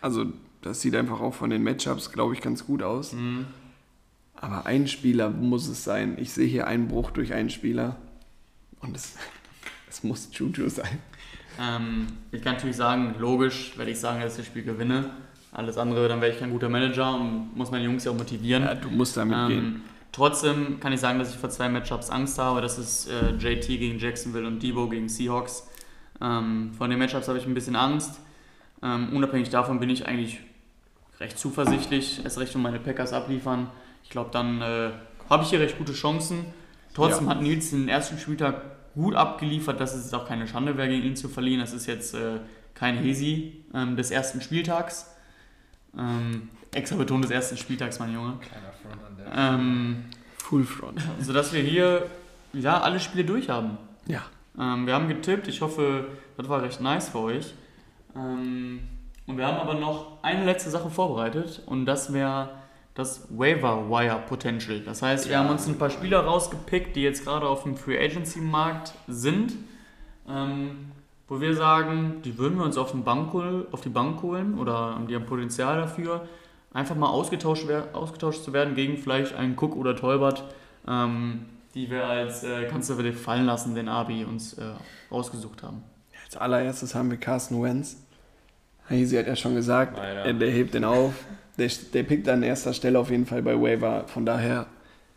[0.00, 0.26] Also,
[0.62, 3.12] das sieht einfach auch von den Matchups, glaube ich, ganz gut aus.
[3.12, 3.46] Mhm.
[4.36, 6.16] Aber ein Spieler muss es sein.
[6.18, 7.96] Ich sehe hier einen Bruch durch einen Spieler.
[8.80, 9.14] Und es,
[9.88, 10.98] es muss Juju sein.
[11.60, 15.10] Ähm, ich kann natürlich sagen, logisch werde ich sagen, dass ich das Spiel gewinne.
[15.52, 18.62] Alles andere, dann wäre ich kein guter Manager und muss meine Jungs ja auch motivieren.
[18.64, 19.58] Ja, du musst damit gehen.
[19.58, 22.62] Ähm, trotzdem kann ich sagen, dass ich vor zwei Matchups Angst habe.
[22.62, 25.68] Das ist äh, JT gegen Jacksonville und Debo gegen Seahawks.
[26.22, 28.18] Ähm, von den Matchups habe ich ein bisschen Angst.
[28.82, 30.40] Ähm, unabhängig davon bin ich eigentlich
[31.20, 33.68] recht zuversichtlich, erst recht, wenn meine Packers abliefern.
[34.04, 34.90] Ich glaube, dann äh,
[35.28, 36.46] habe ich hier recht gute Chancen.
[36.94, 37.32] Trotzdem Ja.
[37.34, 38.62] hat Nils den ersten Spieltag
[38.94, 41.60] gut abgeliefert, dass es jetzt auch keine Schande wäre, gegen ihn zu verlieren.
[41.60, 42.40] Das ist jetzt äh,
[42.74, 45.11] kein Hesi ähm, des ersten Spieltags.
[45.98, 48.34] Ähm, extra betont des ersten Spieltags, mein Junge.
[48.40, 49.32] Kleiner Front an der.
[49.54, 50.04] Ähm,
[50.38, 51.00] Full Front.
[51.20, 52.06] sodass wir hier
[52.52, 53.78] ja, alle Spiele durch haben.
[54.06, 54.22] Ja.
[54.58, 57.54] Ähm, wir haben getippt, ich hoffe, das war recht nice für euch.
[58.16, 58.80] Ähm,
[59.26, 62.50] und wir haben aber noch eine letzte Sache vorbereitet und das wäre
[62.94, 64.80] das Waiver Wire Potential.
[64.80, 65.38] Das heißt, wir Ja.
[65.40, 69.54] haben uns ein paar Spieler rausgepickt, die jetzt gerade auf dem Free Agency Markt sind,
[70.28, 70.92] ähm,
[71.28, 73.34] wo wir sagen, die würden wir uns auf, den Bank
[73.72, 76.26] auf die Bank holen oder die haben Potenzial dafür,
[76.72, 80.44] einfach mal ausgetauscht, ausgetauscht zu werden gegen vielleicht einen Cook oder Tolbert,
[80.86, 84.62] ähm, die wir als äh, kannst du dir fallen lassen, den Abi uns äh,
[85.10, 85.82] rausgesucht haben.
[86.24, 87.96] Als allererstes haben wir Carsten Wentz.
[88.90, 91.14] Hazy hat ja schon gesagt, äh, der hebt den auf.
[91.58, 94.04] Der, der pickt an erster Stelle auf jeden Fall bei Waiver.
[94.08, 94.66] Von daher,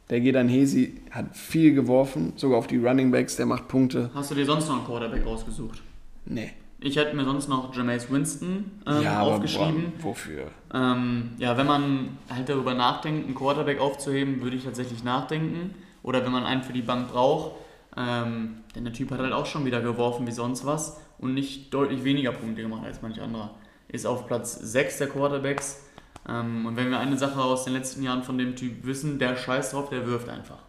[0.10, 4.12] der geht an Hesi, hat viel geworfen, sogar auf die Running Backs, der macht Punkte.
[4.14, 5.82] Hast du dir sonst noch einen Quarterback rausgesucht?
[6.26, 6.54] Nee.
[6.80, 9.94] Ich hätte mir sonst noch Jameis Winston ähm, ja, aber aufgeschrieben.
[9.98, 10.52] boah, wofür?
[10.74, 15.74] Ähm, ja, wenn man halt darüber nachdenkt, einen Quarterback aufzuheben, würde ich tatsächlich nachdenken.
[16.04, 17.54] Oder wenn man einen für die Bank braucht.
[17.98, 21.74] Ähm, denn der Typ hat halt auch schon wieder geworfen wie sonst was und nicht
[21.74, 23.56] deutlich weniger Punkte gemacht als manch anderer.
[23.88, 25.86] Ist auf Platz 6 der Quarterbacks.
[26.28, 29.38] Ähm, und wenn wir eine Sache aus den letzten Jahren von dem Typ wissen, der
[29.38, 30.60] scheiß drauf, der wirft einfach.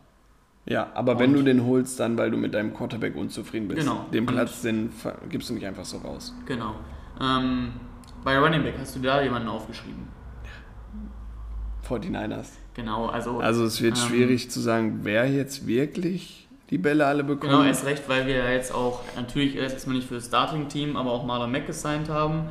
[0.69, 3.81] Ja, aber wenn Und- du den holst, dann weil du mit deinem Quarterback unzufrieden bist.
[3.81, 4.07] Genau.
[4.13, 4.91] Den Platz, den
[5.29, 6.35] gibst du nicht einfach so raus.
[6.45, 6.75] Genau.
[7.21, 7.73] Ähm,
[8.25, 10.09] bei Running Back hast du da jemanden aufgeschrieben?
[11.89, 12.49] 49ers.
[12.75, 13.39] Genau, also.
[13.39, 17.53] Also es wird ähm, schwierig zu sagen, wer jetzt wirklich die Bälle alle bekommt.
[17.53, 20.97] Genau, erst recht, weil wir ja jetzt auch natürlich erst erstmal nicht für das Starting-Team,
[20.97, 22.47] aber auch Marlon Mack gesigned haben.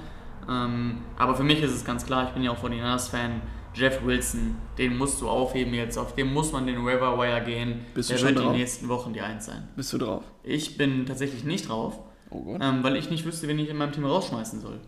[0.50, 3.42] Ähm, aber für mich ist es ganz klar, ich bin ja auch von den fan
[3.76, 7.82] Jeff Wilson, den musst du aufheben jetzt, auf den muss man den Waiver Wire gehen.
[7.94, 8.54] Bist du Der schon wird drauf?
[8.54, 9.68] die nächsten Wochen die Eins sein.
[9.76, 10.24] Bist du drauf?
[10.44, 12.00] Ich bin tatsächlich nicht drauf,
[12.30, 12.62] Oh Gott.
[12.64, 14.80] ähm, weil ich nicht wüsste, wen ich in meinem Team rausschmeißen soll.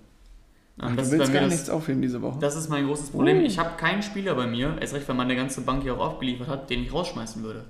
[0.79, 2.37] Ach, Ähm, du willst gar das- nichts aufheben diese Woche?
[2.39, 3.39] das ist mein großes Problem.
[3.39, 3.41] Oh.
[3.41, 6.47] Ich habe keinen Spieler bei mir, erst recht, weil meine ganze Bank hier auch abgeliefert
[6.47, 7.65] hat, den ich rausschmeißen würde.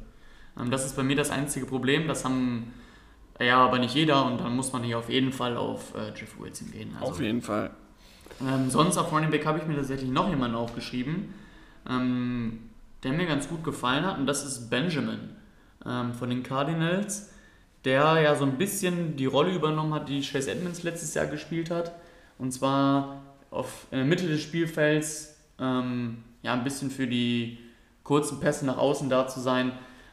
[0.60, 2.08] Ähm, das ist bei mir das einzige Problem.
[2.08, 2.74] Das haben
[3.40, 6.40] ja aber nicht jeder und dann muss man hier auf jeden Fall auf äh, Jeff
[6.40, 6.96] Wilson gehen.
[7.00, 7.72] Also, Auf jeden Fall.
[8.42, 11.34] Ähm, sonst auf Running Back habe ich mir tatsächlich noch jemanden aufgeschrieben,
[11.90, 12.60] ähm,
[13.04, 15.30] der mir ganz gut gefallen hat und das ist Benjamin
[15.86, 17.32] ähm, von den Cardinals,
[17.86, 21.72] der ja so ein bisschen die Rolle übernommen hat, die Chase Edmonds letztes Jahr gespielt
[21.72, 21.94] hat.
[22.38, 27.60] Und zwar auf, in der Mitte des Spielfelds ähm, ja ein bisschen für die
[28.04, 29.72] kurzen Pässe nach außen da zu sein.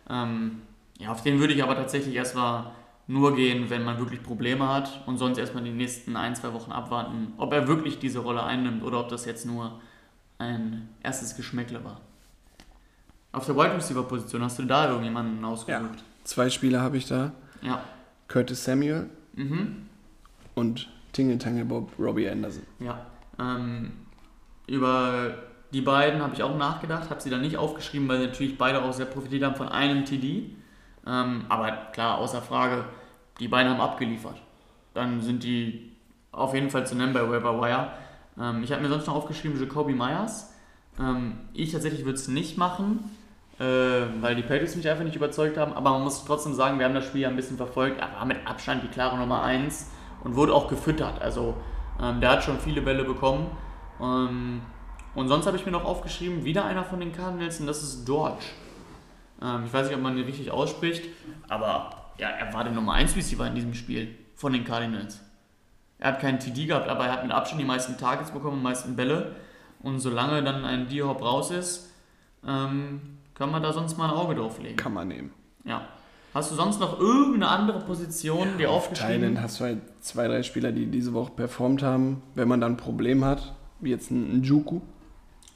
[0.09, 0.63] Ähm,
[0.99, 2.73] ja, auf den würde ich aber tatsächlich erstmal
[3.07, 6.73] nur gehen, wenn man wirklich Probleme hat und sonst erstmal die nächsten ein, zwei Wochen
[6.73, 9.81] abwarten, ob er wirklich diese Rolle einnimmt oder ob das jetzt nur
[10.39, 12.01] ein erstes Geschmäckle war.
[13.33, 16.03] Auf der Wide Receiver Position hast du da irgendjemanden ausgesucht?
[16.25, 17.33] Zwei Spieler habe ich da.
[17.63, 17.83] Ja.
[18.29, 19.87] Curtis Samuel Mhm.
[20.55, 22.63] und Tingle Tangle Bob Robbie Anderson.
[22.81, 23.05] Ja.
[23.39, 23.93] Ähm,
[24.67, 25.35] über
[25.73, 28.83] die beiden habe ich auch nachgedacht, habe sie dann nicht aufgeschrieben, weil sie natürlich beide
[28.83, 30.57] auch sehr profitiert haben von einem TD.
[31.07, 32.85] Ähm, aber klar, außer Frage,
[33.41, 34.37] die beiden haben abgeliefert.
[34.95, 35.93] Dann sind die
[36.33, 37.89] auf jeden Fall zu nennen bei Waiver Wire.
[38.41, 40.53] Ähm, ich habe mir sonst noch aufgeschrieben Jacoby Myers.
[40.99, 43.11] Ähm, ich tatsächlich würde es nicht machen,
[43.59, 43.65] äh,
[44.21, 45.73] weil die Patriots mich einfach nicht überzeugt haben.
[45.73, 48.01] Aber man muss trotzdem sagen, wir haben das Spiel ja ein bisschen verfolgt.
[48.01, 49.91] Er war mit Abstand die klare Nummer 1
[50.23, 51.21] und wurde auch gefüttert.
[51.21, 51.55] Also
[52.01, 53.51] ähm, der hat schon viele Bälle bekommen.
[54.01, 54.63] Ähm,
[55.15, 58.05] und sonst habe ich mir noch aufgeschrieben, wieder einer von den Cardinals und das ist
[58.05, 58.45] George.
[59.43, 61.05] Ähm, ich weiß nicht, ob man den richtig ausspricht,
[61.49, 65.21] aber ja, er war der Nummer 1 Receiver in diesem Spiel von den Cardinals.
[65.99, 68.63] Er hat keinen TD gehabt, aber er hat mit Abstand die meisten Targets bekommen, die
[68.65, 69.35] meisten Bälle.
[69.81, 71.91] Und solange dann ein D-Hop raus ist,
[72.47, 73.01] ähm,
[73.35, 74.77] kann man da sonst mal ein Auge drauf legen.
[74.77, 75.33] Kann man nehmen.
[75.65, 75.87] Ja.
[76.33, 79.21] Hast du sonst noch irgendeine andere Position dir aufgeschrieben?
[79.21, 82.23] Thailand hast du halt zwei, drei Spieler, die diese Woche performt haben.
[82.35, 84.81] Wenn man dann ein Problem hat, wie jetzt ein Njuku,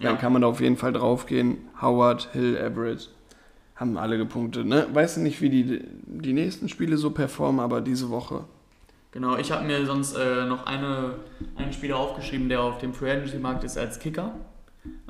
[0.01, 0.17] dann Ja.
[0.17, 1.59] kann man da auf jeden Fall draufgehen.
[1.83, 3.11] Howard, Hill, Everett
[3.79, 4.67] haben alle gepunktet.
[4.67, 4.87] Ne?
[4.93, 8.45] Weißt du nicht, wie die, die nächsten Spiele so performen, aber diese Woche.
[9.13, 11.15] Genau, ich habe mir sonst äh, noch eine,
[11.57, 14.33] einen Spieler aufgeschrieben, der auf dem Free Agency Markt ist als Kicker,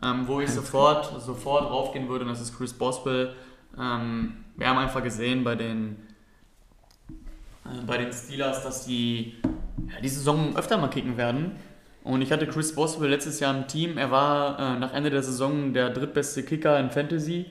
[0.02, 3.34] ähm, wo ich sofort, sofort draufgehen würde, und das ist Chris Boswell.
[3.76, 5.96] Ähm, wir haben einfach gesehen bei den,
[7.64, 9.34] äh, bei den Steelers, dass die
[9.88, 11.52] ja, die Saison öfter mal kicken werden.
[12.04, 13.98] Und ich hatte Chris Boswell letztes Jahr im Team.
[13.98, 17.46] Er war äh, nach Ende der Saison der drittbeste Kicker in Fantasy.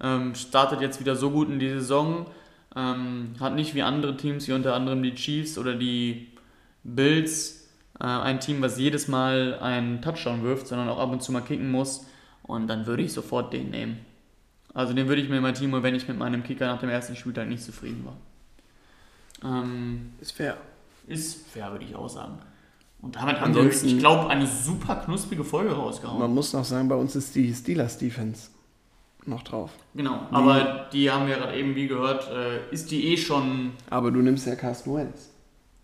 [0.00, 2.26] Ähm, startet jetzt wieder so gut in die Saison.
[2.74, 6.28] Ähm, hat nicht wie andere Teams, wie unter anderem die Chiefs oder die
[6.84, 7.68] Bills,
[7.98, 11.40] äh, ein Team, was jedes Mal einen Touchdown wirft, sondern auch ab und zu mal
[11.40, 12.04] kicken muss.
[12.42, 13.98] Und dann würde ich sofort den nehmen.
[14.74, 16.80] Also den würde ich mir in mein Team holen, wenn ich mit meinem Kicker nach
[16.80, 18.16] dem ersten Spieltag nicht zufrieden war.
[19.42, 20.58] Ähm, Ist fair.
[21.06, 22.38] ist fair, würde ich auch sagen.
[23.00, 26.18] Und damit haben wir, ich glaube, eine super knusprige Folge rausgehauen.
[26.18, 28.50] Man muss noch sagen, bei uns ist die Steelers Defense
[29.26, 29.70] noch drauf.
[29.94, 34.10] Genau, aber die haben wir gerade eben, wie gehört, äh, ist die eh schon, Aber
[34.10, 35.30] du nimmst ja Carsten Wentz.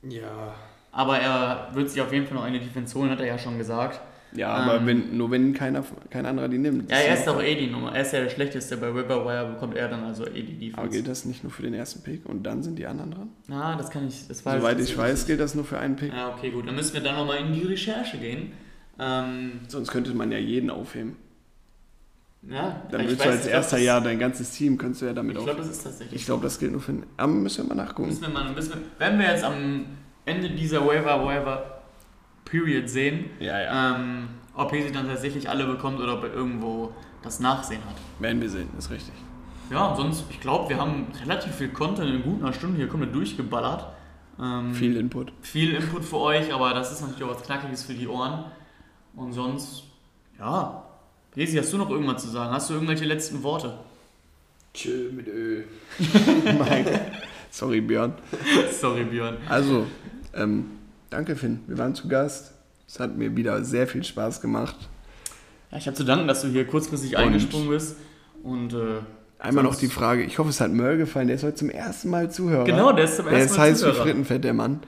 [0.08, 0.54] Ja.
[0.90, 3.58] aber er wird sich auf jeden Fall noch eine Defense holen, hat er ja schon
[3.58, 4.00] gesagt.
[4.34, 4.86] Ja, aber Ähm.
[4.86, 6.90] wenn, nur wenn keiner, kein anderer die nimmt.
[6.90, 9.76] Ja, er ist auch eh die Nummer, er ist ja der Schlechteste, bei Riverwire bekommt
[9.76, 10.90] er dann also eh die Aber Defense.
[10.90, 13.28] gilt das nicht nur für den ersten Pick und dann sind die anderen dran?
[13.50, 15.26] Ah, das kann ich, das weiß Soweit ich ist weiß, richtig.
[15.26, 16.12] gilt das nur für einen Pick.
[16.14, 18.52] Ja, okay, gut, dann müssen wir dann nochmal in die Recherche gehen.
[18.98, 21.16] Ähm, Sonst könnte man ja jeden aufheben.
[22.48, 25.12] Ja, Dann ich willst du als ich erster Jahr dein ganzes Team, könntest du ja
[25.12, 25.56] damit Ich aufheben.
[25.56, 27.06] glaube, das ist tatsächlich Ich glaube, das gilt nur für den.
[27.16, 28.08] Aber müssen wir mal nachgucken.
[28.08, 29.86] Müssen wir mal, müssen wir, wenn wir jetzt am
[30.24, 31.82] Ende dieser Waiver Waiver
[32.44, 36.92] Period sehen, Ja, ähm, ob sie dann tatsächlich alle bekommt oder ob er irgendwo
[37.22, 37.94] das Nachsehen hat.
[38.20, 39.14] Werden wir sehen, ist richtig.
[39.70, 42.88] Ja, und sonst, ich glaube, wir haben relativ viel Content in gut einer Stunde hier
[42.88, 43.86] komplett durchgeballert.
[44.40, 45.32] Ähm, Viel Input.
[45.40, 48.44] viel Input für euch, aber das ist natürlich auch was Knackiges für die Ohren.
[49.14, 49.84] Und sonst,
[50.38, 50.81] ja.
[51.36, 52.52] Resi, hast du noch irgendwas zu sagen?
[52.52, 53.74] Hast du irgendwelche letzten Worte?
[54.74, 55.62] Tschö mit Ö.
[56.58, 57.00] mein Gott.
[57.50, 58.14] Sorry, Björn.
[58.72, 59.36] Sorry, Björn.
[59.48, 59.86] Also,
[60.34, 60.66] ähm,
[61.10, 61.60] danke, Finn.
[61.66, 62.52] Wir waren zu Gast.
[62.86, 64.76] Es hat mir wieder sehr viel Spaß gemacht.
[65.70, 67.96] Ja, ich habe zu danken, dass du hier kurzfristig Und- eingesprungen bist.
[68.42, 68.98] Und äh,
[69.38, 71.26] Einmal noch die Frage, ich hoffe, es hat Merl gefallen.
[71.26, 72.64] Der ist heute zum ersten Mal Zuhörer.
[72.64, 74.02] Genau, der ist zum Der ersten ist Mal heiß wie Zuhörer.
[74.02, 74.80] Frittenfett, der Mann.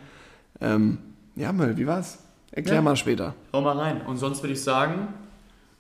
[0.61, 0.99] Ähm,
[1.37, 2.19] ja, Merl, wie war's?
[2.53, 2.83] Erklär Ja.
[2.83, 3.35] mal später.
[3.53, 4.03] Hau mal rein.
[4.03, 5.09] Und sonst würde ich sagen,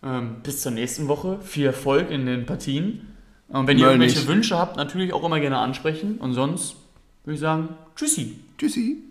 [0.04, 1.38] ähm, bis zur nächsten Woche.
[1.42, 3.14] Viel Erfolg in den Partien.
[3.48, 4.28] Und wenn ihr irgendwelche nicht.
[4.28, 6.18] Wünsche habt, natürlich auch immer gerne ansprechen.
[6.18, 6.76] Und sonst
[7.24, 8.36] würde ich sagen, tschüssi.
[8.58, 9.02] Tschüssi.